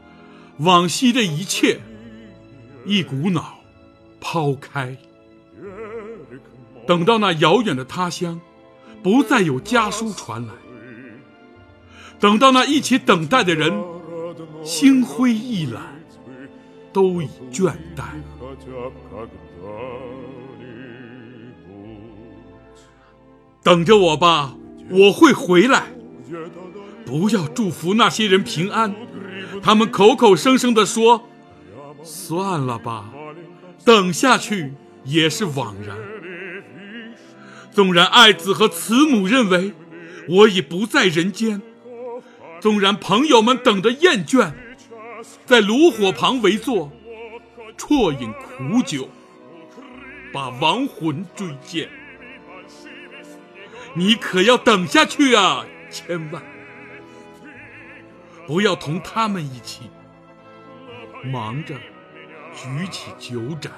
[0.58, 1.80] 往昔的一切
[2.86, 3.58] 一股脑
[4.20, 4.96] 抛开，
[6.86, 8.40] 等到那遥远的他乡
[9.02, 10.54] 不再有家书传来，
[12.20, 13.72] 等到那一起等待的人
[14.62, 15.82] 心灰意懒，
[16.92, 18.04] 都已倦怠。
[23.62, 24.56] 等着我吧，
[24.88, 25.84] 我会回来。
[27.04, 28.94] 不要祝福那些人平安，
[29.62, 31.28] 他们口口声声的说
[32.02, 33.12] ：“算了吧，
[33.84, 34.72] 等下去
[35.04, 35.96] 也是枉然。”
[37.72, 39.72] 纵然爱子和慈母认为
[40.28, 41.60] 我已不在人间，
[42.60, 44.52] 纵然朋友们等得厌倦，
[45.46, 46.90] 在炉火旁围坐。
[47.80, 49.08] 啜饮苦酒，
[50.32, 51.88] 把亡魂追见。
[53.94, 55.64] 你可要等下去啊！
[55.90, 56.40] 千万
[58.46, 59.90] 不要同他们一起
[61.24, 61.74] 忙着
[62.54, 63.72] 举起酒盏。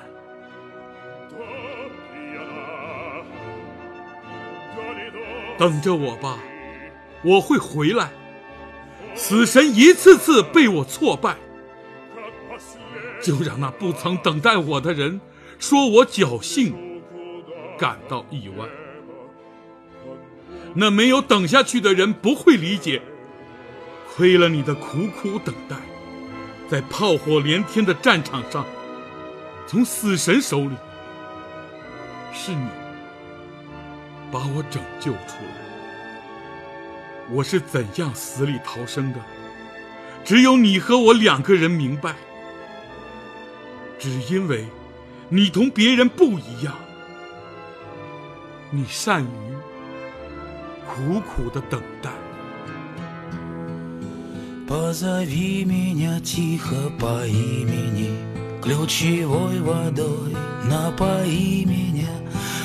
[5.57, 6.39] 等着我吧，
[7.23, 8.11] 我会回来。
[9.15, 11.37] 死神一次次被我挫败。
[13.23, 15.21] 就让那不曾等待我的人
[15.59, 16.75] 说我侥幸，
[17.79, 18.67] 感到意外。
[20.75, 23.01] 那没有等下去的人不会理解，
[24.15, 25.77] 亏了你的苦苦等待，
[26.69, 28.67] 在炮火连天的战场上，
[29.67, 30.75] 从死神手里，
[32.33, 32.67] 是你
[34.33, 35.63] 把我拯救出来。
[37.31, 39.21] 我是怎样死里逃生的，
[40.25, 42.17] 只有你和我两个人明白。
[44.02, 44.66] 只因为
[45.30, 46.74] 你同别人不一样，
[48.72, 49.28] 你善于
[50.86, 52.10] 苦苦的等待。
[54.68, 58.10] Позови меня тихо по имени,
[58.62, 62.10] ключевой водой напои меня.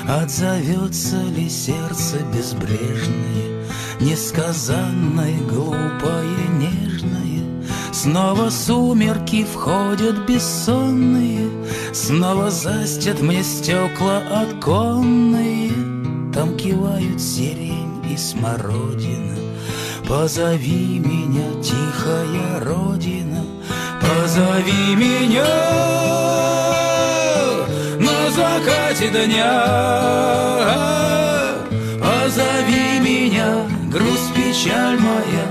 [0.09, 3.65] Отзовется ли сердце безбрежное,
[4.01, 7.26] несказанное, глупое, нежное?
[7.92, 11.50] Снова сумерки входят бессонные,
[11.94, 15.72] Снова застят мне стекла оконные,
[16.34, 19.36] Там кивают сирень и смородина.
[20.08, 23.44] Позови меня, тихая родина,
[24.00, 25.46] Позови меня
[28.00, 29.64] на закате дня.
[32.00, 35.46] Позови меня, грусть, печаль моя,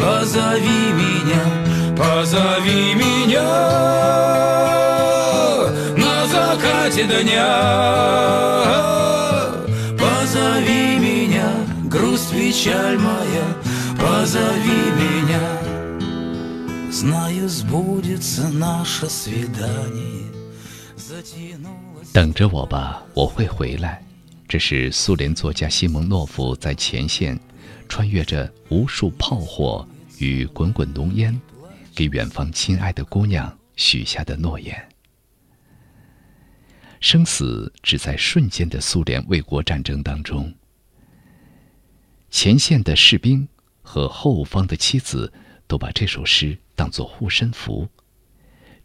[0.00, 1.63] Позови меня,
[1.95, 3.43] Позови меня
[5.97, 7.49] на закате дня
[9.97, 11.49] Позови меня,
[11.89, 13.45] грусть печаль моя,
[13.97, 15.41] позови меня.
[16.91, 20.25] Знаю, сбудется наше свидание.
[20.97, 22.11] Затянулось...
[22.13, 24.01] 等着我吧，我会回来。
[24.47, 27.39] 这是苏联作家西蒙诺夫在前线，
[27.87, 29.87] 穿越着无数炮火
[30.17, 31.39] 与滚滚浓烟，
[31.94, 34.88] 给远方亲爱的姑娘许下的诺言。
[37.00, 40.52] 生死只在瞬间的苏联卫国战争当中，
[42.30, 43.46] 前线的士兵
[43.82, 45.30] 和后方的妻子
[45.66, 47.86] 都把这首诗当作护身符。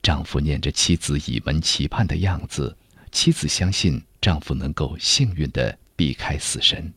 [0.01, 2.75] 丈夫念着妻子倚门期盼的样子，
[3.11, 6.93] 妻子相信丈夫能够幸运地避开死神。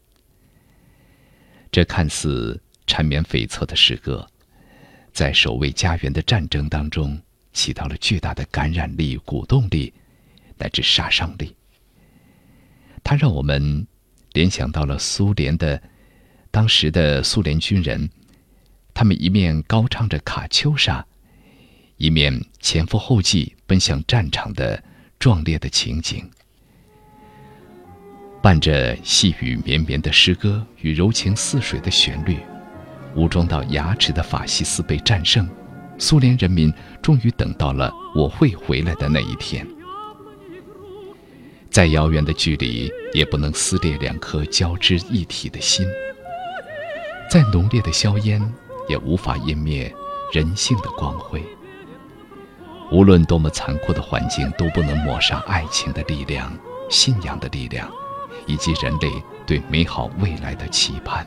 [1.70, 4.28] 这看似缠绵悱恻的诗歌，
[5.12, 7.20] 在守卫家园的战争当中
[7.52, 9.92] 起到了巨大的感染力、鼓动力，
[10.56, 11.54] 乃至杀伤力。
[13.04, 13.86] 它让我们
[14.32, 15.82] 联想到了苏联的
[16.50, 18.08] 当时的苏联军人，
[18.94, 21.00] 他们一面高唱着《卡秋莎》。
[21.98, 24.82] 一面前赴后继奔向战场的
[25.20, 26.28] 壮烈的情景，
[28.42, 32.38] 伴着细雨绵绵的诗歌与柔情似水的旋律，
[33.14, 35.48] 武装到牙齿的法西斯被战胜，
[35.98, 39.66] 苏联人民终于等到了我会回来的那一天。
[41.70, 45.86] 再遥远的距离也不能撕裂两颗交织一体的心，
[47.30, 48.42] 再浓烈的硝烟
[48.88, 49.90] 也无法湮灭
[50.32, 51.42] 人性的光辉。
[52.90, 56.54] 无论多么残酷的环境，都不能抹杀爱情的力量、
[56.90, 57.90] 信仰的力量，
[58.46, 59.10] 以及人类
[59.46, 61.26] 对美好未来的期盼。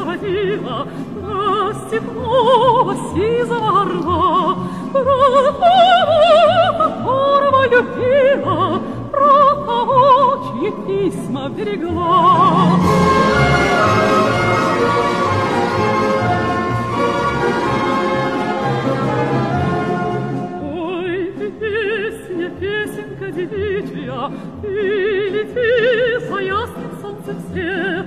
[0.00, 0.86] заводила,
[1.22, 4.56] а степного сизого рва,
[4.92, 12.78] про кого, которого любила, про кого, чьи письма берегла.
[20.62, 24.30] Ой, песня, песенка девичья,
[24.62, 24.66] и
[25.28, 28.06] лети за ясным солнцем свет,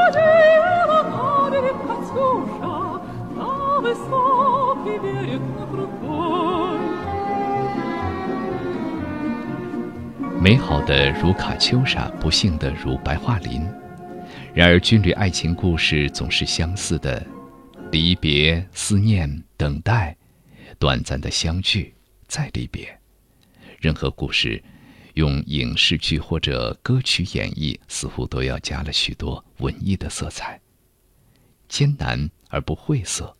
[10.41, 13.61] 美好的如卡秋莎，不幸的如白桦林。
[14.53, 17.25] 然而，军旅爱情故事总是相似的：
[17.91, 20.17] 离别、思念、等待，
[20.79, 21.93] 短暂的相聚，
[22.27, 22.99] 再离别。
[23.79, 24.63] 任何故事，
[25.13, 30.59] 用影视剧或者歌曲演绎，似乎都要加了许多文艺的色彩，
[31.67, 33.35] 艰难而不晦涩。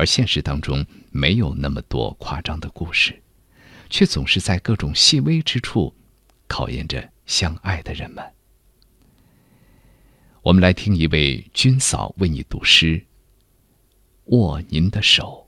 [0.00, 3.20] 而现实当中，没有那么多夸张的故事。
[3.90, 5.92] 却总是在各种细微之处，
[6.46, 8.24] 考验着相爱的人们。
[10.40, 13.04] 我们来听一位军嫂为你读诗。
[14.28, 15.46] 握您的手，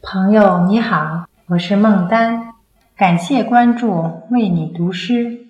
[0.00, 2.54] 朋友你好，我是孟丹，
[2.96, 5.46] 感谢关注，为你读诗。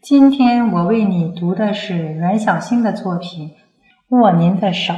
[0.00, 3.48] 今天我为你读的是阮小星的作品
[4.10, 4.94] 《握您的手》。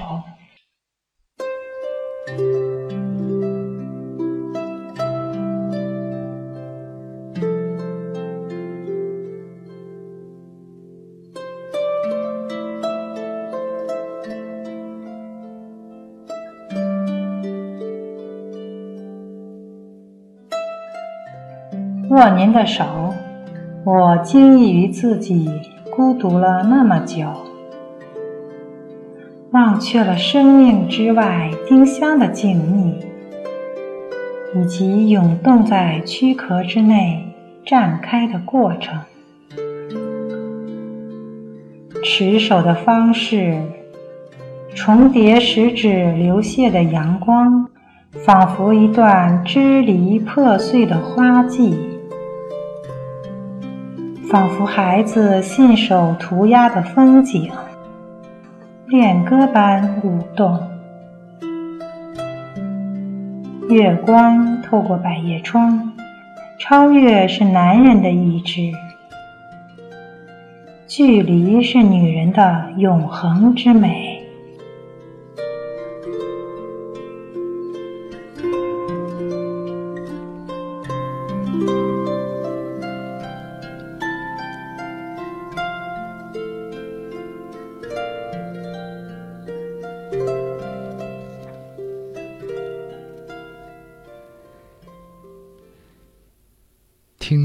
[22.27, 23.15] 握您的手，
[23.85, 25.49] 我惊异于自己
[25.95, 27.25] 孤独了那么久，
[29.53, 32.95] 忘却了生命之外丁香的静谧，
[34.59, 37.25] 以及涌动在躯壳之内
[37.65, 38.99] 绽开的过程。
[42.03, 43.57] 持手的方式，
[44.75, 47.69] 重叠食指流泻的阳光，
[48.25, 51.79] 仿佛一段支离破碎的花季，
[54.29, 57.49] 仿佛孩子信手涂鸦的风景，
[58.89, 60.61] 恋歌般舞动。
[63.69, 65.93] 月光透过百叶窗，
[66.59, 68.73] 超越是男人的意志，
[70.89, 74.16] 距离是女人的永恒之美。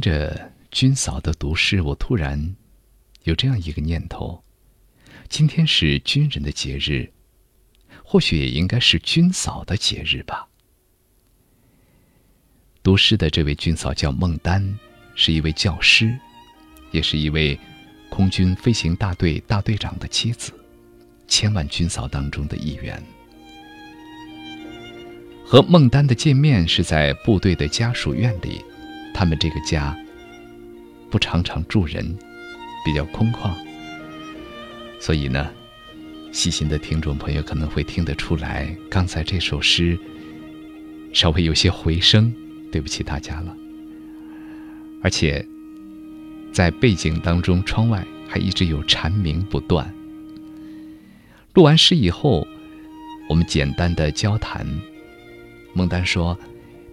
[0.02, 2.56] 着军嫂的读诗，我突然
[3.24, 4.44] 有这样一个念头：
[5.30, 7.12] 今天是军人的节日，
[8.04, 10.48] 或许也应该是军嫂的节日吧。
[12.82, 14.78] 读诗的这位军嫂叫孟丹，
[15.14, 16.18] 是一位教师，
[16.90, 17.58] 也是一位
[18.10, 20.52] 空军飞行大队大队长的妻子，
[21.28, 23.02] 千万军嫂当中的一员。
[25.46, 28.64] 和孟丹的见面是在部队的家属院里。
[29.14, 29.98] 他们这个家
[31.10, 32.18] 不常常住人，
[32.86, 33.52] 比较空旷，
[35.00, 35.50] 所以呢，
[36.32, 39.98] 细心的听众朋友可能会听得出来，刚才这首诗
[41.14, 42.34] 稍微有些回声，
[42.72, 43.56] 对不起大家了。
[45.04, 45.46] 而且
[46.54, 49.94] 在背景当中，窗外还一直有蝉鸣不断。
[51.54, 52.48] 录完诗以后，
[53.28, 54.66] 我们简单的交谈，
[55.74, 56.38] 孟丹说。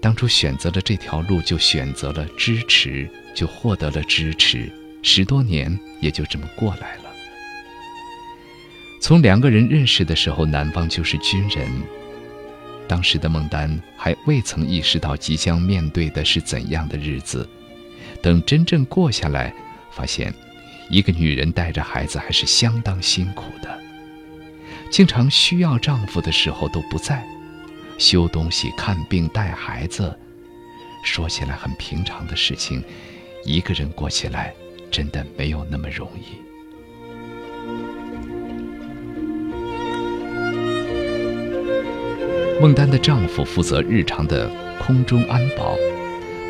[0.00, 4.70] 当初选择了这条路，就选择了支持，就获得了支持。
[5.02, 7.04] 十多年也就这么过来了。
[9.00, 11.68] 从两个人认识的时候，男方就是军人。
[12.88, 17.48] 当时的孟丹还未曾意识到即将面对的是怎样的日子。
[18.22, 19.54] 等真正过下来，
[19.90, 20.32] 发现
[20.90, 23.78] 一个女人带着孩子还是相当辛苦的，
[24.90, 27.24] 经常需要丈夫的时候都不在。
[27.98, 30.16] 修东西、看病、带孩子，
[31.02, 32.82] 说起来很平常的事情，
[33.44, 34.54] 一个人过起来
[34.90, 36.38] 真的没有那么容易。
[42.60, 44.48] 孟丹的丈夫负责日常的
[44.80, 45.76] 空中安保，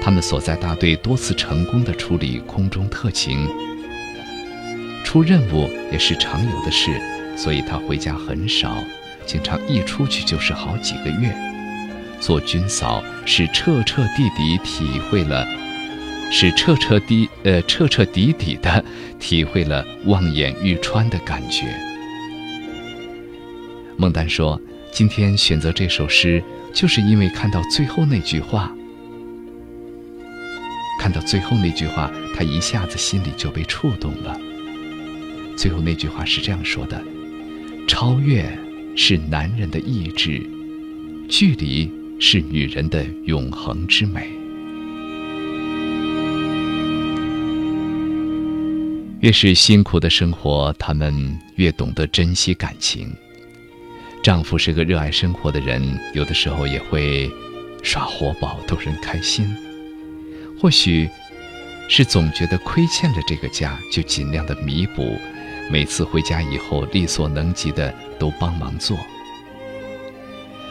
[0.03, 3.47] 他们所在大队多次成功的处理空中特勤，
[5.05, 7.01] 出任务也是常有的事，
[7.37, 8.77] 所以他回家很少。
[9.29, 11.37] 经常一出去就是好几个月，
[12.19, 15.47] 做军嫂是彻彻底底体会了，
[16.33, 18.83] 是彻彻底呃彻彻底底的
[19.21, 21.67] 体会了望眼欲穿的感觉。
[23.99, 24.59] 孟丹说
[24.91, 26.43] ：“今天选择这首诗，
[26.73, 28.73] 就是因为看到最后那句话，
[31.03, 34.35] 看到最后那句话，他一下子心里就被触动了。
[35.55, 36.99] 最后那句话是这样说的：
[37.87, 38.51] 超越。”
[38.97, 40.45] 是男人的意志，
[41.29, 44.29] 距离是女人的永恒之美。
[49.21, 53.13] 越是辛苦的生活，他们越懂得珍惜感情。
[54.23, 55.83] 丈夫是个热爱生活的人，
[56.15, 57.31] 有的时候也会
[57.83, 59.49] 耍活宝逗人开心。
[60.61, 61.09] 或许
[61.89, 65.17] 是总觉得亏欠了这个家，就尽量的弥补。
[65.71, 68.97] 每次回家以后，力所能及的都帮忙做。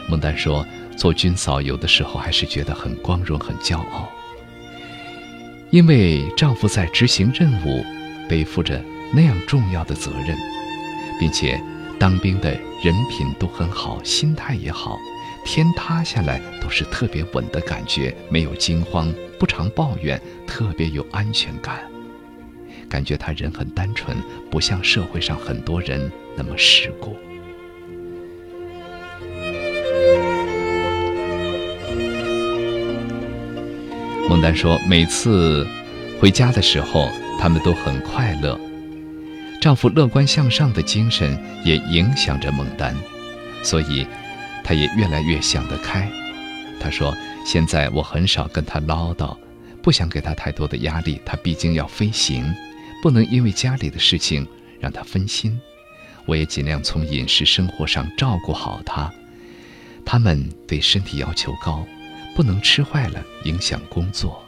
[0.08, 0.66] 孟丹说
[0.96, 4.10] ：“做军嫂有的时候还是觉得很光荣、很骄傲，
[5.70, 7.84] 因为丈夫在执行任务，
[8.28, 8.82] 背负着
[9.14, 10.36] 那样重要的责任，
[11.20, 11.60] 并且
[11.98, 12.50] 当兵的
[12.82, 14.96] 人品都很好，心态也好，
[15.44, 21.80] 天塌下来都是特别稳的感觉，没有惊慌，不常抱怨，特别有安全感。”
[22.88, 24.16] 感觉他人很单纯，
[24.50, 27.16] 不像社会上很多人那么世故。
[34.28, 35.66] 孟丹说，每次
[36.20, 37.08] 回家的时候，
[37.40, 38.58] 他们都很快乐。
[39.60, 42.94] 丈夫乐观向上的精神也影响着孟丹，
[43.62, 44.06] 所以
[44.62, 46.08] 她也越来越想得开。
[46.78, 49.36] 她说：“现在我很少跟他唠叨，
[49.82, 51.20] 不想给他太多的压力。
[51.24, 52.44] 他毕竟要飞行。”
[53.02, 54.46] 不能因为家里的事情
[54.80, 55.58] 让他分心，
[56.26, 59.12] 我也尽量从饮食生活上照顾好他。
[60.04, 61.86] 他们对身体要求高，
[62.34, 64.44] 不能吃坏了影响工作。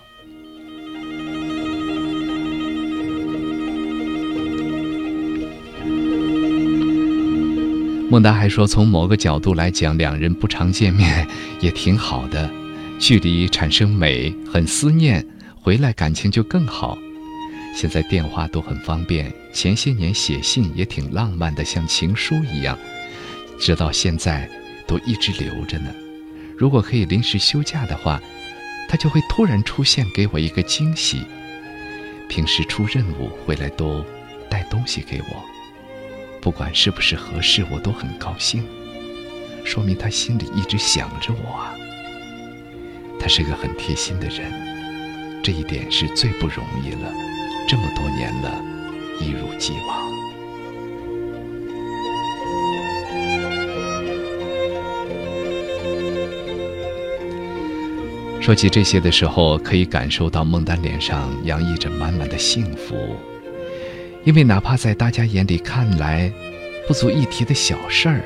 [8.11, 11.29] 孟达还说，从某个角度来讲，两人不常见面
[11.61, 12.51] 也挺好的，
[12.99, 15.25] 距离产生美，很思念，
[15.61, 16.99] 回来感情就更好。
[17.75, 22.79] 现在电话都很方便，前些年写信也挺浪漫的，像情书一样，
[23.59, 24.49] 直到现在
[24.87, 25.91] 都一直留着呢。
[26.57, 28.21] 如果可以临时休假的话，
[28.89, 31.23] 他就会突然出现，给我一个惊喜。
[32.29, 34.05] 平时出任务回来都
[34.49, 35.45] 带东西给我，
[36.41, 38.63] 不管是不是合适，我都很高兴，
[39.65, 41.75] 说明他心里一直想着我啊。
[43.19, 47.30] 他是个很贴心的人，这一点是最不容易了。
[47.71, 48.61] 这么多年了，
[49.21, 50.11] 一如既往。
[58.43, 62.97] 说起这些的时候，可以感受到孟丹脸上洋溢着满满的幸福，
[64.25, 66.29] 因为哪怕在大家眼里看来
[66.89, 68.25] 不足一提的小事儿，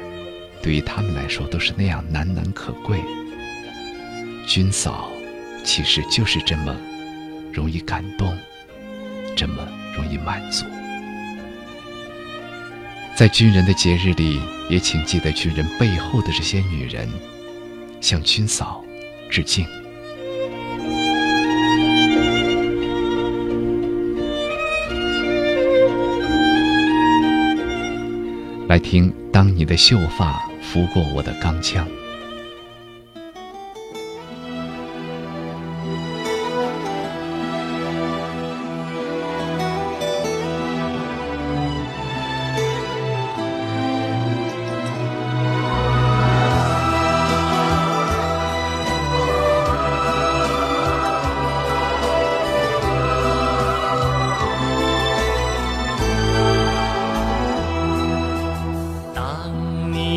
[0.62, 2.98] 对于他们来说都是那样难能可贵。
[4.46, 5.12] 军嫂
[5.62, 6.74] 其实就是这么
[7.52, 8.34] 容易感动，
[9.36, 9.66] 这么
[9.96, 10.64] 容易满足。
[13.16, 17.08] 在军人的节日里，也请记得军人背后的这些女人，
[18.00, 18.84] 向军嫂
[19.30, 19.64] 致敬。
[28.66, 31.86] 来听，当你的秀发拂过我的钢枪。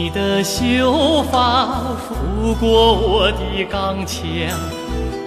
[0.10, 4.24] 的秀发拂过我的钢枪，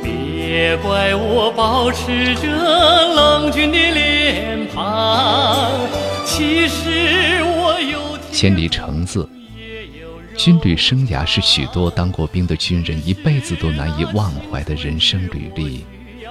[0.02, 5.70] 别怪我保持着冷峻的脸庞。
[6.24, 9.28] 其实我有千里橙子，
[10.36, 15.84] 军旅生涯是许多当过兵的军人一辈子都难以忘怀的人生履历。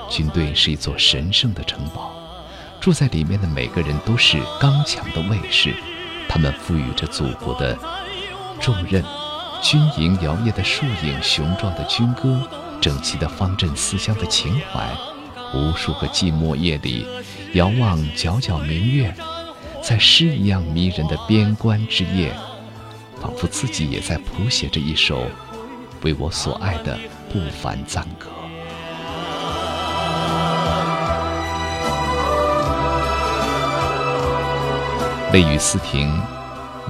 [0.09, 2.11] 军队是一座神圣的城堡，
[2.79, 5.73] 住在里面的每个人都是刚强的卫士，
[6.27, 7.77] 他们赋予着祖国的。
[8.59, 9.03] 重任，
[9.61, 12.39] 军营摇曳的树影，雄壮的军歌，
[12.81, 14.89] 整齐的方阵思乡的情怀。
[15.53, 17.07] 无数个寂寞夜里，
[17.53, 19.13] 遥望皎皎明月，
[19.81, 22.31] 在诗一样迷人的边关之夜，
[23.19, 25.25] 仿佛自己也在谱写着一首
[26.03, 26.97] 为我所爱的
[27.31, 28.27] 不凡赞歌。
[35.31, 36.21] 泪雨思亭。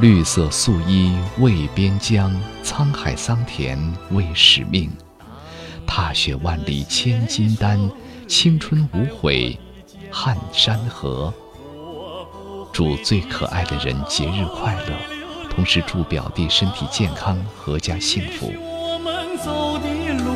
[0.01, 2.31] 绿色素衣为边疆，
[2.63, 3.77] 沧海桑田
[4.11, 4.89] 为使命。
[5.85, 7.77] 踏雪万里千金丹，
[8.25, 9.59] 青春无悔
[10.09, 11.33] 撼山河。
[12.71, 14.93] 祝最可爱的人节日快乐，
[15.49, 18.53] 同时祝表弟身体健康，阖家幸福。
[18.55, 20.31] 我们走的路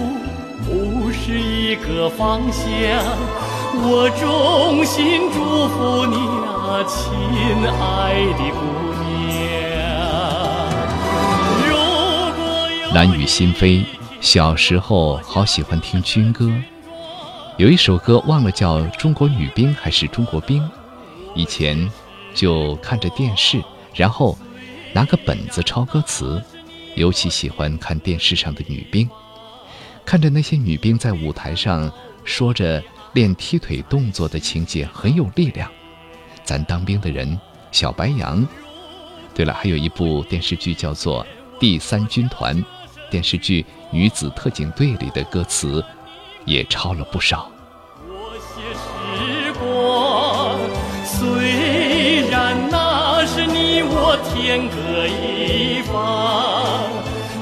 [0.65, 2.67] 不是一个方向，
[3.75, 6.17] 我衷心祝福你
[6.51, 7.13] 啊，亲
[7.79, 8.82] 爱的姑
[12.93, 13.83] 蓝雨心飞，
[14.21, 16.51] 小时候好喜欢听军歌，
[17.57, 20.61] 有一首歌忘了叫《中国女兵》还是《中国兵》，
[21.33, 21.91] 以前
[22.35, 23.59] 就看着电视，
[23.95, 24.37] 然后
[24.93, 26.39] 拿个本子抄歌词，
[26.93, 29.09] 尤其喜欢看电视上的女兵，
[30.05, 31.91] 看着那些女兵在舞台上
[32.23, 32.83] 说着
[33.13, 35.67] 练踢腿动作的情节，很有力量。
[36.43, 37.39] 咱当兵的人，
[37.71, 38.47] 小白杨。
[39.33, 41.25] 对了，还有一部电视剧叫做
[41.59, 42.55] 《第三军团》。
[43.13, 43.61] 电视剧
[43.91, 45.85] 《女子特警队》里的歌词
[46.45, 47.47] 也抄了不少。
[48.07, 50.57] 我写时光，
[51.05, 56.89] 虽然那是你我天各一方，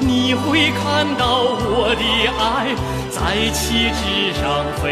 [0.02, 2.04] 你会看到我的
[2.38, 2.76] 爱
[3.10, 4.92] 在旗帜上飞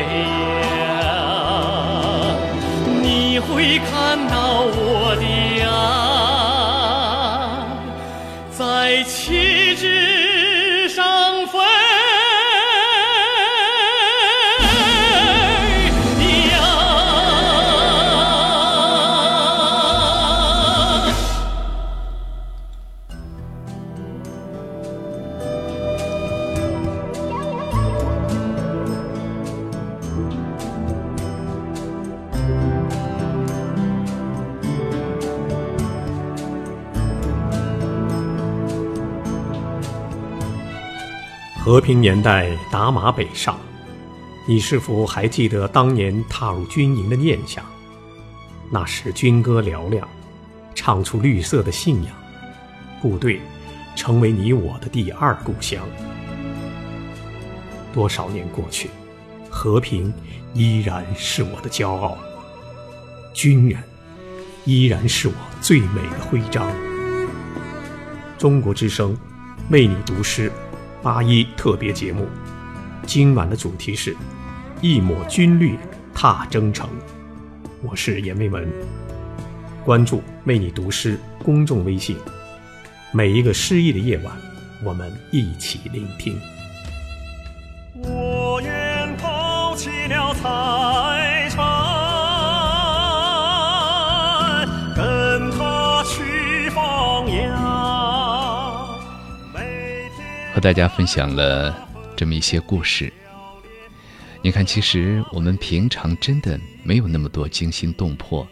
[0.95, 2.39] 扬，
[3.03, 5.25] 你会看到我的
[5.67, 5.67] 爱
[8.49, 10.18] 在旗帜。
[41.69, 43.55] 和平年代打马北上，
[44.47, 47.63] 你是否还记得当年踏入军营的念想？
[48.71, 50.09] 那时军歌嘹亮，
[50.73, 52.11] 唱出绿色的信仰，
[53.03, 53.39] 部队
[53.95, 55.87] 成为你我的第二故乡。
[57.93, 58.89] 多少年过去，
[59.47, 60.11] 和平
[60.55, 62.17] 依然是我的骄傲，
[63.31, 63.79] 军人
[64.65, 66.67] 依然是我最美的徽章。
[68.39, 69.15] 中国之声
[69.69, 70.51] 为你读诗。
[71.01, 72.27] 八一特别节目，
[73.05, 74.13] 今晚的主题是
[74.81, 75.77] “一抹军绿
[76.13, 76.89] 踏征程”。
[77.81, 78.67] 我是阎维文，
[79.85, 82.17] 关注“为你读诗”公众微信。
[83.13, 84.35] 每一个诗意的夜晚，
[84.83, 86.37] 我们一起聆听。
[87.95, 90.49] 我愿抛弃了财
[100.59, 101.73] 和大家分享了
[102.17, 103.13] 这么一些故事。
[104.41, 108.45] 你看，其实我们平常真的没有那么多惊心动魄，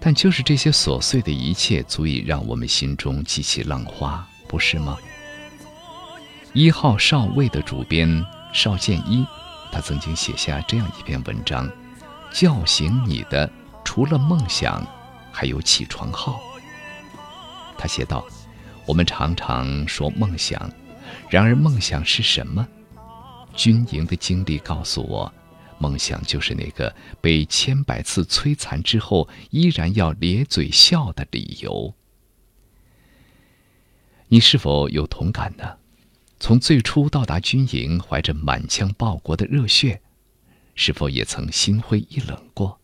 [0.00, 4.98] 但就是这些琐碎的一切，足以让我们心中激起浪花，不是吗？
[6.52, 9.24] 一号少尉的主编邵建一，
[9.70, 11.70] 他曾经写下这样一篇文章：
[12.32, 13.48] 叫醒你的，
[13.84, 14.84] 除了梦想，
[15.30, 16.40] 还有起床号。
[17.78, 18.26] 他写道
[18.84, 20.68] ：“我们常常说梦想。”
[21.32, 22.68] 然而，梦想是什么？
[23.56, 25.32] 军营的经历告诉我，
[25.78, 31.94] 梦想就是那个被千百次摧残之后依然要咧嘴笑的理由。
[34.28, 35.78] 你是否有同感呢？
[36.38, 40.02] 从最初到达军营，怀着满腔报国的热血，
[40.74, 42.78] 是否也曾心灰意冷过？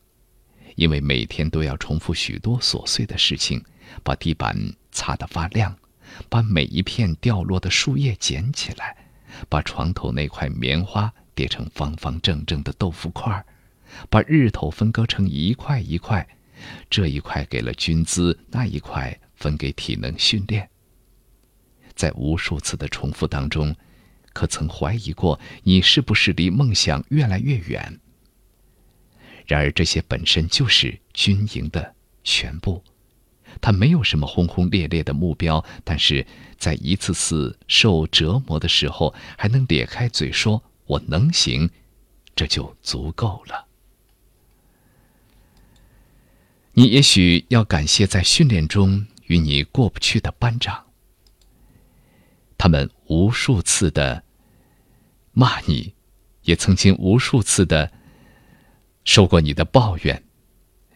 [0.76, 3.62] 因为每天都要重复许多琐碎的事情，
[4.02, 4.56] 把地板
[4.90, 5.76] 擦得发亮。
[6.28, 8.96] 把每一片掉落的树叶捡起来，
[9.48, 13.46] 把床头那块棉花叠成方方正正的豆腐块儿，
[14.10, 16.26] 把日头分割成一块一块，
[16.90, 20.68] 这一块给了军姿，那一块分给体能训练。
[21.94, 23.74] 在无数次的重复当中，
[24.32, 28.00] 可曾怀疑过你是不是离梦想越来越远？
[29.46, 32.82] 然而这些本身就是军营的全部。
[33.60, 36.26] 他没有什么轰轰烈烈的目标，但是
[36.56, 41.70] 在一次次受折磨的时候，还能咧开嘴说“我能行”，
[42.34, 43.66] 这就足够了。
[46.72, 50.86] 你也许要感谢在训练中与你过不去的班长，
[52.56, 54.22] 他们无数次的
[55.32, 55.94] 骂你，
[56.42, 57.90] 也曾经无数次的
[59.04, 60.22] 受过你的抱怨，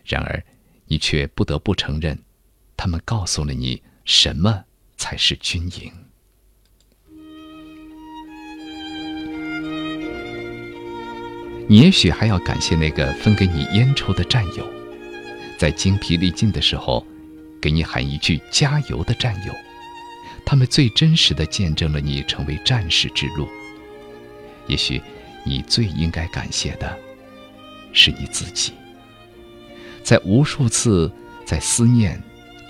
[0.04, 0.44] 然而
[0.86, 2.16] 你却不得不承认。
[2.82, 4.64] 他们告诉了你什么
[4.96, 5.92] 才是军营。
[11.68, 14.68] 你也许还要感谢那个分给你烟抽的战友，
[15.56, 17.06] 在精疲力尽的时候，
[17.60, 19.54] 给你喊一句加油的战友。
[20.44, 23.48] 他们最真实的见证了你成为战士之路。
[24.66, 25.00] 也许
[25.44, 26.98] 你最应该感谢的，
[27.92, 28.72] 是你自己。
[30.02, 31.08] 在无数次
[31.46, 32.20] 在思念。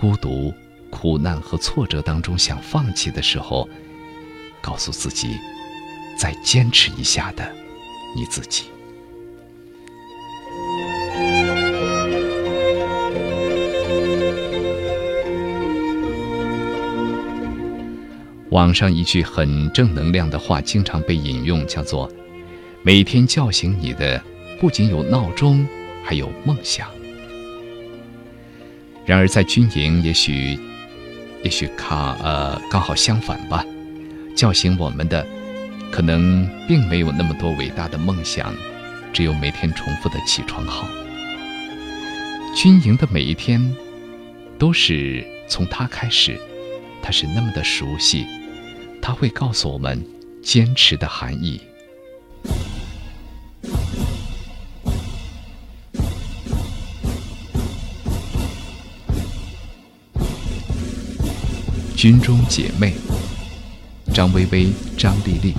[0.03, 0.53] 孤独、
[0.91, 3.69] 苦难和挫折当中，想放弃的时候，
[4.61, 5.39] 告诉自己，
[6.19, 7.49] 再坚持一下的
[8.17, 8.65] 你自己。
[18.51, 22.11] 网上一句很正能量的话，经常被引用，叫做
[22.83, 24.21] “每天叫醒你的，
[24.61, 25.65] 不仅有闹钟，
[26.03, 26.89] 还有梦想。”
[29.05, 30.59] 然而，在军营，也许，
[31.43, 33.65] 也许卡呃刚好相反吧。
[34.35, 35.27] 叫醒我们的，
[35.91, 38.55] 可能并没有那么多伟大的梦想，
[39.13, 40.89] 只有每天重复的起床号。
[42.55, 43.75] 军营的每一天，
[44.59, 46.39] 都是从他开始，
[47.03, 48.27] 他是那么的熟悉，
[49.03, 50.03] 他会告诉我们
[50.43, 51.61] 坚持的含义。
[62.03, 62.95] 军中姐妹，
[64.13, 65.55] 张薇薇、张丽丽。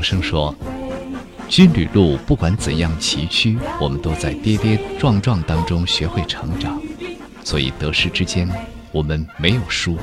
[0.00, 0.54] 有声说
[1.46, 6.80] ：“军旅路不管怎样崎岖，我们都在跌跌撞撞当中学会成长，
[7.44, 8.48] 所以得失之间，
[8.92, 9.98] 我们没有输。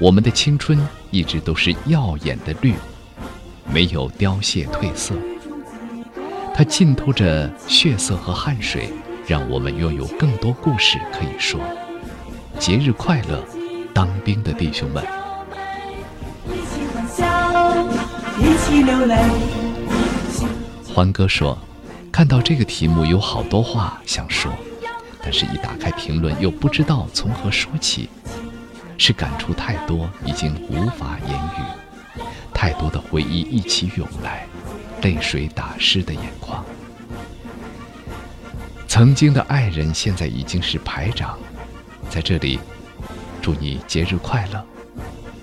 [0.00, 2.74] 我们的青春一直都是耀眼的绿，
[3.72, 5.14] 没有凋谢褪色。
[6.52, 8.90] 它浸透着血色和汗水，
[9.28, 11.60] 让我们拥有更多故事可以说。
[12.58, 13.44] 节日快乐，
[13.94, 15.06] 当兵的弟兄们！”
[20.94, 21.56] 欢哥说
[22.12, 24.52] ：“看到这个题目，有好多话想说，
[25.22, 28.08] 但是一打开评论，又不知道从何说起，
[28.98, 32.22] 是感触太多，已经无法言语。
[32.52, 34.46] 太多的回忆一起涌来，
[35.02, 36.64] 泪水打湿的眼眶。
[38.86, 41.38] 曾经的爱人，现在已经是排长，
[42.10, 42.60] 在这里，
[43.40, 44.62] 祝你节日快乐。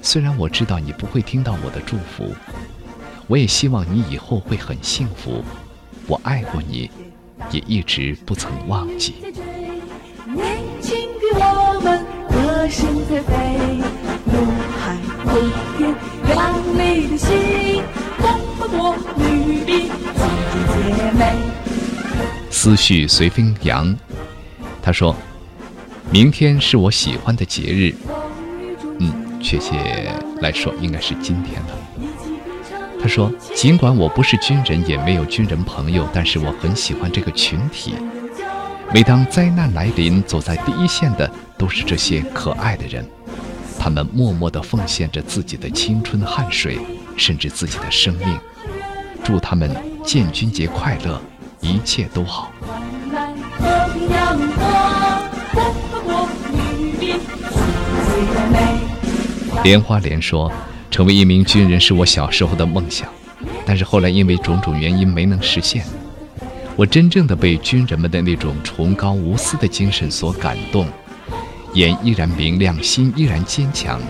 [0.02, 2.34] 虽然我知道你不会听到我的祝福。”
[3.28, 5.44] 我也希望你以后会很幸福，
[6.08, 6.90] 我爱过你，
[7.52, 9.16] 也一直不曾忘记。
[10.34, 13.34] 年轻的我们歌声在飞，
[14.26, 14.34] 怒
[14.80, 14.96] 海
[15.26, 15.36] 滔
[15.78, 15.94] 天，
[16.26, 17.84] 亮丽的心，
[18.18, 20.56] 共和国女兵，兄弟
[20.96, 21.36] 姐妹。
[22.50, 23.94] 思绪随风扬，
[24.82, 25.14] 他说
[26.10, 27.94] ：“明天是我喜欢的节日，
[29.00, 31.77] 嗯，确切来说应该是今天了。”
[33.08, 37.96] 说：“尽管我不是军人，也没有军人朋友，但是我很喜欢这个群体。
[38.94, 43.06] 每当灾难来临，走在第一线的都是这些可爱的人，
[43.80, 46.80] 他们默默地奉献着自己的青春汗水，
[47.16, 48.40] 甚至自己的生命。
[49.24, 49.70] 祝他们
[50.04, 51.22] 建军节快乐，
[51.60, 52.52] 一切都好。”
[59.64, 60.52] 莲花莲说。
[60.98, 63.08] 成为一名军人是我小时候的梦想，
[63.68, 65.86] 但是后来因为种种原因没能实现。
[66.76, 70.88] 我真正的被军人们的那种崇高无私的精神所感动，
[71.76, 74.02] 眼依然明亮，心依然坚强。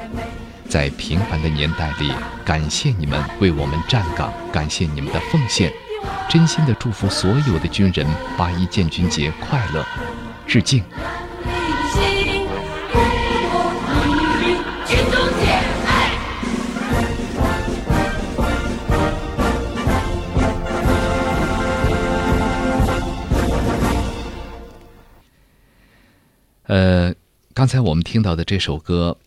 [0.69, 2.09] 在平凡的年代里，
[2.45, 5.69] 感谢你们为我们站岗，感谢你们的奉献，
[6.29, 8.07] 真心的祝福所有的军人
[8.37, 9.85] 八一建军节快乐，
[10.47, 10.81] 致敬。
[26.67, 27.15] 呃，
[27.53, 29.17] 刚才我们听到的这首歌，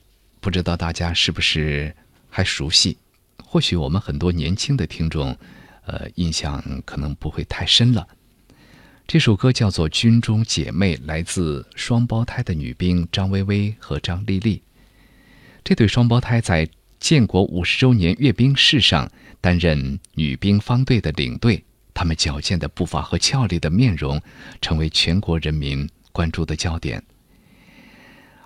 [0.40, 1.94] 不知道大家是不是
[2.28, 2.98] 还熟悉？
[3.42, 5.34] 或许我们很多年轻的听众，
[5.86, 8.06] 呃，印象可能不会太深了。
[9.06, 14.62] 这首歌叫做《军中姐妹》，来自双胞胎的女兵张薇薇和张丽丽。
[15.64, 16.68] 这对双胞胎在
[16.98, 19.10] 建国五十周年阅兵式上
[19.40, 21.64] 担任女兵方队的领队，
[21.94, 24.20] 他们矫健的步伐和俏丽的面容，
[24.60, 27.02] 成为全国人民关注的焦点。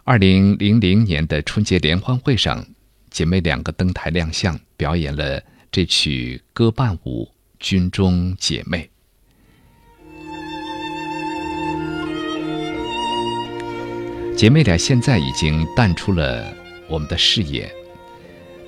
[0.07, 2.63] 二零零零年的春节联欢会上，
[3.09, 7.25] 姐妹两个登台亮相，表演了这曲歌伴舞
[7.59, 8.91] 《军中姐妹》。
[14.37, 16.55] 姐妹俩现在已经淡出了
[16.87, 17.75] 我们的视野，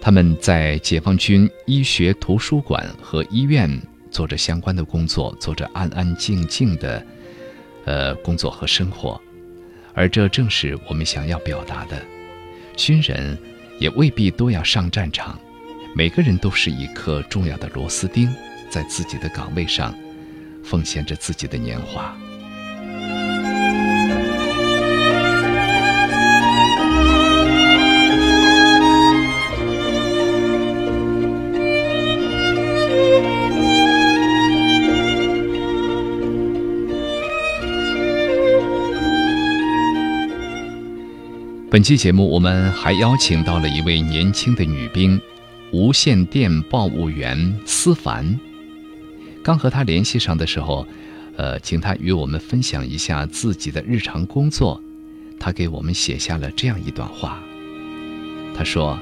[0.00, 3.70] 她们在解放军医学图书馆和医院
[4.10, 7.06] 做着相关的工作，做着安安静静的，
[7.84, 9.20] 呃，工作和生活。
[9.96, 12.00] 而这正是我们想要表达的：
[12.76, 13.36] 军人
[13.80, 15.40] 也未必都要上战场，
[15.94, 18.32] 每个人都是一颗重要的螺丝钉，
[18.70, 19.94] 在自己的岗位上
[20.62, 22.14] 奉献着自己的年华。
[41.76, 45.20] 本期节目，我们还邀请到了一位年轻的女兵，
[45.72, 48.40] 无线电报务员思凡。
[49.44, 50.88] 刚和她联系上的时候，
[51.36, 54.82] 呃，请她与我们分享一下自己的日常工作。
[55.38, 57.42] 她给我们写下了这样一段话。
[58.56, 58.98] 她说：“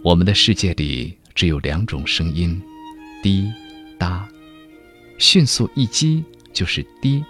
[0.00, 2.58] 我们的世界里只有两种声音，
[3.22, 3.52] 滴
[3.98, 4.26] 答，
[5.18, 6.24] 迅速一击
[6.54, 7.22] 就是滴，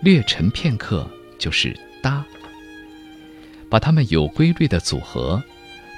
[0.00, 1.10] 略沉片刻
[1.40, 2.24] 就是答。”
[3.70, 5.40] 把它们有规律的组合，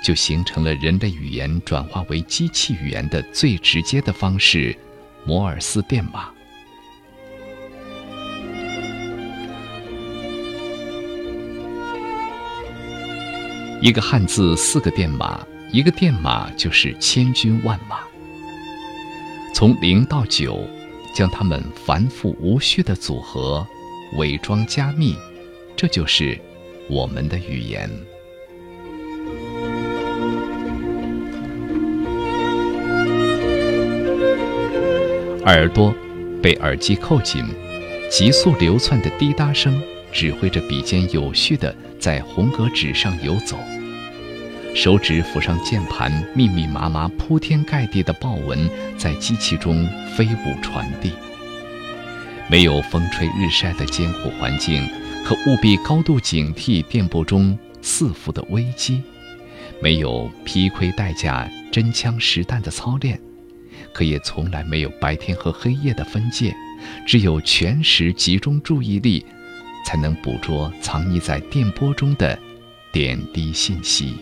[0.04, 4.76] 就形成了人类语言转化为机器语言的最直接的方式——
[5.24, 6.28] 摩尔斯电码。
[13.80, 18.00] 一个汉字四个电码，一个电码就是千军万马。
[19.54, 20.60] 从零到九，
[21.14, 23.66] 将它们繁复无序的组合，
[24.18, 25.16] 伪装加密，
[25.74, 26.38] 这就是
[26.92, 27.88] 我们的语言。
[35.46, 35.94] 耳朵
[36.42, 37.42] 被耳机扣紧，
[38.10, 39.82] 急速流窜的滴答声
[40.12, 43.56] 指挥着笔尖有序地在红格纸上游走。
[44.74, 51.10] 手指抚上键盘，密密麻麻、铺天盖地的报文在机器中飞舞传递。
[52.50, 54.86] 没有风吹日晒的艰苦环境，
[55.24, 59.00] 可务必高度警惕电波中伺伏的危机；
[59.80, 63.20] 没有披盔戴甲、真枪实弹的操练，
[63.92, 66.54] 可也从来没有白天和黑夜的分界。
[67.06, 69.24] 只有全时集中注意力，
[69.86, 72.36] 才能捕捉藏匿在电波中的
[72.92, 74.16] 点滴信息。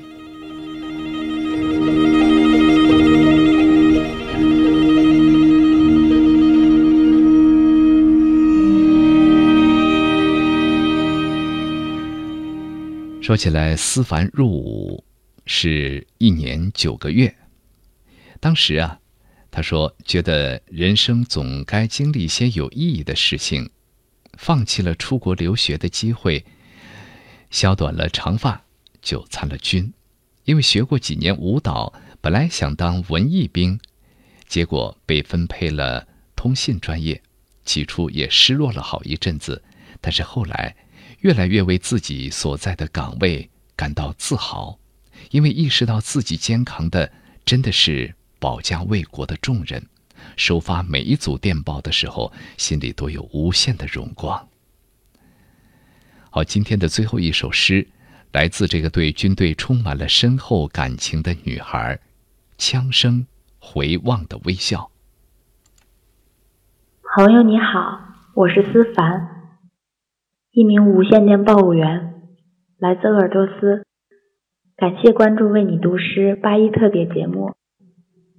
[13.30, 15.04] 说起来，思凡入伍
[15.46, 17.32] 是一年九个月。
[18.40, 18.98] 当时啊，
[19.52, 23.70] 他说觉得人生总该经历一些有意义的事情，
[24.36, 26.44] 放弃了出国留学的机会，
[27.52, 28.64] 削短了长发
[29.00, 29.94] 就参了军。
[30.42, 33.78] 因为学过几年舞蹈，本来想当文艺兵，
[34.48, 37.22] 结果被分配了通信专业。
[37.64, 39.62] 起初也失落了好一阵子，
[40.00, 40.74] 但是后来。
[41.20, 44.78] 越来越为自己所在的岗位感到自豪，
[45.30, 47.12] 因为意识到自己肩扛的
[47.44, 49.86] 真的是保家卫国的重任，
[50.36, 54.48] 收发每一组电报的时候，心里都有无限的荣光。
[56.30, 57.86] 好，今天的最后一首诗，
[58.32, 61.98] 来自这个对军队充满了深厚感情的女孩，
[62.56, 63.26] 枪声
[63.58, 64.90] 回望的微笑。
[67.14, 68.00] 朋友你好，
[68.32, 69.39] 我是思凡。
[70.60, 72.20] 一名无线电报务员，
[72.78, 73.86] 来自鄂尔多斯。
[74.76, 77.54] 感谢关注“为你读诗”八一特别节目。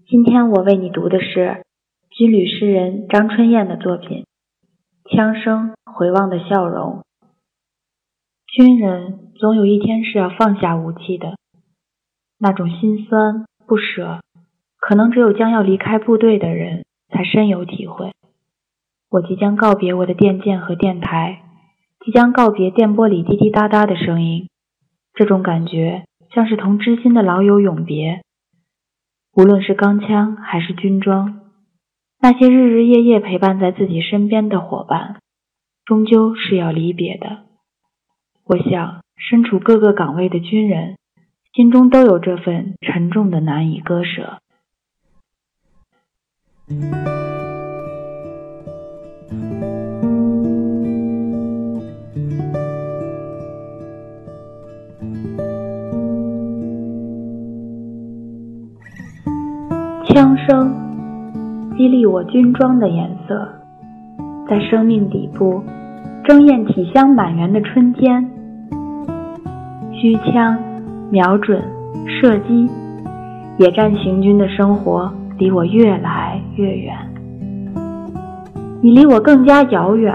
[0.05, 1.63] 今天我为你读的是
[2.11, 4.25] 军旅诗人张春燕的作品
[5.15, 6.99] 《枪声回望的笑容》。
[8.45, 11.37] 军人总有一天是要放下武器的，
[12.37, 14.19] 那种心酸不舍，
[14.77, 18.11] 可能只有将要离开部队的人才深有体会。
[19.09, 21.47] 我即将告别我的电键和电台。
[22.03, 24.49] 即将告别电波里滴滴答答的声音，
[25.13, 28.21] 这种感觉像是同知心的老友永别。
[29.33, 31.41] 无论是钢枪还是军装，
[32.19, 35.19] 那些日日夜夜陪伴在自己身边的伙伴，
[35.85, 37.43] 终究是要离别的。
[38.45, 40.97] 我想，身处各个岗位的军人，
[41.53, 44.39] 心中都有这份沉重的难以割舍。
[60.13, 63.47] 枪声激励我军装的颜色，
[64.45, 65.63] 在生命底部
[66.25, 68.29] 争艳体香满园的春天。
[69.93, 70.57] 虚枪、
[71.09, 71.63] 瞄准、
[72.05, 72.69] 射击，
[73.57, 76.93] 野战行军的生活离我越来越远。
[78.81, 80.13] 你离我更加遥远。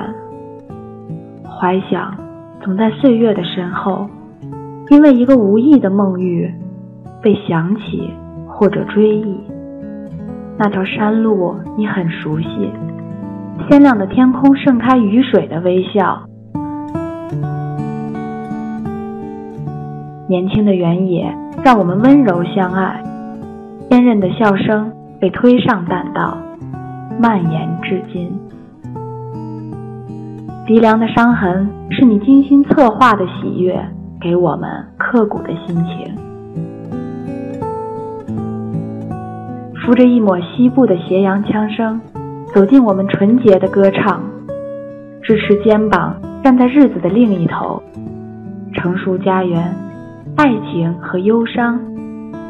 [1.58, 2.14] 怀想
[2.60, 4.06] 总在岁月的身后，
[4.90, 6.52] 因为一个无意的梦域，
[7.22, 8.10] 被想起
[8.46, 9.40] 或者追忆。
[10.58, 12.70] 那条山路你很熟悉，
[13.68, 16.22] 鲜亮的天空盛开雨水的微笑，
[20.28, 21.30] 年轻的原野
[21.62, 23.02] 让我们温柔相爱，
[23.90, 26.38] 坚韧的笑声被推上弹道，
[27.20, 28.32] 蔓延至今。
[30.66, 33.78] 鼻梁的伤痕是你精心策划的喜悦，
[34.18, 36.25] 给我们刻骨的心情。
[39.86, 42.00] 扶着一抹西部的斜阳枪声，
[42.52, 44.20] 走进我们纯洁的歌唱，
[45.22, 47.80] 支持肩膀，站在日子的另一头，
[48.74, 49.72] 成熟家园，
[50.34, 51.80] 爱情和忧伤，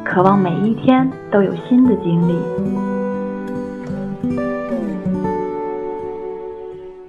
[0.02, 2.34] 渴望每一天都有新的经历。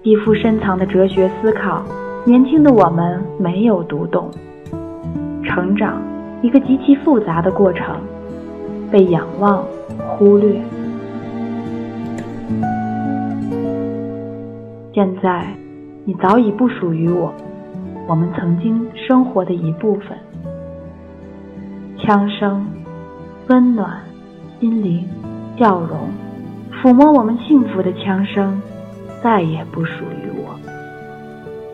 [0.03, 1.81] 一副深藏的哲学思考，
[2.25, 4.29] 年轻的我们没有读懂。
[5.45, 6.01] 成长，
[6.41, 7.95] 一个极其复杂的过程，
[8.91, 9.63] 被仰望。
[9.97, 10.61] 忽略。
[14.93, 15.45] 现在，
[16.05, 17.33] 你早已不属于我，
[18.07, 20.17] 我们曾经生活的一部分。
[21.99, 22.65] 枪声，
[23.47, 24.01] 温暖，
[24.59, 25.07] 心灵，
[25.57, 26.09] 笑容，
[26.81, 28.59] 抚摸我们幸福的枪声，
[29.21, 30.57] 再也不属于我。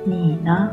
[0.06, 0.70] 你呢？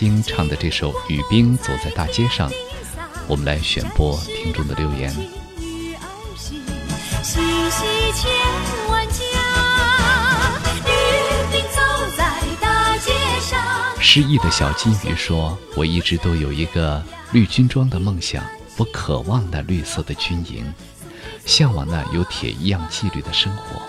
[0.00, 2.50] 谭晶唱的这首《雨兵走在大街上》，
[3.28, 5.10] 我们来选播听众的留言。
[7.22, 8.32] 细细千
[8.88, 9.20] 万家，
[10.86, 10.90] 女
[11.52, 11.82] 兵走
[12.16, 13.12] 在大街
[13.42, 13.60] 上。
[14.00, 18.42] 失意的小金鱼说：“我一直都有一个绿军装的梦想，
[18.78, 20.64] 我渴望那绿色的军营，
[21.44, 23.82] 向往那有铁一样纪律的生活。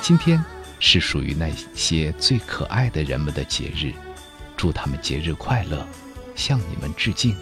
[0.00, 0.44] 今天
[0.80, 3.92] 是属于那些最可爱的人们的节日，
[4.62, 5.84] 祝他们节日快乐，
[6.36, 7.34] 向你们致敬。”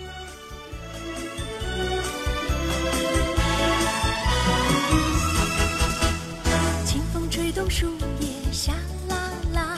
[6.87, 8.73] 清风吹动树叶，沙
[9.07, 9.77] 啦啦，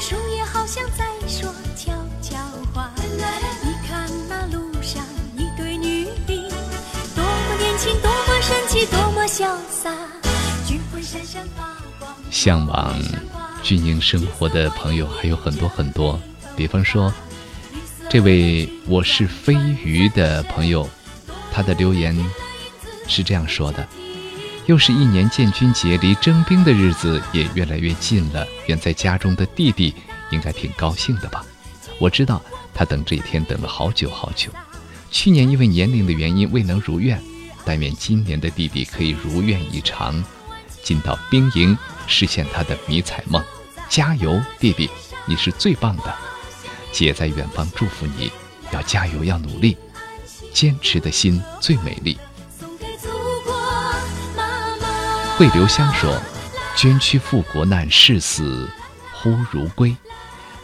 [0.00, 1.92] 树叶好像在说悄
[2.22, 2.38] 悄
[2.72, 2.90] 话。
[3.62, 5.04] 你看那路上
[5.36, 6.48] 一对女兵，
[7.14, 9.94] 多么年轻，多么神气，多么潇洒。
[10.66, 12.10] 军徽闪闪发光。
[12.30, 12.98] 向往
[13.62, 16.18] 军营生活的朋友还有很多很多，
[16.58, 17.14] 比方说，
[18.10, 19.54] 这位我是飞
[19.84, 20.90] 鱼的朋友，
[21.52, 22.18] 他的留言
[23.06, 23.86] 是这样说的：
[24.66, 28.44] 又是一年建军节，离征兵的日子也越来越近了。
[28.66, 29.94] 远在家中的弟弟
[30.32, 31.46] 应该挺高兴的吧？
[32.00, 32.42] 我知道
[32.74, 34.50] 他等这一天等了好久好久。
[35.12, 37.22] 去年因为年龄的原因未能如愿，
[37.64, 40.24] 但愿今年的弟弟可以如愿以偿，
[40.82, 41.78] 进到兵营，
[42.08, 43.40] 实现他的迷彩梦。
[43.88, 44.90] 加油，弟弟，
[45.24, 46.12] 你是最棒的！
[46.92, 48.30] 姐在远方祝福你，
[48.72, 49.76] 要加油，要努力，
[50.52, 52.18] 坚持的心最美丽。
[55.36, 56.20] 惠留香说
[56.76, 58.68] ：“捐躯赴国难，视死
[59.12, 59.94] 忽如归。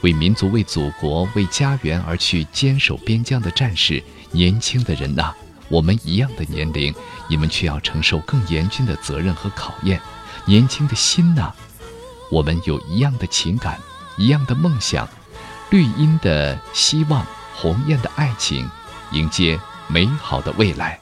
[0.02, 4.02] 为民族、为祖国、为家园而去坚守边疆的战士，
[4.32, 5.32] 年轻的人呐、
[5.68, 6.92] 我们一样的年龄，
[7.28, 10.00] 你们却要承受更严峻的责任和考验。
[10.44, 11.54] 年轻的心呐、
[12.30, 13.78] 我们有一样的情感，
[14.18, 15.08] 一样的梦想，
[15.70, 18.68] 绿荫的希望，红艳的爱情，
[19.12, 19.58] 迎接
[19.88, 20.98] 美好的未来。”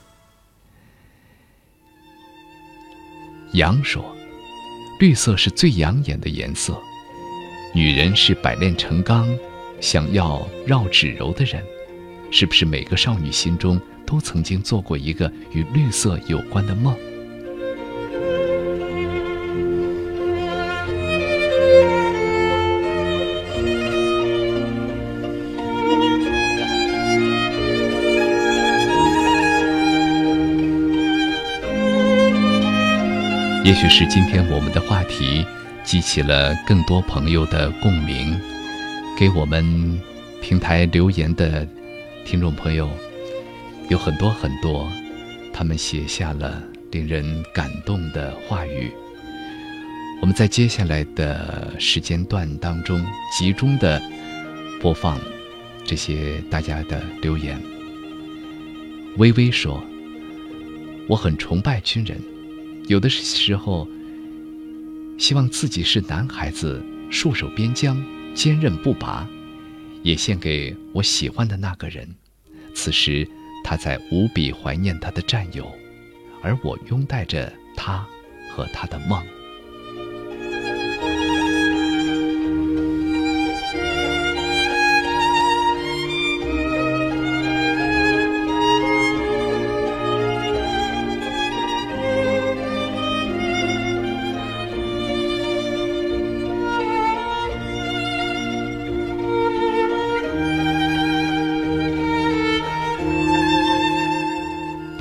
[3.52, 4.16] 杨说
[4.98, 6.80] ：“绿色是最养眼的颜色，
[7.74, 9.28] 女人是百炼成钢，
[9.80, 11.62] 想要绕指柔的人，
[12.30, 16.96] 是不是每个少女心中都曾经做过一个与绿色有关的梦？”
[33.64, 35.46] 也许是今天我们的话题
[35.84, 38.36] 激起了更多朋友的共鸣，
[39.16, 40.00] 给我们
[40.40, 41.64] 平台留言的
[42.24, 42.90] 听众朋友
[43.88, 44.90] 有很多很多，
[45.52, 46.60] 他们写下了
[46.90, 47.24] 令人
[47.54, 48.90] 感动的话语。
[50.20, 53.00] 我们在接下来的时间段当中
[53.32, 54.02] 集中的
[54.80, 55.20] 播放
[55.84, 57.56] 这些大家的留言。
[59.18, 59.80] 微微说
[61.08, 62.20] ：“我很崇拜军人。”
[62.88, 63.88] 有的时候，
[65.18, 68.02] 希望自己是男孩子，戍守边疆，
[68.34, 69.26] 坚韧不拔，
[70.02, 72.08] 也献给我喜欢的那个人。
[72.74, 73.26] 此时，
[73.64, 75.70] 他在无比怀念他的战友，
[76.42, 78.04] 而我拥戴着他
[78.50, 79.22] 和他的梦。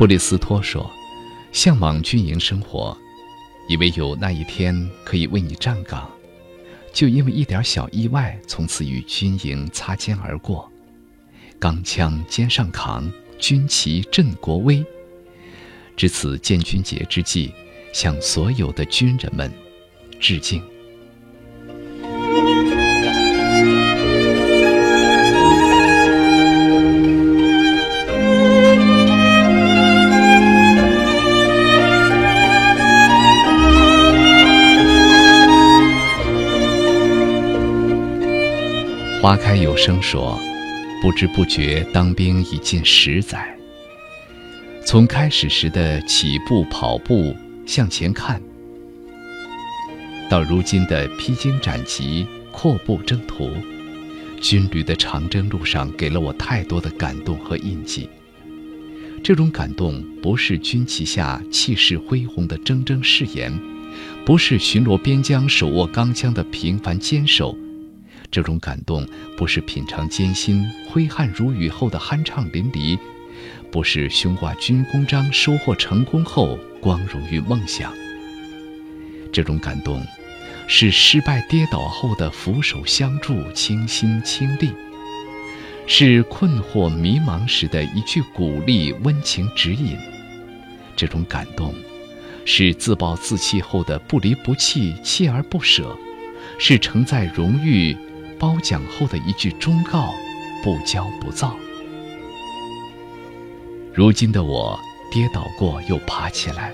[0.02, 0.92] 布里斯托说
[1.54, 2.98] ：“向往军营生活，
[3.68, 6.10] 以为有那一天可以为你站岗，
[6.92, 10.68] 就因为一点小意外，从此与军营擦肩而过。
[11.60, 14.84] 钢枪肩上扛，军旗振国威。
[15.96, 17.54] 至此建军节之际，
[17.94, 19.54] 向所有的军人们
[20.20, 20.64] 致敬。”
[39.22, 40.42] 花开有声说
[41.00, 43.56] ：“不知不觉当兵已近十载。
[44.84, 47.36] 从开始时的起步跑步
[47.68, 48.42] 向前看，
[50.28, 53.52] 到如今的披荆斩棘阔步征途，
[54.42, 58.10] 军旅的长征路上给了我太多的感动和印记。
[59.24, 63.54] 这种感动不是军旗下气势恢宏的铮铮誓言，
[64.26, 67.56] 不是巡逻边疆手握钢枪的平凡坚守。”
[68.32, 69.06] 这种感动
[69.36, 72.98] 不是品尝艰辛、挥汗如雨后的酣畅淋漓，
[73.70, 77.94] 不是胸挂军功章、收获成功后光荣与梦想。
[79.34, 80.02] 这种感动，
[80.66, 84.70] 是失败跌倒后的扶手相助、倾心倾力；
[85.86, 89.98] 是困惑迷茫时的一句鼓励、温情指引。
[90.96, 91.76] 这种感动，
[92.46, 95.98] 是自暴自弃后的不离不弃、锲而不舍；
[96.58, 97.94] 是承载荣誉。
[98.42, 100.16] 褒奖后的一句忠告：
[100.64, 101.56] 不骄不躁。
[103.94, 104.80] 如今的我，
[105.12, 106.74] 跌倒过又爬起来，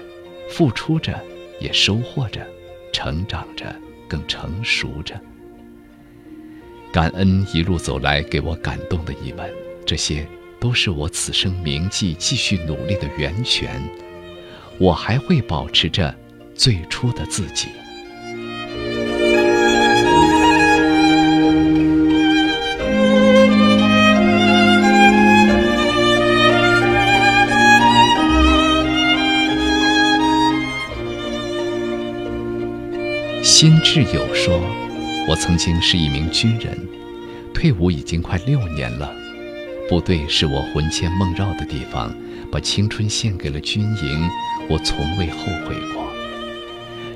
[0.49, 1.22] 付出着，
[1.60, 2.48] 也收获着，
[2.94, 3.76] 成长着，
[4.07, 5.19] 更成熟着。
[6.89, 9.53] 感恩一路走来给我感动的你们，
[9.85, 10.26] 这些
[10.61, 13.84] 都是我此生铭记、继续努力的源泉。
[14.77, 16.15] 我还会保持着
[16.56, 17.68] 最初的自己。
[33.60, 34.62] 辛志友说
[35.28, 36.78] ：“我曾经是一名军人，
[37.56, 39.12] 退伍已经快六年了。
[39.90, 42.14] 部队是我魂牵梦绕的地方，
[42.52, 44.30] 把青春献给了军营，
[44.70, 46.06] 我从未后悔过。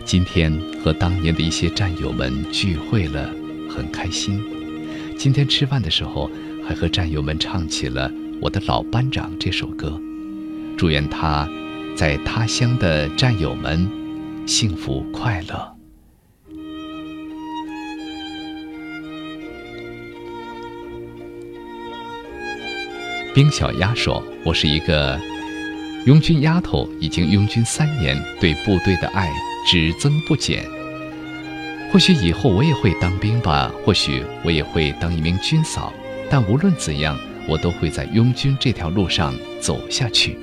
[0.04, 0.52] 今天
[0.84, 3.30] 和当年的一些战友们聚会了，
[3.70, 4.44] 很开心。
[5.16, 6.28] 今天吃饭的时候，
[6.68, 8.10] 还和战友们唱起了
[8.42, 9.96] 《我的老班长》这首歌，
[10.76, 11.48] 祝愿他
[11.96, 13.88] 在他乡的战友们
[14.48, 15.71] 幸福快乐。”
[23.34, 25.18] 冰小鸭说：“我是一个
[26.06, 29.30] 拥军丫头，已经拥军三年，对部队的爱
[29.66, 30.66] 只增不减。
[31.94, 35.94] 或许以后我也会当兵吧，或许我也会当一名军嫂。
[36.30, 37.18] 但无论怎样，
[37.48, 40.38] 我都会在拥军这条路上走下去。”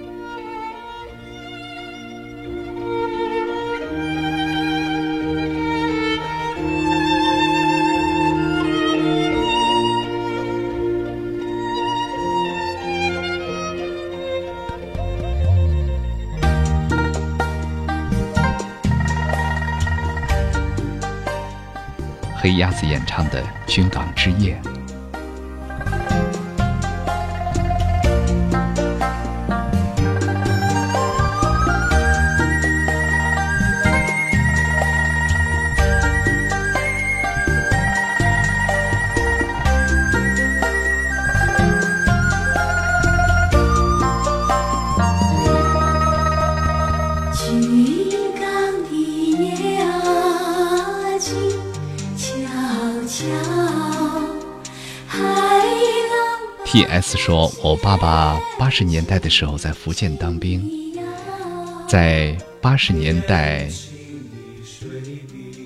[22.59, 24.60] 鸭子演唱的《军港之夜》。
[57.29, 60.67] 说：“我爸爸八十年代的时候在福建当兵，
[61.87, 63.69] 在八十年代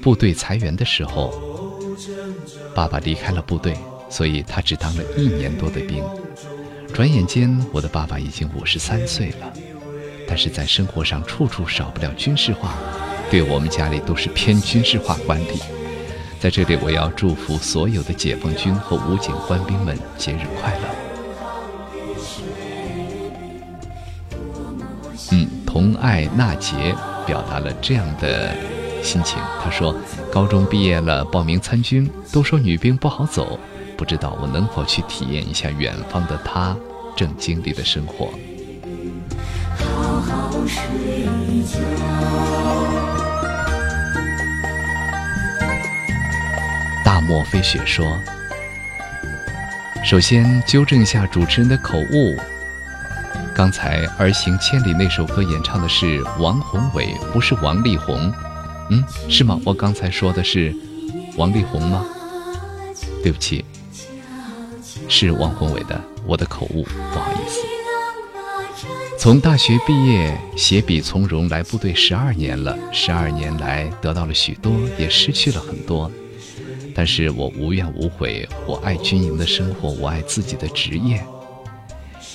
[0.02, 1.32] 部队裁员的时候，
[2.74, 3.76] 爸爸离开了部队，
[4.10, 6.02] 所以他只当了一年多的兵。
[6.92, 9.52] 转眼间，我的爸爸已经五十三岁了，
[10.26, 12.74] 但是在生活上处处少不了军事化，
[13.30, 15.62] 对我们家里都是偏军事化管理。”
[16.42, 21.11] 在这里，我要祝福所有的解放军和武警官兵们节日快乐。
[25.72, 26.94] 嗯，同爱娜杰
[27.26, 28.54] 表达了这样的
[29.02, 29.38] 心情。
[29.62, 29.94] 他说
[30.30, 33.58] ：“高中毕业了，报名参军，都说女兵不好走，
[33.96, 36.76] 不知道我能否去体验一下远方的她
[37.16, 38.30] 正经历的生活。”。
[47.04, 48.06] 大漠飞雪说
[50.04, 52.36] ：“首先纠正一下主持人的口误，
[53.62, 58.34] 刚才《儿行千里》那首歌演唱的是王宏伟，不是王力宏。
[58.90, 59.56] 嗯，是吗？
[59.64, 60.74] 我刚才说的是
[61.36, 62.04] 王力宏吗？
[63.22, 63.64] 对不起，
[65.08, 67.60] 是王宏伟的，我的口误，不好意思。
[69.16, 76.10] 从大学毕业，携笔从戎来部队十二年了，十二年来得到了许多，也失去了很多。”
[76.96, 81.24] 但是我无怨无悔，我爱军营的生活，我爱自己的职业。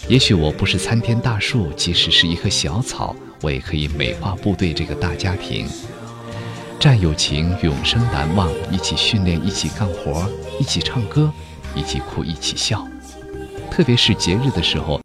[0.10, 5.68] 也许我不是参天大树，即使是一棵小草，我也可以美化部队这个大家庭。
[6.80, 10.26] 战友情永生难忘，一起训练，一起干活，
[10.60, 11.30] 一起唱歌，
[11.76, 12.88] 一起哭，一起笑。
[13.70, 15.02] 特别是节日的时候。